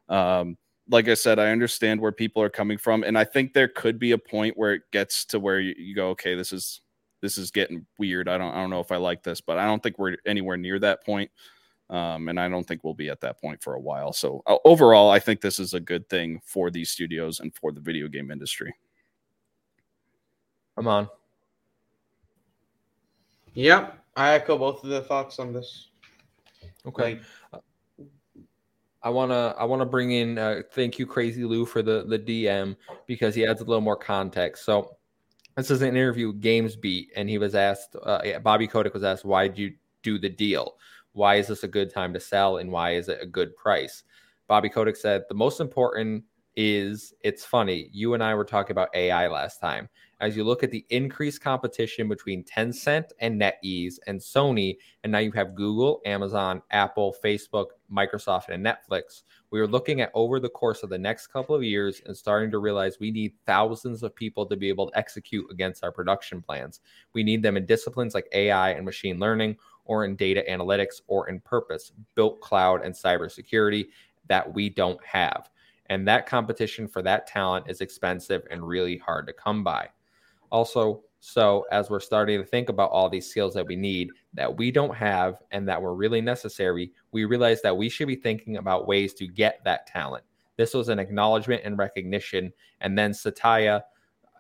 [0.09, 0.57] Um,
[0.89, 3.99] like I said, I understand where people are coming from, and I think there could
[3.99, 6.81] be a point where it gets to where you, you go, okay, this is
[7.21, 8.29] this is getting weird.
[8.29, 10.57] I don't I don't know if I like this, but I don't think we're anywhere
[10.57, 11.33] near that point.
[11.91, 14.13] Um, and I don't think we'll be at that point for a while.
[14.13, 17.73] So uh, overall, I think this is a good thing for these studios and for
[17.73, 18.75] the video game industry.
[20.77, 21.09] Come on.
[23.55, 25.89] Yep, I echo both of the thoughts on this.
[26.87, 27.21] Okay.
[27.53, 27.63] Like,
[29.03, 32.77] I wanna I wanna bring in uh, thank you Crazy Lou for the the DM
[33.07, 34.65] because he adds a little more context.
[34.65, 34.97] So
[35.57, 39.25] this is an interview with GamesBeat, and he was asked uh, Bobby Kotick was asked
[39.25, 40.77] why did you do the deal?
[41.19, 44.05] Why is this a good time to sell, and why is it a good price?
[44.47, 46.23] Bobby Kotick said the most important
[46.55, 47.91] is it's funny.
[47.93, 49.89] You and I were talking about AI last time
[50.21, 55.19] as you look at the increased competition between Tencent and NetEase and Sony, and now
[55.19, 59.23] you have Google, Amazon, Apple, Facebook, Microsoft, and Netflix.
[59.51, 62.51] We are looking at over the course of the next couple of years and starting
[62.51, 66.43] to realize we need thousands of people to be able to execute against our production
[66.43, 66.81] plans.
[67.13, 69.57] We need them in disciplines like AI and machine learning,
[69.89, 73.89] or in data analytics, or in purpose built cloud and cybersecurity
[74.29, 75.51] that we don't have.
[75.87, 79.89] And that competition for that talent is expensive and really hard to come by.
[80.51, 84.57] Also, so as we're starting to think about all these skills that we need that
[84.57, 88.59] we don't have and that were really necessary, we realized that we should be thinking
[88.59, 90.23] about ways to get that talent.
[90.57, 92.53] This was an acknowledgement and recognition.
[92.81, 93.85] And then Satya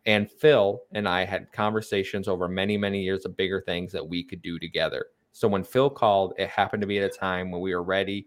[0.06, 4.22] and Phil and I had conversations over many, many years of bigger things that we
[4.22, 5.06] could do together.
[5.38, 8.26] So when Phil called, it happened to be at a time when we were ready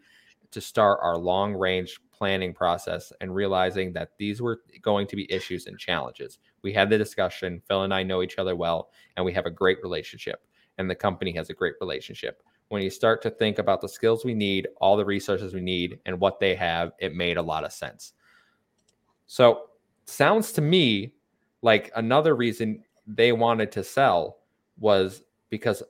[0.50, 5.30] to start our long range planning process and realizing that these were going to be
[5.30, 6.40] issues and challenges.
[6.62, 7.62] We had the discussion.
[7.68, 10.48] Phil and I know each other well, and we have a great relationship,
[10.78, 12.44] and the company has a great relationship.
[12.70, 16.00] When you start to think about the skills we need, all the resources we need,
[16.06, 18.14] and what they have, it made a lot of sense.
[19.28, 19.64] So,
[20.06, 21.12] sounds to me
[21.62, 24.38] like another reason they wanted to sell
[24.80, 25.84] was because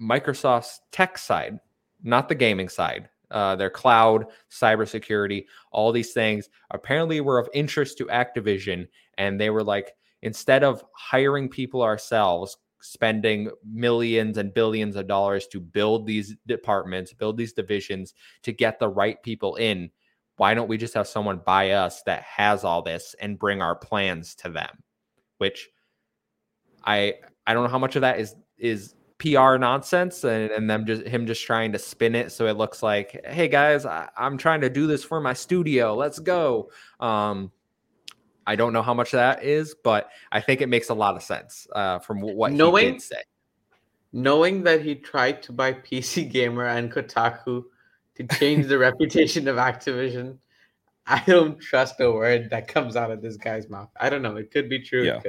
[0.00, 1.58] Microsoft's tech side,
[2.02, 7.98] not the gaming side, uh, their cloud, cybersecurity, all these things apparently were of interest
[7.98, 8.86] to Activision.
[9.18, 15.46] And they were like, instead of hiring people ourselves, spending millions and billions of dollars
[15.48, 19.90] to build these departments, build these divisions to get the right people in,
[20.36, 23.74] why don't we just have someone buy us that has all this and bring our
[23.74, 24.82] plans to them?
[25.38, 25.68] Which
[26.84, 27.14] I
[27.46, 31.06] I don't know how much of that is is PR nonsense and, and them just
[31.06, 34.60] him just trying to spin it so it looks like, hey guys, I, am trying
[34.60, 35.94] to do this for my studio.
[35.94, 36.70] Let's go.
[37.00, 37.50] Um,
[38.46, 41.22] I don't know how much that is, but I think it makes a lot of
[41.22, 43.22] sense uh, from what knowing, he did say.
[44.12, 47.64] Knowing that he tried to buy PC Gamer and Kotaku
[48.16, 50.36] to change the reputation of Activision,
[51.06, 53.88] I don't trust a word that comes out of this guy's mouth.
[53.98, 54.36] I don't know.
[54.36, 55.04] It could be true.
[55.04, 55.20] Yeah.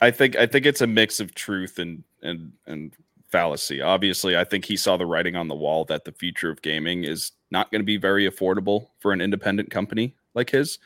[0.00, 2.94] I think I think it's a mix of truth and and and
[3.30, 3.80] fallacy.
[3.80, 7.04] Obviously, I think he saw the writing on the wall that the future of gaming
[7.04, 10.78] is not going to be very affordable for an independent company like his.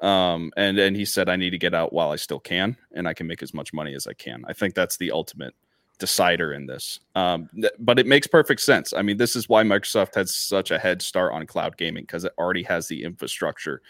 [0.00, 3.06] Um, and and he said, I need to get out while I still can, and
[3.06, 4.44] I can make as much money as I can.
[4.48, 5.54] I think that's the ultimate
[5.98, 7.00] decider in this.
[7.14, 8.94] Um, th- but it makes perfect sense.
[8.94, 12.24] I mean, this is why Microsoft has such a head start on cloud gaming because
[12.24, 13.82] it already has the infrastructure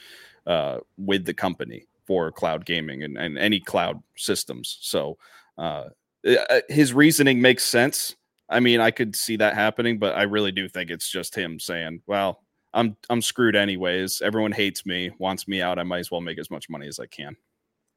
[0.47, 4.79] uh, with the company for cloud gaming and, and any cloud systems.
[4.81, 5.17] So
[5.57, 5.91] uh,
[6.69, 8.17] his reasoning makes sense.
[8.49, 11.61] I mean, I could see that happening, but I really do think it's just him
[11.61, 12.43] saying, "Well,
[12.75, 14.21] I'm I'm screwed anyways.
[14.23, 15.79] Everyone hates me, wants me out.
[15.79, 17.37] I might as well make as much money as I can."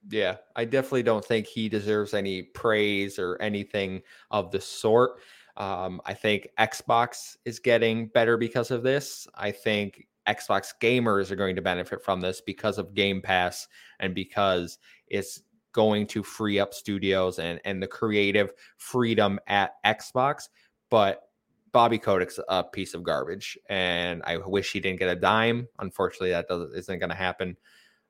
[0.10, 4.02] Yeah, I definitely don't think he deserves any praise or anything
[4.32, 5.22] of the sort.
[5.56, 9.28] Um, I think Xbox is getting better because of this.
[9.36, 13.68] I think Xbox gamers are going to benefit from this because of Game Pass
[14.00, 14.78] and because
[15.08, 15.42] it's
[15.74, 20.50] going to free up studios and and the creative freedom at Xbox.
[20.90, 21.24] But
[21.72, 25.68] Bobby Kotick's a piece of garbage, and I wish he didn't get a dime.
[25.80, 27.58] Unfortunately, that doesn't isn't going to happen.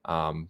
[0.06, 0.49] Um,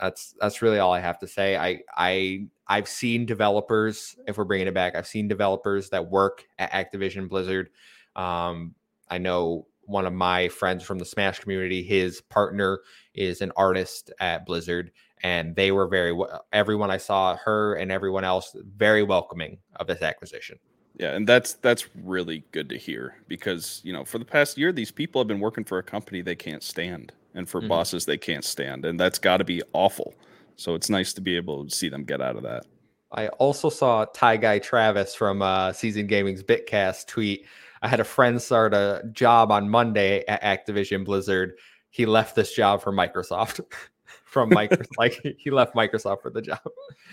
[0.00, 1.56] that's that's really all I have to say.
[1.56, 6.46] I I I've seen developers, if we're bringing it back, I've seen developers that work
[6.58, 7.70] at Activision Blizzard.
[8.14, 8.74] Um,
[9.08, 11.82] I know one of my friends from the Smash community.
[11.82, 12.80] His partner
[13.12, 14.92] is an artist at Blizzard,
[15.22, 16.18] and they were very
[16.52, 20.58] everyone I saw her and everyone else very welcoming of this acquisition.
[20.96, 24.72] Yeah, and that's that's really good to hear because you know for the past year
[24.72, 27.68] these people have been working for a company they can't stand and for mm-hmm.
[27.68, 30.14] bosses they can't stand, and that's got to be awful.
[30.56, 32.66] So it's nice to be able to see them get out of that.
[33.12, 37.46] I also saw Ty Guy Travis from uh, Season Gaming's Bitcast tweet.
[37.82, 41.54] I had a friend start a job on Monday at Activision Blizzard.
[41.88, 43.64] He left this job for Microsoft.
[44.30, 44.86] from Microsoft.
[44.98, 46.60] like he left Microsoft for the job.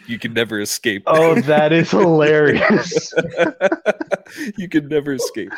[0.05, 1.03] You can never escape.
[1.07, 3.13] Oh, that is hilarious.
[4.57, 5.51] you can never escape.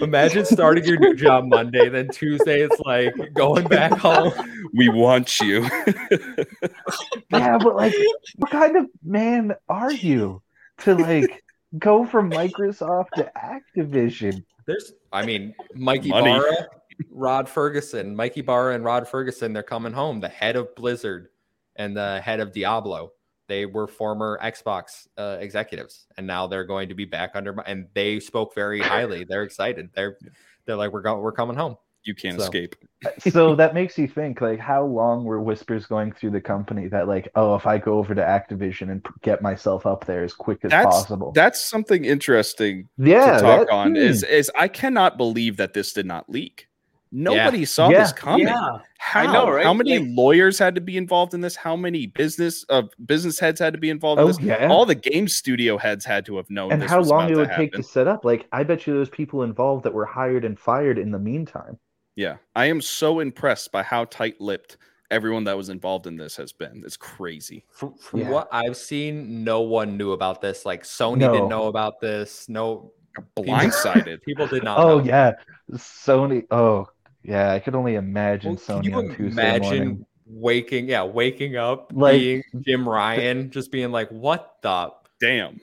[0.00, 4.32] Imagine starting your new job Monday, then Tuesday it's like going back home.
[4.74, 5.62] We want you.
[7.30, 7.94] yeah, but like,
[8.36, 10.42] what kind of man are you
[10.78, 11.44] to like
[11.78, 14.44] go from Microsoft to Activision?
[14.66, 16.32] There's, I mean, Mikey Money.
[16.32, 16.66] Barra,
[17.10, 20.20] Rod Ferguson, Mike Ybarra and Rod Ferguson, they're coming home.
[20.20, 21.28] The head of Blizzard
[21.76, 23.12] and the head of Diablo.
[23.48, 27.52] They were former Xbox uh, executives, and now they're going to be back under.
[27.52, 29.24] my- And they spoke very highly.
[29.24, 29.90] They're excited.
[29.94, 30.16] They're
[30.64, 31.76] they're like, we're going, we're coming home.
[32.02, 32.74] You can't So- escape.
[33.18, 37.06] so that makes you think like how long were whispers going through the company that
[37.06, 40.32] like oh if i go over to activision and p- get myself up there as
[40.32, 43.90] quick as That's possible that's something interesting yeah to talk that- on.
[43.90, 43.96] hmm.
[43.96, 46.68] Is is I cannot believe that this did not leak.
[47.16, 48.00] Nobody saw Yeah.
[48.00, 48.46] this coming.
[48.46, 48.78] Yeah.
[48.98, 49.32] How?
[49.32, 49.64] know, right?
[49.64, 51.56] How many Like- lawyers had to be involved in this?
[51.56, 54.40] How many business uh, business heads had to be involved in oh this?
[54.40, 56.72] yeah All the game studio heads had to have known.
[56.72, 58.62] and this how was long about it to would take to set up like i
[58.62, 61.78] bet you there's people involved that were hired and fired in the meantime
[62.16, 64.76] Yeah, I am so impressed by how tight-lipped
[65.10, 66.82] everyone that was involved in this has been.
[66.84, 67.64] It's crazy.
[67.70, 68.30] From, from Yeah.
[68.30, 70.64] what I've seen, no one knew about this.
[70.66, 71.32] Like Sony No.
[71.32, 72.48] didn't know about this.
[72.48, 72.92] No,
[73.36, 74.22] Blindsided.
[74.22, 74.78] people did not.
[74.78, 75.04] oh know.
[75.04, 75.32] yeah
[75.74, 76.86] sony oh
[77.26, 81.04] yeah i could only imagine Well, can sony you on tuesday imagine morning waking, yeah,
[81.04, 84.90] waking up, Like- being Jim Ryan, just being like, "What the?"
[85.20, 85.60] Damn.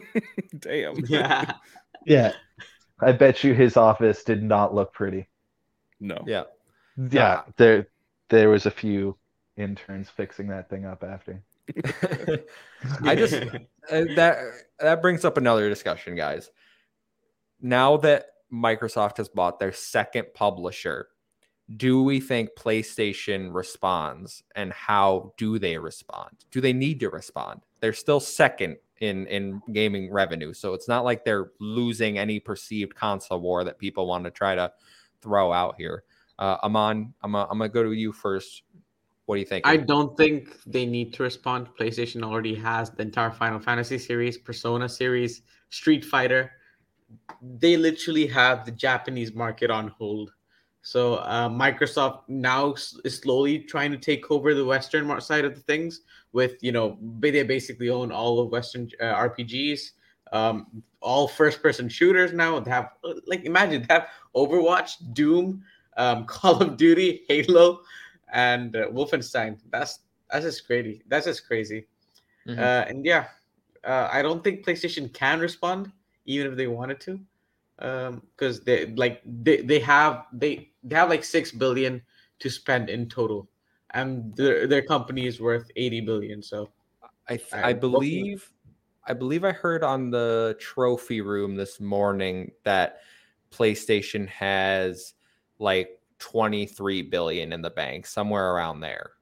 [0.58, 0.96] Damn.
[1.06, 1.52] Yeah.
[2.06, 2.32] yeah
[3.00, 5.28] i bet you his office did not look pretty
[6.00, 6.24] No.
[6.26, 6.44] Yeah,
[7.10, 7.88] yeah there
[8.30, 9.16] there was a few
[9.56, 11.42] interns fixing that thing up after
[13.04, 14.38] I just uh, that
[14.78, 16.50] that brings up another discussion, guys.
[17.60, 18.26] Now that
[18.56, 21.08] Microsoft has bought their second publisher,
[21.76, 26.30] do we think PlayStation responds, and how do they respond?
[26.50, 27.62] Do they need to respond?
[27.80, 32.94] They're still second in in gaming revenue, so it's not like they're losing any perceived
[32.94, 34.72] console war that people want to try to
[35.20, 36.04] throw out here.
[36.38, 38.62] Uh, I'm gonna, I'm gonna go to you first.
[39.24, 39.66] What do you think?
[39.66, 41.68] I don't think they need to respond.
[41.78, 46.52] PlayStation already has the entire Final Fantasy series, Persona series, Street Fighter.
[47.42, 50.32] They literally have the Japanese market on hold.
[50.82, 52.74] So uh, Microsoft now
[53.04, 56.02] is slowly trying to take over the Western side of the things.
[56.32, 59.90] With you know, they basically own all of Western uh, RPGs,
[60.32, 62.60] um, all first-person shooters now.
[62.60, 62.90] They have
[63.26, 65.64] like imagine they have Overwatch, Doom,
[65.96, 67.80] um, Call of Duty, Halo
[68.32, 69.58] and uh, Wolfenstein.
[69.70, 70.00] That's
[70.30, 71.02] that's just crazy.
[71.08, 71.88] That's just crazy.
[72.46, 72.58] Mhm.
[72.58, 73.26] Uh, and yeah,
[73.82, 75.90] uh, I don't think PlayStation can respond
[76.26, 77.20] even if they wanted to,
[77.78, 82.02] um, because they like they, they have they they have like six billion
[82.40, 83.48] to spend in total,
[83.94, 86.42] and their their company is worth eighty billion.
[86.42, 86.70] So
[87.28, 88.52] I th- I- I believe
[89.08, 92.98] I believe I heard on the trophy room this morning that
[93.52, 95.14] PlayStation has
[95.60, 99.12] like 23 billion in the bank, somewhere around there.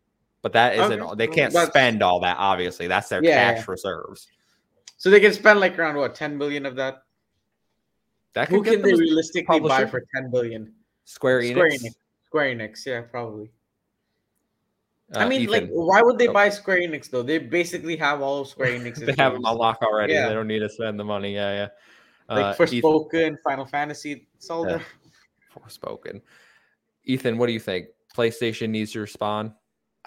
[0.40, 2.86] But that isn't Okay, they can't that's- spend all that obviously.
[2.86, 4.26] That's their Yeah, cash reserves.
[5.04, 7.02] So they can spend like around what ten billion of that.
[8.32, 10.72] That Who could get can they them realistically buy for ten billion?
[11.04, 11.50] Square Enix.
[11.52, 11.90] Square Enix.
[12.24, 13.50] Square Enix, yeah, probably.
[15.14, 17.22] I Uh, mean, like, why would they buy Square Enix though?
[17.22, 18.96] They basically have all of Square Enix.
[18.96, 20.14] they have them on lock already.
[20.14, 20.28] Yeah.
[20.28, 21.34] They don't need to spend the money.
[21.34, 21.68] Yeah, yeah.
[22.34, 24.78] Like Uh, First Ethan- Spoken, Final Fantasy, it's all Yeah.
[24.78, 24.84] there.
[25.54, 26.22] Forspoken.
[27.04, 27.88] Ethan, what do you think?
[28.16, 29.52] PlayStation needs to respond.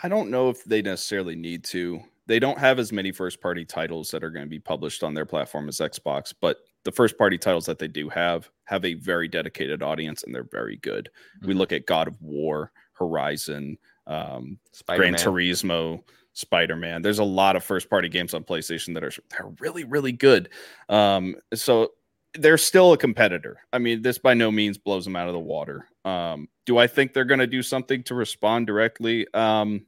[0.02, 2.02] I don't know if they necessarily need to.
[2.28, 5.14] They don't have as many first party titles that are going to be published on
[5.14, 8.94] their platform as Xbox, but the first party titles that they do have have a
[8.96, 11.10] very dedicated audience and they're very good.
[11.42, 11.58] We Mhm.
[11.58, 13.78] look at God of War, Horizon,
[14.08, 15.14] um, Spider-Man.
[15.14, 17.02] Gran Turismo, Spider Man.
[17.02, 20.50] There's a lot of first party games on PlayStation that are they're really really good.
[20.90, 21.94] Um, so
[22.34, 23.62] they're still a competitor.
[23.74, 25.88] I mean, this by no means blows them out of the water.
[26.06, 29.26] Um, do I think they're going to do something to respond directly?
[29.34, 29.86] Um,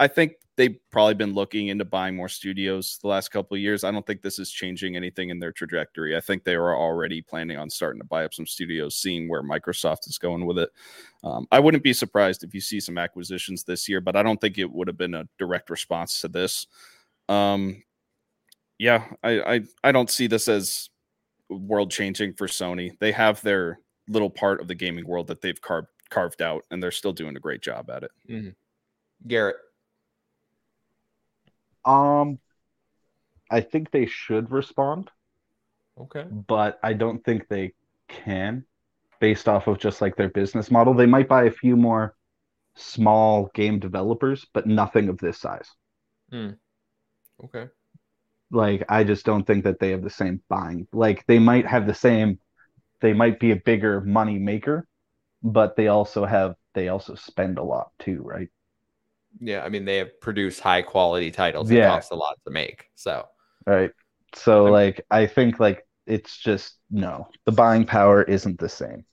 [0.00, 3.84] I think they've probably been looking into buying more studios the last couple of years.
[3.84, 6.16] I don't think this is changing anything in their trajectory.
[6.16, 9.42] I think they were already planning on starting to buy up some studios, seeing where
[9.42, 10.70] Microsoft is going with it.
[11.22, 14.40] Um, I wouldn't be surprised if you see some acquisitions this year, but I don't
[14.40, 16.66] think it would have been a direct response to this.
[17.28, 17.82] Um,
[18.78, 20.90] yeah, I, I I don't see this as
[21.48, 22.98] world changing for Sony.
[22.98, 26.82] They have their little part of the gaming world that they've carved carved out, and
[26.82, 28.10] they're still doing a great job at it.
[29.26, 29.56] Garrett.
[31.86, 32.38] Um,
[33.50, 35.10] I think they should respond,
[35.96, 36.26] Okay.
[36.30, 37.72] but I don't think they
[38.08, 38.64] can,
[39.20, 40.94] based off of just like their business model.
[40.94, 42.16] They might buy a few more
[42.76, 45.70] small game developers, but nothing of this size.
[47.42, 47.68] Okay.
[48.50, 50.86] Like I just don't think that they have the same buying.
[50.92, 52.38] Like they might have the same
[53.02, 54.88] they might be a bigger money maker,
[55.42, 58.50] but they also have they also spend a lot too, right?
[59.40, 61.88] Yeah, I mean they have produced high quality titles Yeah.
[61.88, 62.86] cost a lot to make.
[62.94, 63.26] So
[63.66, 63.90] Right.
[64.34, 67.28] So I'm- like I think like it's just no.
[67.46, 69.04] The buying power isn't the same.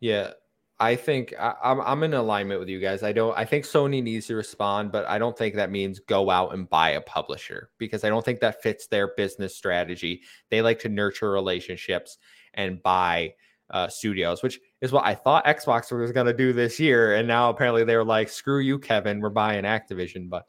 [0.00, 0.32] yeah,
[0.80, 3.02] I think I, I'm I'm in alignment with you guys.
[3.02, 3.36] I don't.
[3.38, 6.68] I think Sony needs to respond, but I don't think that means go out and
[6.68, 10.22] buy a publisher because I don't think that fits their business strategy.
[10.50, 12.18] They like to nurture relationships
[12.54, 13.34] and buy
[13.70, 17.26] uh, studios, which is what I thought Xbox was going to do this year, and
[17.26, 20.46] now apparently they're like, "Screw you, Kevin, we're buying Activision." But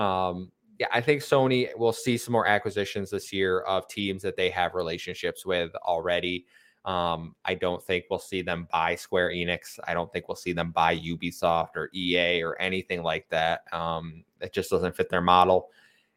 [0.00, 4.36] um, yeah, I think Sony will see some more acquisitions this year of teams that
[4.36, 6.46] they have relationships with already.
[6.84, 9.78] Um, I don't think we'll see them buy Square Enix.
[9.86, 13.62] I don't think we'll see them buy Ubisoft or EA or anything like that.
[13.72, 15.70] Um, it just doesn't fit their model,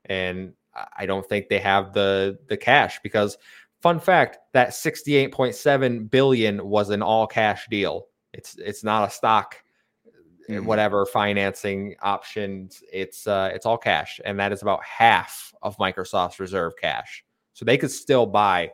[0.06, 0.54] and
[0.96, 3.38] I- don't think they have the the cash because.
[3.82, 8.08] Fun fact: that sixty-eight point seven billion was an all cash deal.
[8.34, 9.56] It's it's not a stock,
[10.08, 10.66] uh, Mhm.
[10.66, 12.82] whatever financing options.
[12.92, 17.24] It's uh it's all cash, and that is about half of Microsoft's reserve cash.
[17.54, 18.72] So they could still buy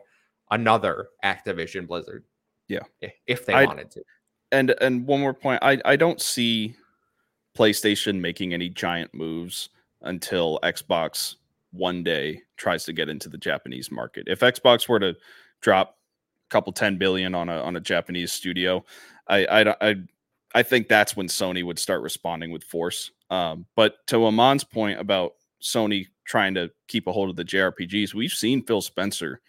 [0.50, 2.24] another Activision Blizzard.
[2.68, 2.80] Yeah.
[3.26, 4.02] If they I- wanted to.
[4.52, 6.76] and and one more point i i don't see
[7.56, 9.70] playstation making any giant moves
[10.02, 11.36] until xbox
[11.74, 15.14] one day tries to get into the japanese market if xbox were to
[15.60, 15.98] drop
[16.46, 18.84] a couple 10 billion on a on a japanese studio
[19.28, 19.94] i i i,
[20.54, 25.00] I think that's when sony would start responding with force um, but to amon's point
[25.00, 29.40] about sony trying to keep a hold of the jrpgs we've seen phil spencer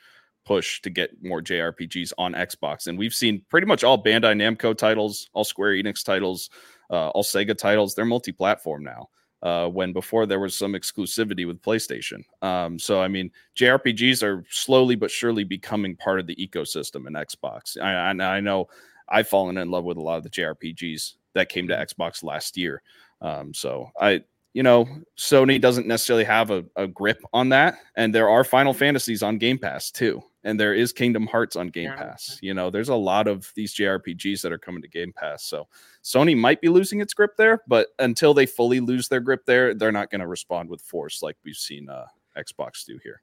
[0.45, 2.87] push to get more JRPGs on Xbox.
[2.87, 6.49] And we've seen pretty much all Bandai Namco titles, all Square Enix titles,
[6.89, 7.95] uh, all Sega titles.
[7.95, 9.09] They're multi platform now.
[9.45, 12.23] Uh, when before there was some exclusivity with PlayStation.
[12.41, 17.13] Um, so, I mean, JRPGs are slowly but surely becoming part of the ecosystem in
[17.13, 17.79] Xbox.
[17.79, 18.67] I, I, I know
[19.07, 22.57] I've fallen in love with a lot of the JRPGs that came to Xbox last
[22.57, 22.81] year.
[23.21, 24.23] Um, so, I,
[24.55, 27.77] you know, Sony doesn't necessarily have a, a grip on that.
[27.95, 30.23] And there are Final Fantasies on Game Pass too.
[30.45, 31.95] And there is Kingdom Hearts on Game Yeah.
[31.95, 32.39] Pass.
[32.41, 35.43] You know, there's a lot of these JRPGs that are coming to Game Pass.
[35.43, 35.67] So
[36.03, 39.73] Sony might be losing its grip there, but until they fully lose their grip there,
[39.73, 42.05] they're not going to respond with force like we've seen uh,
[42.37, 43.21] Xbox do here.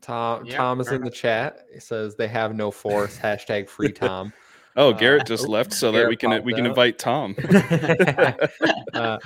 [0.00, 1.66] Tom Yeah, Tom is fair in the chat.
[1.72, 3.18] He says they have no force.
[3.18, 4.32] Hashtag free Tom.
[4.76, 6.70] Oh, Uh, Garrett just left so that we can we can out.
[6.70, 7.34] invite Tom.
[8.94, 9.18] uh,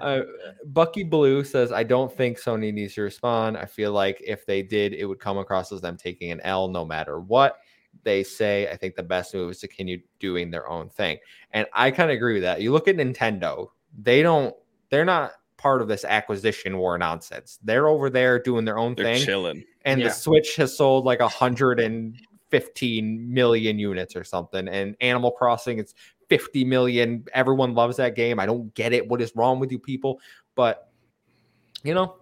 [0.00, 0.20] uh,
[0.66, 3.56] Bucky Blue says, I don't think Sony needs to respond.
[3.56, 6.68] I feel like if they did, it would come across as them taking an L
[6.68, 7.58] no matter what
[8.04, 8.68] they say.
[8.70, 11.18] I think the best move is to continue doing their own thing.
[11.52, 12.60] And I kind of agree with that.
[12.60, 13.68] You look at Nintendo,
[14.00, 14.54] they don't,
[14.90, 17.58] they're not part of this acquisition war nonsense.
[17.62, 19.64] They're over there doing their own They're thing chilling.
[19.84, 20.08] and Yeah.
[20.08, 21.20] the Switch has sold like
[22.52, 24.68] 115 million units or something.
[24.68, 25.94] And Animal Crossing, it's
[26.28, 27.24] 50 million.
[27.32, 28.38] Everyone loves that game.
[28.38, 29.08] I don't get it.
[29.08, 30.20] What is wrong with you people?
[30.54, 30.90] But
[31.82, 32.16] you know,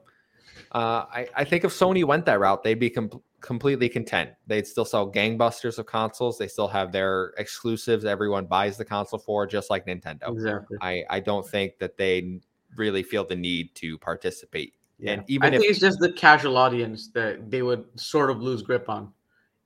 [0.73, 4.31] uh, I, I think if Sony went that route, they'd be com- completely content.
[4.47, 6.39] They'd still sell gangbusters of consoles.
[6.39, 8.05] They still have their exclusives.
[8.05, 10.33] Everyone buys the console for, just like Nintendo.
[10.33, 10.79] Exactly.
[10.81, 12.41] I, I don't think that they
[12.77, 14.75] really feel the need to participate.
[14.99, 15.13] Yeah.
[15.13, 18.41] And even I if think it's just the casual audience that they would sort of
[18.41, 19.13] lose grip on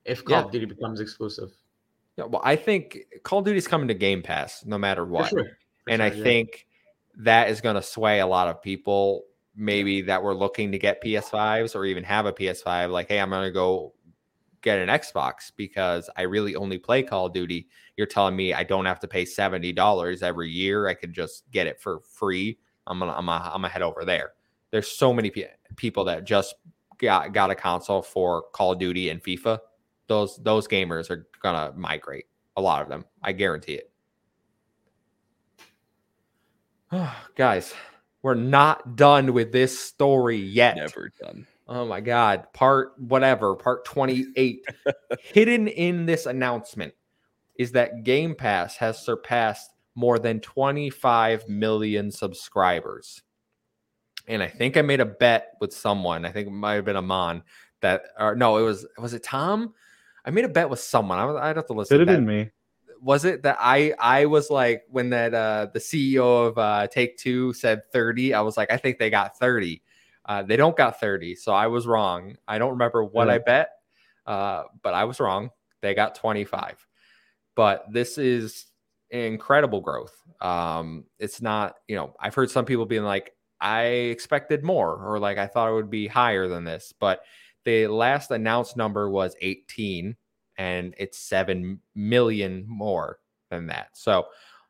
[0.05, 0.45] if Call Yeah.
[0.45, 1.51] of Duty becomes exclusive.
[2.17, 5.31] Yeah, well, I think Call of Duty's coming to Game Pass no matter what.
[5.31, 5.47] sure.
[5.89, 6.23] And I yeah.
[6.23, 6.67] think
[7.17, 9.25] that is going to sway a lot of people,
[9.57, 12.91] maybe that were looking to get PS5s or even have a PS5.
[12.91, 13.93] Like, hey, I'm going to go
[14.63, 17.69] get an Xbox because I really only play Call of Duty.
[17.97, 20.89] You're telling me I don't have to pay seventy dollars every year.
[20.89, 22.59] I could just get it for free.
[22.87, 24.33] I'm gonna, I'm gonna, I'm gonna head over there.
[24.71, 26.55] There's so many pe- people that just
[26.99, 29.59] got got a console for Call of Duty and FIFA.
[30.07, 32.27] Those those gamers are gonna migrate.
[32.57, 33.91] A lot of them, I guarantee it.
[37.37, 37.75] Guys,
[38.23, 40.77] we're not done with this story yet.
[40.77, 41.47] Never done.
[41.67, 42.53] Oh my God.
[42.53, 44.67] Part whatever, part 28.
[45.21, 46.95] Hidden in this announcement
[47.59, 53.23] is that Game Pass has surpassed more than 25 million subscribers.
[54.27, 56.25] And I think I made a bet with someone.
[56.25, 57.43] I think it might have been Amon
[57.81, 59.75] that, or no, it was, was it Tom?
[60.25, 61.19] I made a bet with someone.
[61.19, 61.99] I I'd have to listen.
[61.99, 62.51] Could have been me.
[63.01, 67.19] was it that I I was like when that uh the CEO of uh Take
[67.19, 69.83] Two said 30, I was like, I think they got 30.
[70.25, 72.37] Uh they don't got 30, so I was wrong.
[72.49, 73.71] I don't remember what I bet,
[74.27, 75.51] uh, but I was wrong.
[75.83, 76.87] They got 25.
[77.55, 78.67] But this is
[79.11, 80.17] incredible growth.
[80.41, 85.19] Um, it's not, you know, I've heard some people being like, I expected more, or
[85.19, 87.21] like I thought it would be higher than this, but
[87.65, 90.17] the last announced number was 18,
[90.59, 93.19] and it's seven million more
[93.51, 93.89] than that.
[93.95, 94.27] So,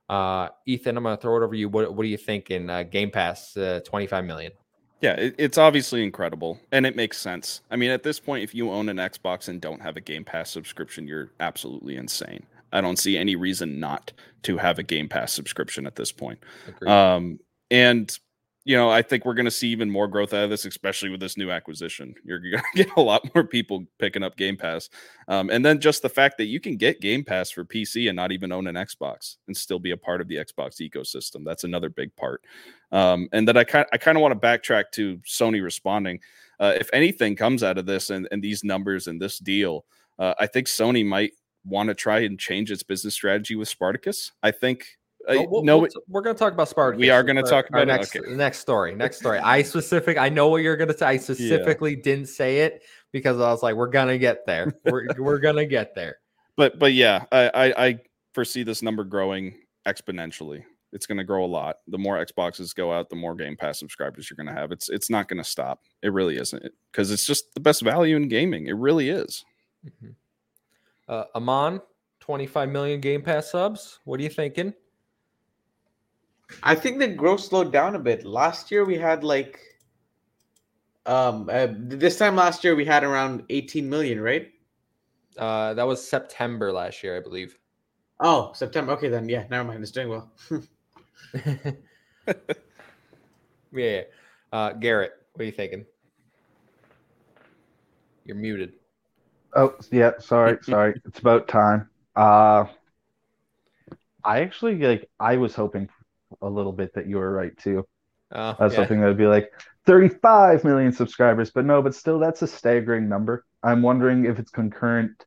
[0.08, 1.68] uh, Ethan, I'm going to throw it over to you.
[1.68, 2.68] What, what are you thinking?
[2.68, 4.52] Uh, Game Pass, uh, 25 million.
[5.00, 7.60] Yeah, it, it's obviously incredible and it makes sense.
[7.70, 10.24] I mean, at this point, if you own an Xbox and don't have a Game
[10.24, 12.46] Pass subscription, you're absolutely insane.
[12.72, 14.12] I don't see any reason not
[14.44, 16.38] to have a Game Pass subscription at this point.
[16.86, 17.38] Um,
[17.70, 18.18] and
[18.64, 21.10] you know, I think we're going to see even more growth out of this, especially
[21.10, 22.14] with this new acquisition.
[22.24, 24.88] You're going to get a lot more people picking up Game Pass,
[25.28, 28.16] um, and then just the fact that you can get Game Pass for PC and
[28.16, 31.44] not even own an Xbox and still be a part of the Xbox ecosystem.
[31.44, 32.42] That's another big part.
[32.90, 36.20] Um, and then I kind I kind of want to backtrack to Sony responding.
[36.58, 39.84] Uh, if anything comes out of this and, and these numbers and this deal,
[40.18, 41.32] uh, I think Sony might
[41.64, 44.32] want to try and change its business strategy with Spartacus.
[44.42, 44.98] I think
[45.28, 47.00] uh, we'll, no, we'll, we're going to talk about Spartacus.
[47.00, 48.34] We are going to talk about next okay.
[48.34, 48.94] next story.
[48.94, 49.38] Next story.
[49.44, 50.18] I specific.
[50.18, 51.06] I know what you're going to say.
[51.06, 52.02] I specifically yeah.
[52.02, 52.82] didn't say it
[53.12, 54.74] because I was like, we're going to get there.
[54.84, 56.18] We're we're going to get there.
[56.56, 57.98] But but yeah, I, I I
[58.32, 59.54] foresee this number growing
[59.86, 60.64] exponentially.
[60.92, 61.78] It's going to grow a lot.
[61.88, 64.72] The more Xboxes go out, the more Game Pass subscribers you're going to have.
[64.72, 65.80] It's it's not going to stop.
[66.02, 68.66] It really isn't because it's just the best value in gaming.
[68.66, 69.44] It really is.
[69.86, 70.10] Mm-hmm.
[71.08, 71.82] Uh, Amon,
[72.20, 74.00] 25 million Game Pass subs.
[74.04, 74.72] What are you thinking?
[76.62, 78.24] I think the growth slowed down a bit.
[78.24, 79.60] Last year we had like
[81.06, 84.50] um uh, this time last year we had around 18 million, right?
[85.38, 87.58] Uh that was September last year, I believe.
[88.20, 88.92] Oh, September.
[88.92, 89.28] Okay then.
[89.28, 89.82] Yeah, never mind.
[89.82, 90.32] It's doing well.
[93.72, 94.02] yeah.
[94.52, 95.84] Uh Garrett, what are you thinking?
[98.24, 98.74] You're muted.
[99.54, 101.00] Oh, yeah, sorry, sorry.
[101.04, 101.88] it's about time.
[102.16, 102.66] Uh
[104.24, 105.88] I actually like I was hoping
[106.42, 107.86] a little bit that you were right too.
[108.32, 108.80] Oh, I was yeah.
[108.80, 109.52] hoping that would be like
[109.86, 113.44] 35 million subscribers, but no, but still, that's a staggering number.
[113.62, 115.24] I'm wondering if it's concurrent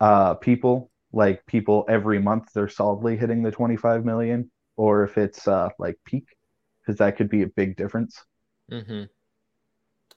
[0.00, 5.46] uh, people, like people every month, they're solidly hitting the 25 million, or if it's
[5.46, 6.26] uh, like peak,
[6.80, 8.22] because that could be a big difference.
[8.70, 9.04] Mm-hmm.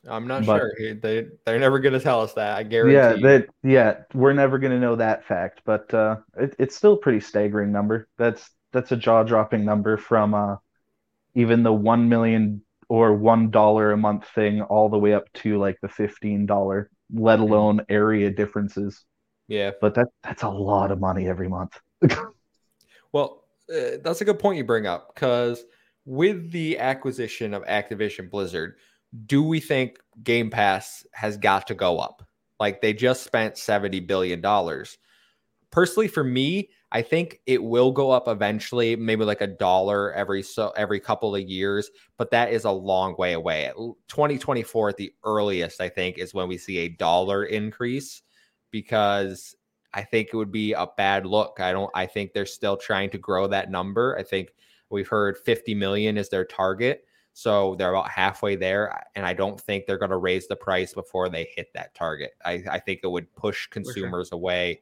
[0.10, 0.96] I'm not But- sure.
[0.96, 2.58] They they're never gonna tell us that.
[2.58, 2.96] I guarantee.
[2.96, 6.98] Yeah, that yeah, we're never gonna know that fact, but uh, it, it's still a
[6.98, 8.08] pretty staggering number.
[8.18, 10.56] That's that's a jaw dropping number from uh,
[11.36, 15.58] even the one million or one dollar a month thing all the way up to
[15.58, 19.06] like the fifteen dollar, let alone area differences.
[19.48, 19.72] yeah.
[19.80, 21.80] But that that's a lot of money every month.
[23.14, 25.64] Well, uh, that's a good point you bring up because
[26.06, 28.76] with the acquisition of Activision Blizzard,
[29.26, 32.26] do we think Game Pass has got to go up?
[32.60, 34.42] Like they just spent $70 billion.
[35.72, 40.44] Personally, for me, I think it will go up eventually, maybe like a dollar every
[40.44, 43.66] so every couple of years, but that is a long way away.
[43.66, 48.22] At 2024 at the earliest, I think, is when we see a dollar increase
[48.72, 49.56] because
[49.94, 51.60] I think it would be a bad look.
[51.62, 54.18] I don't I think they're still trying to grow that number.
[54.20, 54.50] I think
[54.90, 57.06] we've heard 50 million is their target.
[57.34, 59.06] So they're about halfway there.
[59.16, 62.32] And I don't think they're going to raise the price before they hit that target.
[62.44, 64.82] I, I think it would push consumers away.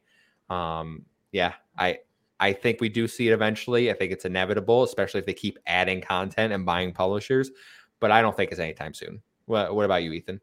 [0.50, 1.98] Um, yeah, I
[2.40, 3.90] I think we do see it eventually.
[3.90, 7.50] I think it's inevitable, especially if they keep adding content and buying publishers.
[8.00, 9.20] But I don't think it's anytime soon.
[9.44, 10.40] What, what about you, Ethan?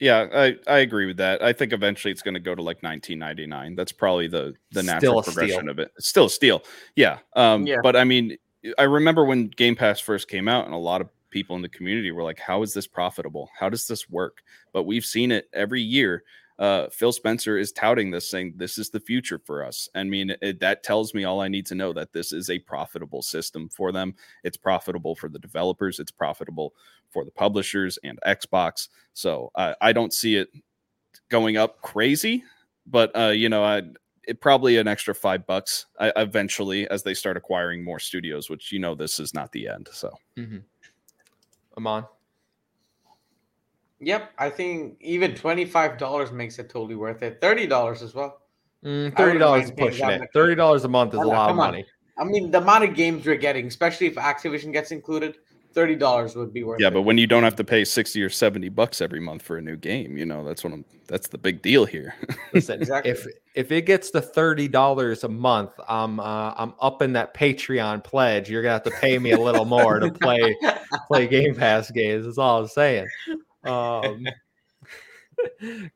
[0.00, 1.42] Yeah, I, I agree with that.
[1.42, 3.76] I think eventually it's going to go to like 1999.
[3.76, 5.70] That's probably the the natural progression steal.
[5.70, 5.90] of it.
[5.96, 6.62] It's still a steal.
[6.96, 7.18] Yeah.
[7.34, 7.78] Um Yeah.
[7.82, 8.36] but I mean
[8.78, 11.68] I remember when Game Pass first came out and a lot of people in the
[11.68, 13.48] community were like how is this profitable?
[13.58, 14.42] How does this work?
[14.72, 16.24] But we've seen it every year.
[16.58, 19.88] Uh, Phil Spencer is touting this, saying this is the future for us.
[19.94, 22.58] I mean, it, that tells me all I need to know that this is a
[22.58, 24.14] profitable system for them.
[24.42, 25.98] It's profitable for the developers.
[25.98, 26.74] It's profitable
[27.10, 28.88] for the publishers and Xbox.
[29.12, 30.48] So uh, I don't see it
[31.28, 32.42] going up crazy,
[32.86, 33.82] but uh, you know, I
[34.26, 38.48] it probably an extra five bucks uh, eventually as they start acquiring more studios.
[38.50, 39.88] Which you know, this is not the end.
[39.92, 40.58] So Mm-hmm.
[41.76, 42.06] Amon?
[44.00, 47.38] Yep, I think even twenty five dollars makes it totally worth it.
[47.40, 48.42] Thirty dollars as well.
[48.84, 50.30] Mm, Thirty dollars mind is paying pushing it.
[50.34, 51.70] Thirty dollars a month is a lot of come on.
[51.72, 51.84] money.
[52.18, 55.36] I mean, the amount of games you're getting, especially if Activision gets included,
[55.72, 56.82] thirty dollars would be worth it.
[56.82, 56.94] yeah, it.
[56.94, 59.62] but when you don't have to pay sixty or seventy bucks every month for a
[59.62, 60.84] new game, you know that's what I'm.
[61.08, 62.14] That's the big deal here.
[62.52, 63.12] Listen, Exactly.
[63.12, 68.04] if if it gets to thirty dollars a month, I'm uh, I'm upping that Patreon
[68.04, 68.50] pledge.
[68.50, 70.54] You're gonna have to pay me a little more to play
[71.08, 72.26] play Game Pass games.
[72.26, 73.06] That's all I'm saying.
[73.66, 74.26] Um,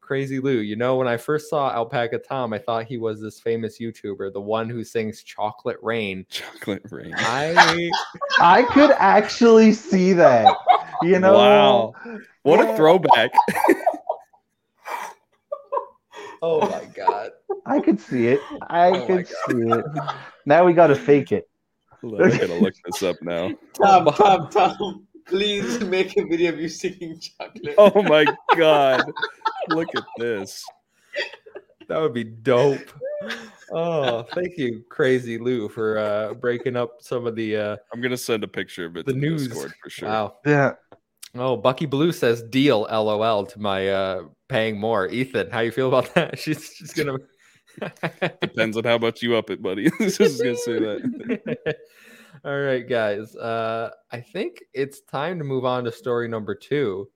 [0.00, 3.40] Crazy Lou, you know, when I first saw Alpaca Tom, I thought he was this
[3.40, 6.26] famous YouTuber, the one who sings Chocolate Rain.
[6.28, 7.14] Chocolate rain.
[7.16, 7.90] I
[8.40, 10.54] I could actually see that.
[11.02, 11.94] You know, Wow.
[12.42, 13.32] What a throwback.
[16.42, 17.30] oh my god.
[17.66, 18.40] I could see it.
[18.68, 19.84] I Oh could see it.
[20.46, 21.48] Now we got to fake it.
[22.00, 23.52] Hold on, I gotta look this up now.
[23.74, 27.74] Tom, Tom, Tom, please make a video of you singing chocolate.
[27.78, 28.26] Oh my
[28.56, 29.10] god.
[29.68, 30.64] Look at this.
[31.88, 32.90] That would be dope.
[33.72, 38.16] Oh, thank you, Crazy Lou, for uh breaking up some of the uh I'm gonna
[38.16, 39.48] send a picture of it the to news.
[39.48, 40.08] Discord for sure.
[40.08, 40.36] Wow.
[40.44, 40.72] Yeah.
[41.34, 45.06] Oh, Bucky Blue says deal LOL to my uh paying more.
[45.08, 46.38] Ethan, how you feel about that?
[46.38, 47.18] She's she's gonna
[48.40, 49.90] Depends on how much you up it, buddy.
[50.00, 51.76] Just gonna say that.
[52.44, 53.36] All right, guys.
[53.36, 57.08] Uh I think it's time to move on to story number two,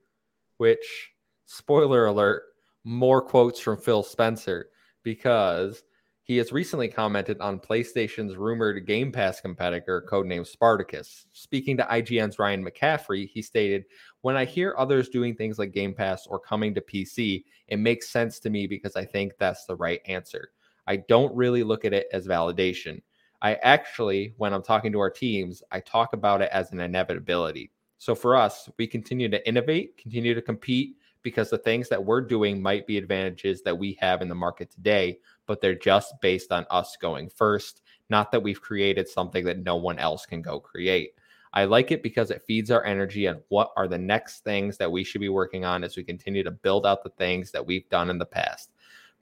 [0.59, 1.11] which
[1.47, 2.43] spoiler alert,
[2.85, 4.69] more quotes from Phil Spencer
[5.03, 5.83] because
[6.25, 11.27] he has recently commented on PlayStation's rumored Game Pass competitor, codenamed Spartacus.
[11.33, 13.85] Speaking to IGN's Ryan McCaffrey, he stated,
[14.23, 18.09] When I hear others doing things like Game Pass or coming to PC, it makes
[18.09, 20.51] sense to me because I think that's the right answer.
[20.87, 23.03] I don't really look at it as validation.
[23.45, 27.71] I actually, when I'm talking to our teams, I talk about it as an inevitability.
[27.99, 32.23] So for us, we continue to innovate, continue to compete because the things that we're
[32.23, 36.53] doing might be advantages that we have in the market today, but they're just based
[36.53, 40.59] on us going first, not that we've created something that no one else can go
[40.59, 41.11] create.
[41.53, 44.91] I like it because it feeds our energy on what are the next things that
[44.91, 47.89] we should be working on as we continue to build out the things that we've
[47.91, 48.71] done in the past.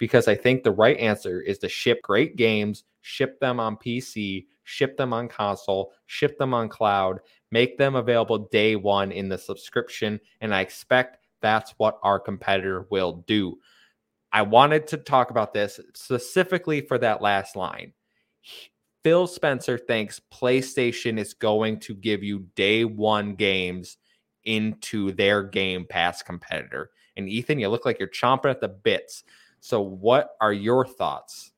[0.03, 4.47] Because I think the right answer is to ship great games, ship them on PC,
[4.65, 7.21] ship them on console, ship them on cloud,
[7.53, 10.19] make them available day one in the subscription.
[10.41, 13.59] And I expect that's what our competitor will do.
[14.33, 17.93] I wanted to talk about this specifically for that last line.
[19.05, 23.99] Phil Spencer thinks PlayStation is going to give you day one games
[24.43, 26.91] into their Game Pass competitor.
[27.17, 29.23] And Ethan, you look like you're chomping at the bits.
[29.65, 31.53] So, what are your thoughts?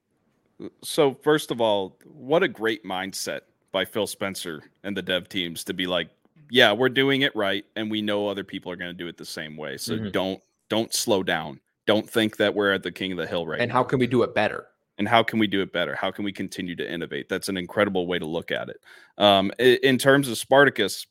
[0.83, 3.41] So first of all, what a great mindset
[3.73, 6.11] by Phil Spencer and the dev teams to be like,
[6.51, 9.17] yeah, we're doing it right, and we know other people are going to do it
[9.17, 9.77] the same way.
[9.79, 10.13] So Mhm.
[10.13, 11.61] don't don't slow down.
[11.87, 13.75] Don't think that we're at the king of the hill right And now.
[13.75, 14.69] how can we do it better?
[14.97, 15.97] and how can we do it better?
[15.97, 17.29] How can we continue to innovate?
[17.29, 18.77] That's an incredible way to look at it.
[19.19, 21.05] Um, in terms of Spartacus,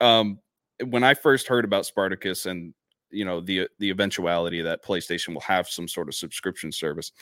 [0.00, 0.40] um,
[0.84, 2.74] when I first heard about Spartacus and
[3.12, 7.12] you know the the eventuality that PlayStation will have some sort of subscription service,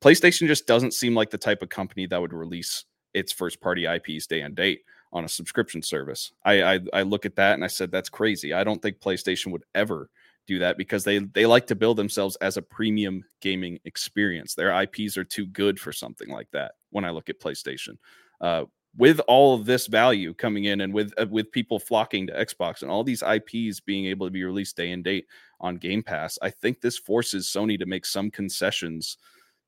[0.00, 3.86] PlayStation just doesn't seem like the type of company that would release its first party
[3.86, 4.82] IPs day and date
[5.12, 6.32] on a subscription service.
[6.44, 8.52] I, I I look at that and I said that's crazy.
[8.52, 10.10] I don't think PlayStation would ever
[10.46, 14.54] do that because they they like to build themselves as a premium gaming experience.
[14.54, 16.72] Their IPs are too good for something like that.
[16.90, 17.96] When I look at PlayStation,
[18.40, 18.64] uh,
[18.96, 22.82] with all of this value coming in and with uh, with people flocking to Xbox
[22.82, 25.26] and all these IPs being able to be released day and date
[25.60, 29.16] on Game Pass, I think this forces Sony to make some concessions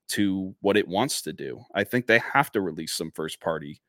[0.09, 1.63] to what it wants to do.
[1.73, 3.81] I think they have to release some first party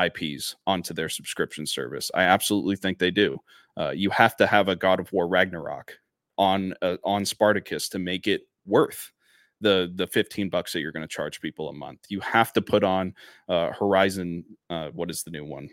[0.00, 2.10] IPs onto their subscription service.
[2.14, 3.38] I absolutely think they do.
[3.76, 5.98] Uh, you have to have a God of War Ragnarok
[6.38, 9.10] on uh, on Spartacus to make it worth
[9.60, 12.00] the the 15 bucks that you're going to charge people a month.
[12.08, 13.14] You have to put on
[13.48, 15.68] uh, Horizon uh, what is the new one?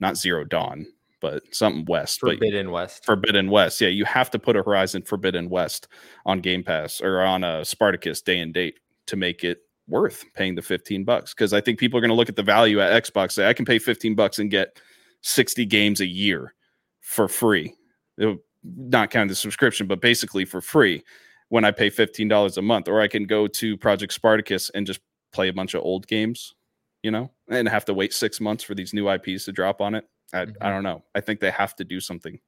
[0.00, 0.86] Not Zero Dawn,
[1.20, 2.20] but something West.
[2.22, 3.04] but Forbidden West.
[3.04, 3.80] Forbidden West.
[3.80, 5.88] Yeah, you have to put a Horizon Forbidden West
[6.26, 9.58] on Game Pass or on a Spartacus day and date to make it
[9.88, 11.34] worth paying the 15 bucks.
[11.34, 13.52] Because I think people are going to look at the value at Xbox, say, I
[13.52, 14.80] can pay 15 bucks and get
[15.22, 16.54] 60 games a year
[17.00, 17.74] for free.
[18.18, 21.02] It- not counting the subscription, but basically for free
[21.50, 22.88] when I pay $15 a month.
[22.88, 25.00] Or I can go to Project Spartacus and just
[25.32, 26.54] play a bunch of old games,
[27.02, 29.94] you know, and have to wait six months for these new IPs to drop on
[29.94, 30.08] it.
[30.32, 30.56] I, Mhm.
[30.60, 31.04] I don't know.
[31.14, 32.40] I think they have to do something.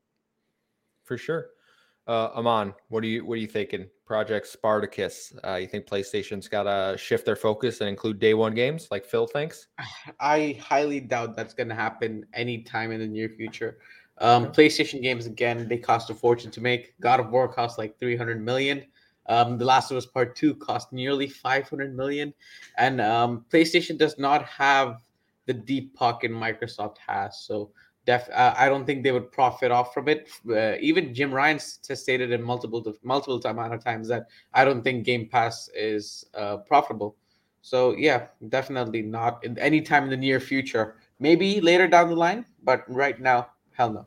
[1.05, 1.51] for sure.
[2.07, 3.89] Uh, Amon, what are you what are you thinking?
[4.07, 5.33] Project Spartacus.
[5.45, 9.05] Uh, you think PlayStation's got to shift their focus and include day one games like
[9.05, 9.67] Phil thinks?
[10.21, 13.79] I highly doubt that's going to happen anytime in the near future.
[14.23, 16.95] Um, PlayStation games again, they cost a fortune to make.
[17.01, 18.85] God of War cost like 300 million.
[19.27, 22.33] Um, the Last of Us Part Two cost nearly 500 million,
[22.79, 25.03] and um, PlayStation does not have
[25.47, 27.41] the deep pocket Microsoft has.
[27.41, 27.71] So,
[28.07, 30.29] def- uh, I don't think they would profit off from it.
[30.49, 31.59] Uh, even Jim Ryan
[31.89, 36.25] has stated in multiple multiple amount of times that I don't think Game Pass is
[36.35, 37.17] uh, profitable.
[37.61, 40.97] So yeah, definitely not in any time in the near future.
[41.19, 44.07] Maybe later down the line, but right now, hell no.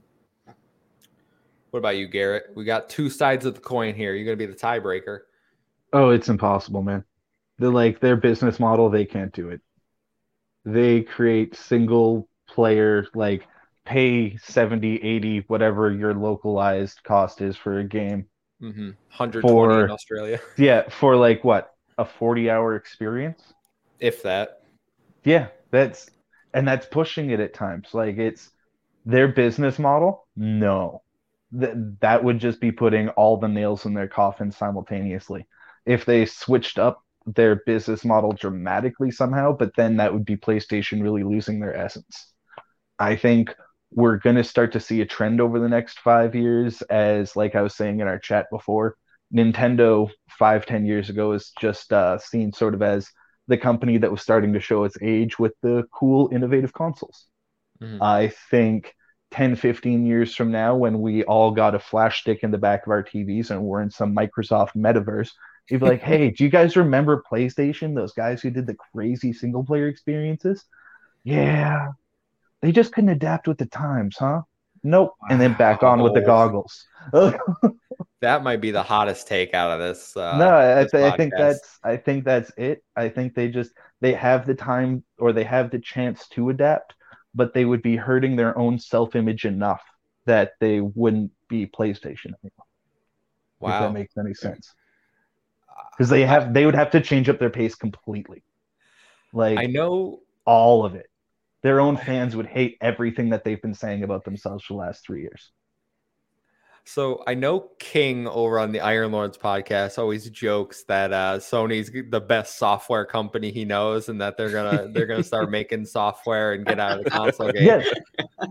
[1.76, 2.52] What about you, Garrett?
[2.56, 4.14] We got two sides of the coin here.
[4.14, 5.24] You're gonna be the tiebreaker.
[5.92, 7.04] Oh, it's impossible, man.
[7.60, 9.60] They're like their business model, they can't do it.
[10.64, 13.46] They create single player, like
[13.84, 18.28] pay 70, 80, whatever your localized cost is for a game.
[18.62, 18.92] Mm-hmm.
[19.18, 23.44] 120 For- in Australia, Yeah, for like what, a 40 hour experience?
[24.00, 24.62] if that.
[25.26, 26.10] Yeah, that's
[26.54, 27.90] and that's pushing it at times.
[27.92, 28.50] Like it's
[29.06, 30.26] their business model.
[30.38, 31.02] No,
[31.60, 35.48] that that would just be putting all the nails in their coffin simultaneously.
[35.86, 41.02] If they switched up their business model dramatically somehow, but then that would be PlayStation
[41.02, 42.32] really losing their essence.
[43.00, 43.54] I think
[43.92, 47.56] we're going to start to see a trend over the next five years, as like
[47.56, 48.96] I was saying in our chat before,
[49.34, 53.10] Nintendo five ten years ago is just uh, seen sort of as
[53.48, 57.28] the company that was starting to show its age with the cool, innovative consoles.
[57.82, 58.02] Mhm.
[58.02, 58.94] I think
[59.32, 62.86] 10, 15 years from now, when we all got a flash stick in the back
[62.86, 65.32] of our TVs and we're in some Microsoft metaverse,
[65.70, 67.96] you'd be like, hey, do you guys remember PlayStation?
[67.96, 70.66] Those guys who did the crazy single player experiences?
[71.24, 71.92] Yeah.
[72.62, 74.42] They just couldn't adapt with the times, huh?
[74.84, 75.16] Nope.
[75.30, 76.86] And then back on with the goggles.
[78.26, 80.18] That might be the hottest take out of this.
[80.18, 82.84] Uh, no, I, this I think that's I think that's it.
[82.96, 83.72] I think they just
[84.02, 86.96] they have the time or they have the chance to adapt,
[87.36, 89.84] but they would be hurting their own self-image enough
[90.26, 92.66] that they wouldn't be PlayStation anymore.
[93.60, 93.76] Wow.
[93.76, 94.74] If that makes any sense.
[95.70, 98.44] Uh, because they have they would have to change up their pace completely.
[99.34, 100.22] Like I know.
[100.46, 101.08] all of it.
[101.62, 105.04] Their own fans would hate everything that they've been saying about themselves for the last
[105.06, 105.52] three years.
[106.88, 111.92] So I know King over on the Iron Lords podcast always jokes that uh, Sony's
[112.12, 116.54] the best software company he knows, and that they're gonna they're gonna start making software
[116.54, 117.64] and get out of the console game.
[117.66, 117.84] Yeah,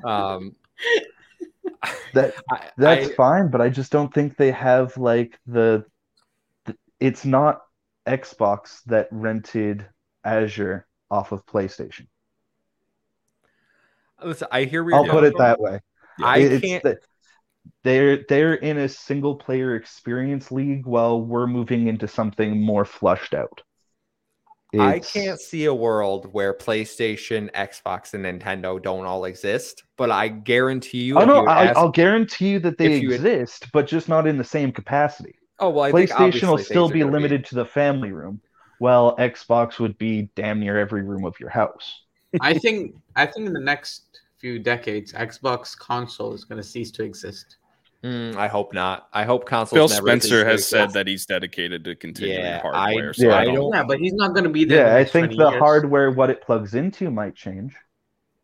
[0.05, 0.57] Um,
[2.13, 2.35] that
[2.77, 5.85] That's I- fine, but I just don't think they have like the,
[6.65, 7.63] the it's not
[8.07, 9.87] Xbox that rented
[10.25, 12.09] Azure off of PlayStation.
[14.25, 14.49] listen.
[14.51, 15.79] I hear I'll put it that way.
[16.23, 16.83] I it's can't.
[16.83, 16.99] that
[17.83, 23.35] they're they're in a single player experience league while we're moving into something more flushed
[23.35, 23.63] out.
[24.77, 29.85] I can't see a world where PlayStation, Xbox, and Nintendo don't all exist.
[29.97, 32.95] But I guarantee you, Oh if no, you I, ask- I'll guarantee you that they
[32.95, 35.37] if you had- exist, but just not in the same capacity.
[35.61, 38.41] oh well, I think PlayStation will still things are be limited to the family room,
[38.81, 42.03] while Xbox would be damn near every room of your house.
[42.41, 44.03] I think I think in the next
[44.45, 47.57] few decades, Xbox console is going to cease to exist.
[48.05, 49.09] Mm, I hope not.
[49.15, 49.79] I hope console.
[49.79, 50.95] Phil never Spencer has said exist.
[50.95, 53.09] that he's dedicated to continuing Yeah, hardware.
[53.09, 53.55] I- so yeah, I I don't.
[53.55, 54.89] don't- Yeah, but he's not going to be there.
[54.89, 55.59] Yeah, I think the years.
[55.59, 57.75] hardware, what it plugs into, might change.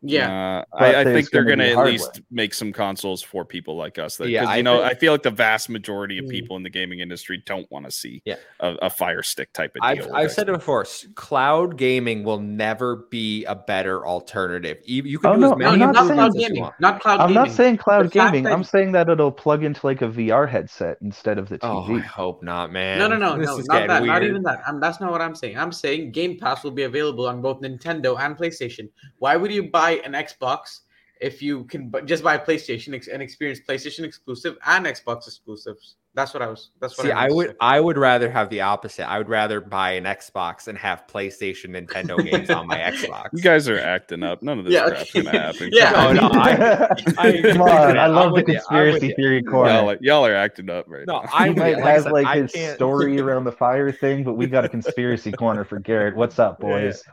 [0.03, 3.45] Yeah, Uh, I, I think they're gonna going to at least make some consoles for
[3.45, 4.17] people like us.
[4.17, 6.29] That, Yeah, 'cause, I you know, think- I feel like the vast majority of Mm.
[6.29, 8.35] people in the gaming industry don't want to see Yeah.
[8.61, 10.15] a, a Fire Stick type of I've, deal.
[10.15, 10.85] I've said it before.
[11.15, 14.79] Cloud gaming will never be a better alternative.
[14.85, 16.35] You, you can Oh, do no, as many I'm not, not not saying- cloud as
[16.35, 16.61] you gaming.
[16.63, 16.73] want.
[16.79, 17.43] Not cloud I'm gaming.
[17.43, 18.43] not saying cloud The gaming.
[18.45, 21.69] that- I'm saying that it'll plug into like a VR headset instead of the TV.
[21.91, 22.97] Oh, I hope not, man.
[22.97, 24.03] No, no, no, This no, is not getting that.
[24.05, 24.61] Not even that.
[24.67, 25.57] Um, that's not what I'm saying.
[25.59, 28.89] I'm saying Game Pass will be available on both Nintendo and PlayStation.
[29.19, 30.81] Why would you buy an Xbox
[31.19, 35.95] if you can just buy a PlayStation and experience PlayStation exclusive and Xbox exclusives?
[36.13, 36.71] That's what I was.
[36.81, 37.55] That's what See, I, I would.
[37.61, 39.09] I would rather have the opposite.
[39.09, 43.29] I would rather buy an Xbox and have PlayStation Nintendo games on my Xbox.
[43.31, 44.43] You guys are acting up.
[44.43, 45.21] None of this Yeah, crap's okay.
[45.21, 45.69] going to happen.
[45.71, 49.07] Yeah, No, no, I- I- Come on, I love the with you, I'm with conspiracy
[49.07, 49.15] you.
[49.15, 49.71] theory y'all, corner.
[49.71, 51.29] are- y'all are acting up right No, now.
[51.33, 54.33] I He might like have like I his can't- story around the fire thing, but
[54.33, 56.17] we got a conspiracy corner for Garrett.
[56.17, 57.03] What's up, Yeah, boys?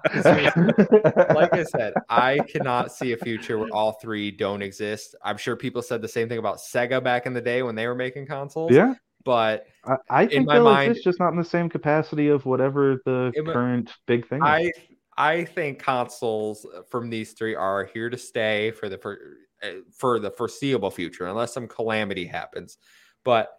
[1.35, 5.15] like I said, I cannot see a future where all three don't exist.
[5.23, 7.87] I'm sure people said the same thing about Sega back in the day when they
[7.87, 8.73] were making consoles.
[8.73, 8.95] yeah,
[9.25, 12.47] But I, I think my they'll mind- exist, just not in the same capacity of
[12.47, 14.39] whatever the In my- current big thing.
[14.39, 14.45] is.
[14.45, 14.73] I
[15.17, 19.19] I think consoles from these three are here to stay for the for,
[19.63, 22.79] uh, for the foreseeable future, unless some calamity happens.
[23.25, 23.51] But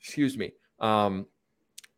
[0.00, 0.52] excuse me.
[0.80, 1.26] Um,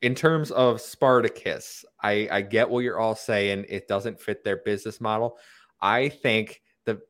[0.03, 3.65] in terms of Spartacus, I, I get what you're all saying.
[3.71, 5.39] It doesn't fit their business model.
[5.81, 7.01] I think the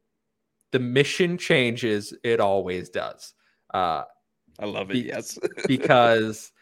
[0.71, 2.15] the mission changes.
[2.23, 3.35] It always does.
[3.73, 4.05] Uh,
[4.59, 4.95] I love it.
[4.95, 5.39] Be- Yes.
[5.67, 6.53] because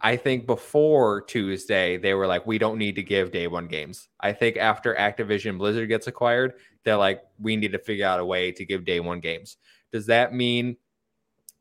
[0.00, 4.08] I think before Tuesday they were like, we don't need to give day one games.
[4.20, 6.54] I think after Activision Blizzard gets acquired,
[6.84, 9.56] they're like, we need to figure out a way to give day one games.
[9.92, 10.76] Does that mean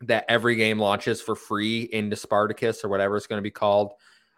[0.02, 3.94] that every game launches for free into Spartacus or whatever it's going to be called?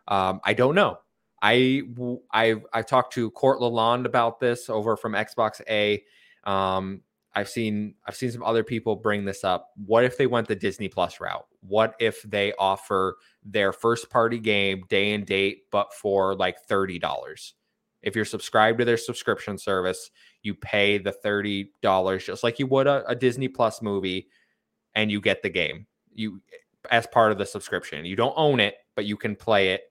[0.07, 0.99] Um, I don't know.
[1.41, 1.83] I
[2.31, 6.03] I I talked to Court Lalonde about this over from Xbox A.
[6.43, 7.01] Um,
[7.35, 9.69] I've seen I've seen some other people bring this up.
[9.85, 11.45] What if they went the Disney Plus route?
[11.61, 16.97] What if they offer their first party game day and date, but for like thirty
[16.99, 17.53] dollars?
[18.01, 20.09] If you're subscribed to their subscription service,
[20.41, 24.27] you pay the thirty dollars just like you would a, a Disney Plus movie,
[24.95, 25.85] and you get the game.
[26.13, 26.41] You
[26.89, 28.05] as part of the subscription.
[28.05, 29.83] You don't own it, but you can play it.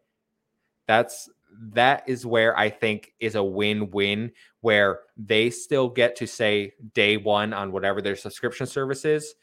[0.87, 1.29] That's
[1.61, 7.17] that is where I think is a win-win where they still get to say day
[7.17, 9.35] one on whatever their subscription service is,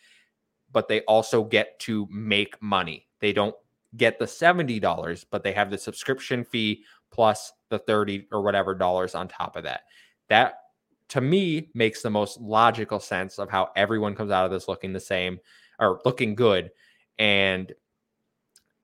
[0.72, 3.08] but they also get to make money.
[3.20, 3.56] They don't
[3.98, 9.16] get the $70, but they have the subscription fee plus the 30 or whatever dollars
[9.16, 9.82] on top of that.
[10.30, 10.56] That
[11.10, 14.94] to me makes the most logical sense of how everyone comes out of this looking
[14.94, 15.40] the same
[15.80, 16.72] or looking good
[17.20, 17.74] and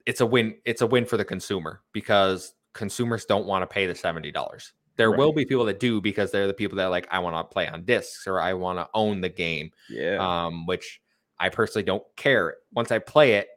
[0.05, 3.85] it's a win it's a win for the consumer because consumers don't want to pay
[3.85, 5.17] the $70 there right.
[5.17, 7.67] will be people that do because they're the people that like i want to play
[7.67, 11.01] on discs or i want to own the game yeah um which
[11.39, 13.47] i personally don't care once i play it,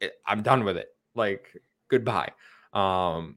[0.00, 1.56] it i'm done with it like
[1.88, 2.30] goodbye
[2.72, 3.36] um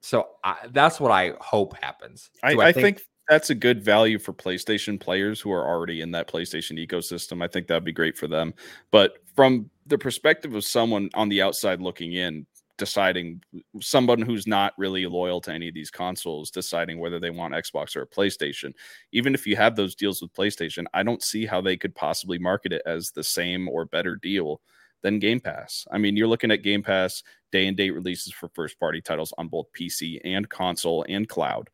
[0.00, 3.84] so I, that's what i hope happens I, I, I think, think that's a good
[3.84, 7.44] value for PlayStation players who are already in that PlayStation ecosystem.
[7.44, 8.54] I think that'd be great for them.
[8.90, 12.46] But from the perspective of someone on the outside looking in,
[12.78, 13.42] deciding
[13.80, 17.94] someone who's not really loyal to any of these consoles, deciding whether they want Xbox
[17.96, 18.72] or a PlayStation,
[19.12, 22.38] even if you have those deals with PlayStation, I don't see how they could possibly
[22.38, 24.60] market it as the same or better deal
[25.02, 25.86] than Game Pass.
[25.92, 27.22] I mean, you're looking at Game Pass
[27.52, 31.68] day and date releases for first party titles on both PC and console and cloud.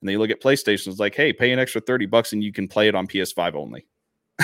[0.00, 2.42] And then you look at PlayStation, it's like, hey, pay an extra 30 bucks and
[2.42, 3.86] you can play it on PS5 only.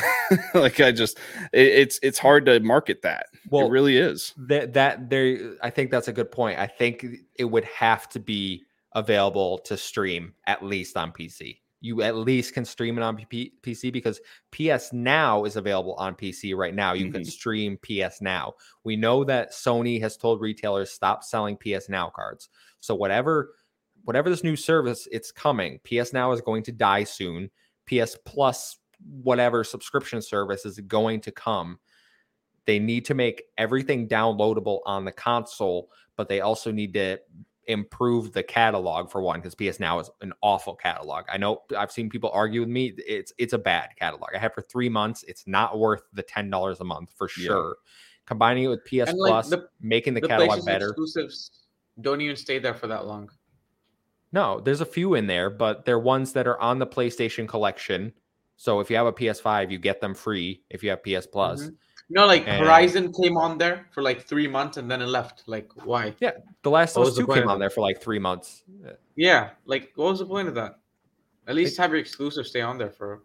[0.54, 1.18] like I just
[1.52, 3.26] it, it's it's hard to market that.
[3.50, 4.34] Well, it really is.
[4.36, 6.58] That that there I think that's a good point.
[6.58, 7.04] I think
[7.36, 11.58] it would have to be available to stream at least on PC.
[11.82, 14.20] You at least can stream it on P- PC because
[14.50, 16.94] PS Now is available on PC right now.
[16.94, 17.14] You mm-hmm.
[17.14, 18.54] can stream PS Now.
[18.82, 22.48] We know that Sony has told retailers stop selling PS Now cards.
[22.80, 23.52] So whatever
[24.04, 25.80] whatever this new service, it's coming.
[25.84, 27.50] PS Now is going to die soon.
[27.86, 28.78] PS Plus,
[29.22, 31.78] whatever subscription service is going to come.
[32.64, 37.18] They need to make everything downloadable on the console, but they also need to
[37.68, 41.24] improve the catalog for one because PS Now is an awful catalog.
[41.28, 42.94] I know I've seen people argue with me.
[42.96, 44.30] It's it's a bad catalog.
[44.34, 45.24] I had for three months.
[45.28, 47.68] It's not worth the ten dollars a month for sure.
[47.68, 47.90] Yeah.
[48.26, 50.88] Combining it with PS Plus, the, making the, the catalog better.
[50.88, 51.50] Exclusives
[52.00, 53.30] don't even stay there for that long.
[54.32, 58.12] No, there's a few in there, but they're ones that are on the PlayStation collection.
[58.56, 61.62] So if you have a PS5, you get them free if you have PS Plus.
[61.62, 61.74] Mm-hmm.
[62.08, 65.42] No, like and, Horizon came on there for like three months and then it left.
[65.46, 66.14] Like, why?
[66.20, 68.62] Yeah, The Last of Us 2 came on there for like three months.
[69.16, 70.78] Yeah, like, what was the point of that?
[71.48, 73.22] At least have your exclusive stay on there for.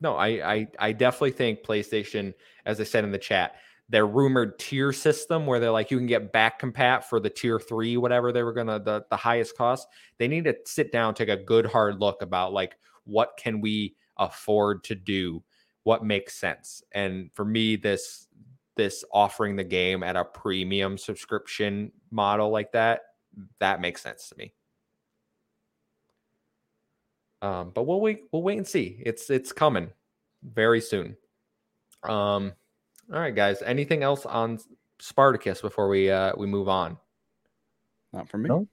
[0.00, 2.34] No, I, I, I definitely think PlayStation,
[2.66, 3.54] as I said in the chat,
[3.88, 7.60] their rumored tier system where they're like you can get back compat for the tier
[7.60, 9.86] three, whatever they were gonna the, the highest cost.
[10.18, 13.94] They need to sit down, take a good hard look about like what can we
[14.16, 15.42] afford to do,
[15.82, 16.82] what makes sense.
[16.92, 18.28] And for me, this
[18.76, 23.02] this offering the game at a premium subscription model like that,
[23.60, 24.52] that makes sense to me.
[27.42, 29.02] Um, but we'll wait, we'll wait and see.
[29.04, 29.90] It's it's coming
[30.42, 31.16] very soon.
[32.02, 32.52] Um,
[33.12, 33.62] all right, guys.
[33.62, 34.58] Anything else on
[34.98, 36.96] Spartacus before we uh we move on?
[38.12, 38.48] Not for me.
[38.48, 38.68] No.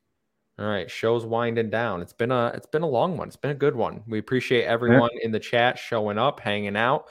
[0.62, 2.04] All right, show's winding down.
[2.04, 3.28] It's been a it's been a long one.
[3.28, 4.04] It's been a good one.
[4.08, 5.26] We appreciate everyone yeah.
[5.26, 7.06] in the chat showing up, hanging out.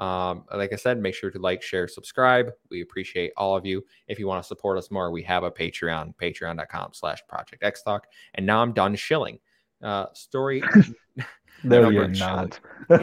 [0.00, 2.50] Um, like I said, make sure to like, share, subscribe.
[2.68, 3.84] We appreciate all of you.
[4.08, 7.82] If you want to support us more, we have a Patreon, patreon.com slash project X
[7.82, 8.08] Talk.
[8.34, 9.38] And now I'm done shilling.
[9.80, 10.64] Uh story
[11.62, 12.58] No, you're not.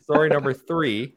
[0.00, 1.14] story number three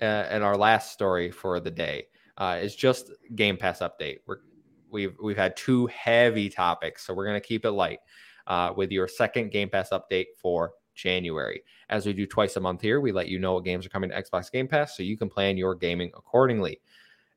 [0.00, 2.06] uh, and our last story for the day
[2.38, 4.18] uh, is just Game Pass update.
[4.26, 4.38] We're,
[4.90, 8.00] we've we've had two heavy topics, so we're gonna keep it light
[8.46, 11.62] uh, with your second Game Pass update for January.
[11.88, 14.10] As we do twice a month here, we let you know what games are coming
[14.10, 16.80] to Xbox Game Pass, so you can plan your gaming accordingly.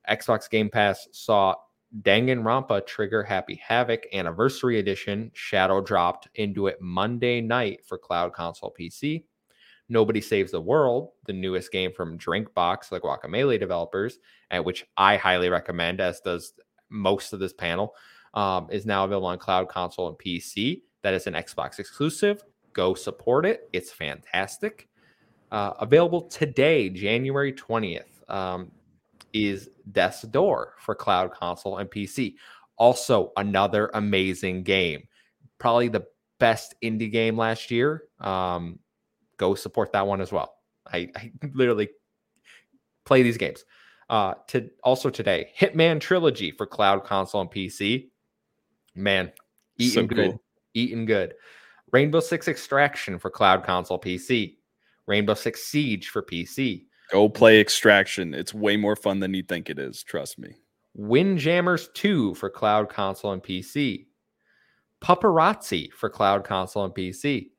[0.09, 1.55] Xbox Game Pass saw
[2.01, 8.73] Danganronpa Trigger Happy Havoc Anniversary Edition Shadow dropped into it Monday night for Cloud Console
[8.77, 9.25] PC.
[9.89, 14.17] Nobody Saves the World, the newest game from Drinkbox, the Guacamelee developers,
[14.63, 16.53] which I highly recommend, as does
[16.93, 17.95] most of this panel,
[18.33, 20.81] um, is now available on cloud console and PC.
[21.01, 22.43] That is an Xbox exclusive.
[22.71, 23.69] Go support it.
[23.73, 24.87] It's fantastic.
[25.51, 28.71] Uh, available today, January 20th, um,
[29.33, 32.35] is Death's Door for cloud console and PC.
[32.77, 35.03] Also, another amazing game.
[35.59, 36.05] Probably the
[36.39, 38.03] best indie game last year.
[38.19, 38.79] Um,
[39.37, 40.55] go support that one as well.
[40.91, 41.89] I, I literally
[43.05, 43.65] play these games.
[44.09, 48.09] Uh, to also today, Hitman Trilogy for cloud console and PC.
[48.95, 49.31] Man,
[49.77, 50.41] eating So good, cool.
[50.73, 51.33] eating good.
[51.91, 54.57] Rainbow Six Extraction for cloud console PC.
[55.07, 56.85] Rainbow Six Siege for PC.
[57.11, 58.33] Go play Extraction.
[58.33, 60.03] It's way more fun than you think it is.
[60.03, 60.55] Trust me.
[60.95, 64.05] Windjammers 2 for cloud console and PC.
[65.03, 67.49] Paparazzi for cloud console and PC.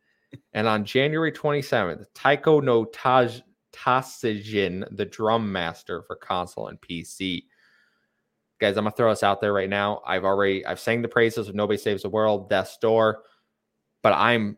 [0.53, 3.41] And on January 27th, Taiko no Taj
[3.75, 7.45] Tasijin, the drum master for console and PC.
[8.61, 10.01] Guys, I'm gonna throw this out there right now.
[10.07, 13.23] I've already I've sang the praises of Nobody Saves the World, Death's Door,
[14.03, 14.57] but I'm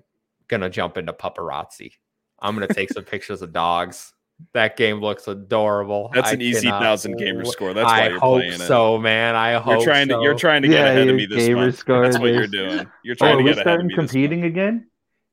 [0.48, 1.92] gonna jump into paparazzi.
[2.38, 4.12] I'm gonna take some pictures of dogs.
[4.52, 6.10] That game looks adorable.
[6.12, 7.72] That's I an easy cannot thousand gamer score.
[7.72, 8.58] That's why I you're hope playing it.
[8.66, 9.34] so, man.
[9.34, 11.62] I hope You're trying to you're trying to get Yeah, ahead of me this gamer
[11.62, 11.78] month.
[11.78, 12.86] score That's what you're doing.
[13.02, 14.88] You're Oh, trying are to get ahead of starting me competing again?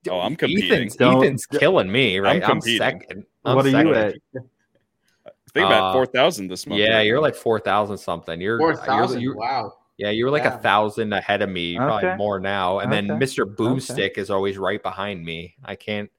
[0.09, 0.71] Oh, I'm competing.
[0.71, 2.41] Ethan's, Ethan's killing me, right?
[2.43, 2.77] I'm, competing.
[2.79, 3.25] second.
[3.45, 4.15] I'm what are you at?
[4.35, 6.79] I think about Uh, four thousand this month.
[6.81, 7.21] Yeah, right you're now.
[7.21, 8.41] like four thousand something.
[8.41, 9.21] You're Four you're- thousand.
[9.21, 9.73] you're- Wow.
[9.97, 12.17] Yeah, you were like a thousand ahead of me, probably Okay.
[12.17, 12.79] more now.
[12.79, 13.45] And then Mr.
[13.45, 15.55] Boomstick is always right behind me.
[15.63, 16.09] I can't,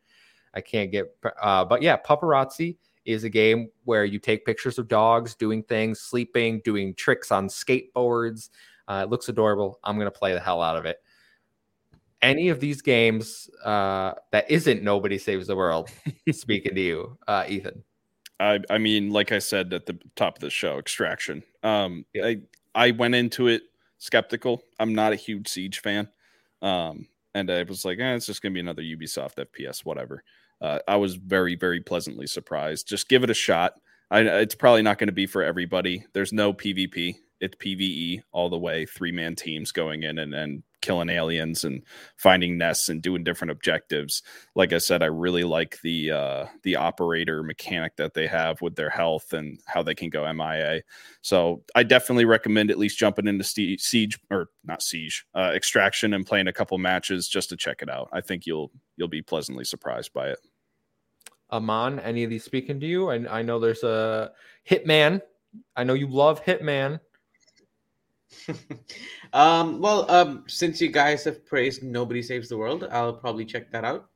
[0.55, 1.07] I can't get.
[1.43, 6.01] Uh, but yeah, paparazzi is a game where you take pictures of dogs doing things,
[6.01, 8.51] sleeping, doing tricks on skateboards.
[8.87, 9.81] Uh, it looks adorable.
[9.83, 10.99] I'm gonna play the hell out of it.
[12.25, 15.91] Any of these games uh, that isn't Nobody Saves the World.
[16.33, 17.85] speaking to you, uh, Ethan.
[18.41, 21.43] I, I mean, like I said at the top of the show, Extraction.
[21.63, 22.27] Um, Yeah.
[22.27, 22.41] I
[22.75, 23.63] I went into it
[23.99, 24.63] skeptical.
[24.81, 26.09] I'm not a huge Siege fan,
[26.63, 30.25] um, and I was like, eh, it's just gonna be another Ubisoft FPS, whatever.
[30.61, 32.89] Uh, I was very very pleasantly surprised.
[32.89, 33.75] Just give it a shot.
[34.11, 36.05] I, it's probably not going to be for everybody.
[36.13, 37.17] There's no PvP.
[37.41, 38.87] It's PVE all the way.
[38.87, 41.83] Three man teams going in and, and killing aliens and
[42.17, 44.23] finding nests and doing different objectives
[44.55, 48.77] like I said, I really like the uh, the operator mechanic that they have with
[48.77, 50.83] their health and how they can go MIA.
[51.23, 56.27] So I definitely recommend at least jumping into Siege or not Siege, uh, Extraction and
[56.27, 58.09] playing a couple matches just to check it out.
[58.13, 60.39] I think you'll you'll be pleasantly surprised by it.
[61.51, 63.11] Amon, any of these speaking to you?
[63.11, 64.33] And I know there's a
[64.69, 65.21] Hitman.
[65.77, 67.01] I know you love Hitman.
[69.33, 73.71] um, well, um, since you guys have praised Nobody Saves the World, I'll probably check
[73.71, 74.09] that out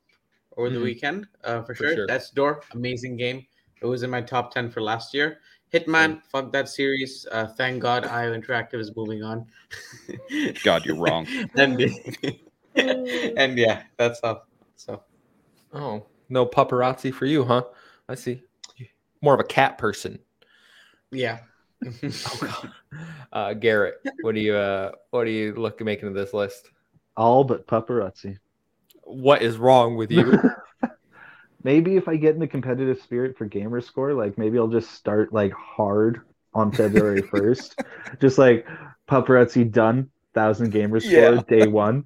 [0.57, 0.83] over the Mhm.
[0.83, 1.95] weekend uh, for, For sure.
[1.95, 2.07] sure.
[2.07, 3.47] That's Door, amazing game.
[3.81, 5.41] It was in my top 10 for last year.
[5.73, 7.27] Hitman, fuck that series.
[7.31, 9.47] Uh, thank God IO Interactive is moving on.
[10.65, 11.27] God, you're wrong.
[11.57, 11.81] and,
[13.37, 14.47] and yeah, that's all.
[14.77, 15.03] So,
[15.73, 17.65] Oh, no paparazzi for you, huh?
[18.09, 18.43] I see.
[19.21, 20.19] More of a cat person.
[21.11, 21.41] yeah.
[22.03, 22.73] Oh God.
[23.33, 26.71] Uh, Garrett, what do you uh, what do you look at making of this list?
[27.17, 28.39] All but paparazzi.
[29.05, 30.39] What is wrong with you?
[31.65, 34.91] maybe if I get in the competitive spirit for gamer score, like maybe I'll just
[34.93, 36.21] start like hard
[36.55, 37.81] on February first.
[38.21, 38.67] just like
[39.09, 41.43] paparazzi done, thousand gamer score Yeah.
[41.49, 42.05] day one.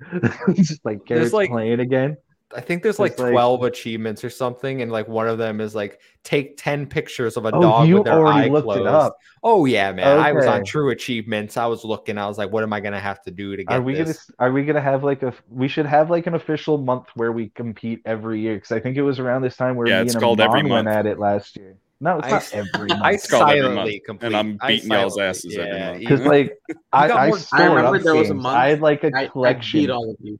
[0.54, 2.16] just like Garrett's like- playing again.
[2.54, 5.74] I think there's like like- 12 achievements or something, and like one of them is
[5.74, 8.80] like take 10 pictures of a Oh, dog you with their already eye looked closed.
[8.82, 9.16] it up.
[9.42, 10.18] Oh yeah, man.
[10.20, 11.56] I was on True Achievements.
[11.56, 12.18] I was looking.
[12.18, 14.30] I was like, what am I gonna have to do to get Are we this?
[14.38, 17.32] gonna are we gonna have like a we should have like an official month where
[17.32, 20.06] we compete every year because I think it was around this time where Yeah, me
[20.06, 21.76] it's and called every Amon went at it last year.
[22.00, 23.00] No, it's I not s- every month.
[23.02, 24.26] I It's called every silently month, complete.
[24.26, 25.98] and I'm beating y'all's silently- asses every month.
[26.00, 26.58] because like
[26.92, 29.26] I, I I remember up there was a month I had like a I, I
[29.28, 30.38] collection, beat all of you.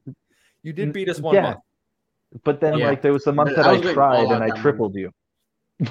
[0.61, 1.41] you did beat us one yeah.
[1.41, 1.57] month.
[2.43, 2.87] But then Yeah.
[2.89, 4.61] like there was the month that I I, tried and I that month.
[4.61, 5.11] tripled you.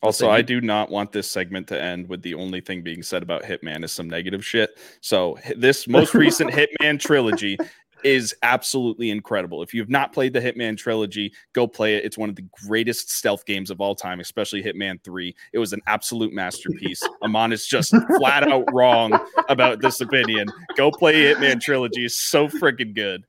[0.00, 3.20] Also, I do not want this segment to end with the only thing being said
[3.20, 4.78] about Hitman is some negative shit.
[5.00, 7.58] So this most recent Hitman trilogy
[8.04, 9.60] is absolutely incredible.
[9.60, 12.04] If you've not played the Hitman trilogy, go play it.
[12.04, 15.34] It's one of the greatest stealth games of all time, especially Hitman 3.
[15.52, 17.02] It was an absolute masterpiece.
[17.24, 19.18] Amon is just flat out wrong
[19.48, 20.46] about this opinion.
[20.76, 22.04] Go play Hitman trilogy.
[22.04, 23.24] It's so freaking good.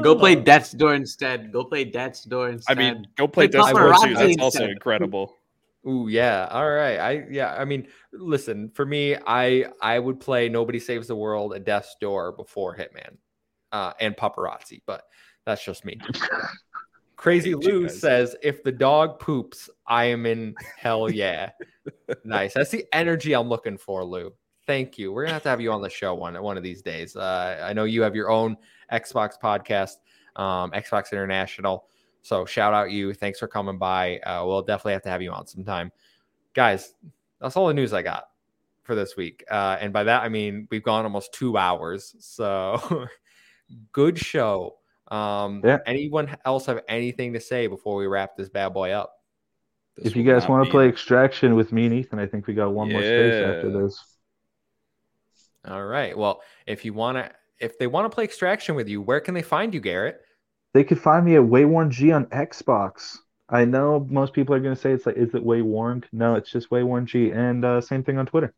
[0.00, 1.52] Go play Death's Door instead.
[1.52, 2.78] Go play Death's Door instead.
[2.78, 4.14] I mean, go play Play Dust Door too.
[4.14, 5.36] Paparazzi That's also incredible.
[5.86, 6.48] Ooh, yeah.
[6.50, 6.98] All right.
[6.98, 7.54] I yeah.
[7.54, 8.70] I mean, listen.
[8.70, 13.16] For me, I I would play Nobody Saves the World at Death's Door before Hitman,
[13.72, 14.80] uh, and Paparazzi.
[14.86, 15.02] But
[15.44, 15.98] that's just me.
[17.16, 18.00] Crazy Lou guys.
[18.00, 21.50] says, "If the dog poops, I am in hell yeah."
[22.24, 22.54] nice.
[22.54, 24.32] That's the energy I'm looking for, Lou.
[24.66, 25.12] Thank you.
[25.12, 27.16] We're gonna have to have you on the show one one of these days.
[27.16, 28.56] Uh, I know you have your own
[28.90, 29.96] Xbox podcast,
[30.36, 31.86] um, Xbox International.
[32.22, 33.12] So shout out you.
[33.14, 34.18] Thanks for coming by.
[34.18, 35.92] Uh, we'll definitely have to have you on sometime,
[36.54, 36.94] guys.
[37.40, 38.28] That's all the news I got
[38.82, 39.44] for this week.
[39.50, 42.14] Uh, and by that I mean we've gone almost two hours.
[42.20, 43.06] So
[43.92, 44.76] good show.
[45.08, 45.78] Um, Yeah.
[45.86, 49.12] Anyone else have anything to say before we wrap this bad boy up?
[49.96, 52.54] This if you guys want to play Extraction with me and Ethan, I think we
[52.54, 54.02] got one more space after this.
[55.66, 56.16] All right.
[56.16, 57.30] Well, if you want to,
[57.60, 60.20] if they want to play Extraction with you, where can they find you, Garrett?
[60.74, 63.18] They could find me at Wayworn G on Xbox.
[63.48, 66.04] I know most people are going to say it's like, is it Wayworn?
[66.12, 68.54] No, it's just Wayworn G, and uh, same thing on Twitter.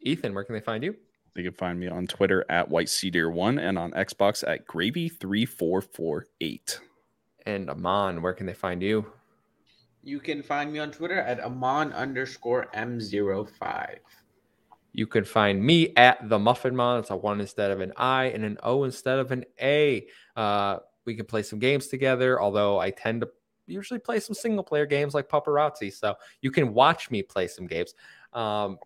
[0.00, 0.94] Ethan, where can they find you?
[1.34, 4.66] They can find me on Twitter at White Sea Deer One and on Xbox at
[4.66, 6.80] Gravy three four four eight.
[7.46, 9.06] And Amon, where can they find you?
[10.02, 13.98] You can find me on Twitter at Amon underscore M05.
[14.92, 16.98] You can find me at the Muffin Mon.
[16.98, 20.06] It's a one instead of an I and an O instead of an A.
[20.36, 23.28] Uh, we can play some games together, although I tend to
[23.66, 25.92] usually play some single player games like Paparazzi.
[25.92, 27.94] So you can watch me play some games.
[28.32, 28.78] Um,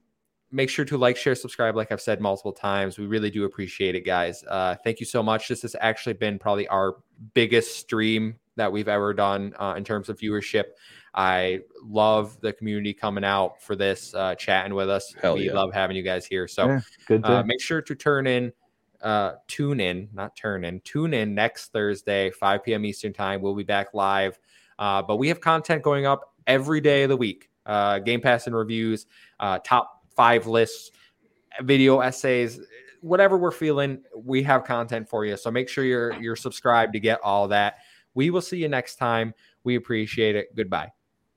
[0.52, 2.98] make sure to like, share, subscribe, like I've said multiple times.
[2.98, 4.44] We really do appreciate it, guys.
[4.46, 5.48] Uh, thank you so much.
[5.48, 6.96] This has actually been probably our
[7.32, 10.64] biggest stream that we've ever done uh, in terms of viewership.
[11.14, 15.14] I love the community coming out for this, uh, chatting with us.
[15.20, 15.52] Hell we yeah.
[15.52, 16.48] love having you guys here.
[16.48, 17.24] So Yeah, Good.
[17.24, 18.52] uh, make sure to turn in,
[19.00, 22.84] uh, tune in, not turn in, tune in next Thursday, 5 p.m.
[22.84, 23.40] Eastern time.
[23.40, 24.38] We'll be back live.
[24.78, 27.48] Uh, but we have content going up every day of the week.
[27.64, 29.06] Uh, Game Pass and reviews,
[29.38, 30.90] uh, top five lists,
[31.62, 32.60] video essays,
[33.00, 35.36] whatever we're feeling, we have content for you.
[35.36, 37.78] So make sure you're you're subscribed to get all that.
[38.14, 39.34] We will see you next time.
[39.62, 40.54] We appreciate it.
[40.56, 40.90] Goodbye.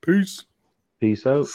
[0.07, 0.45] Peace.
[0.99, 1.47] peace out.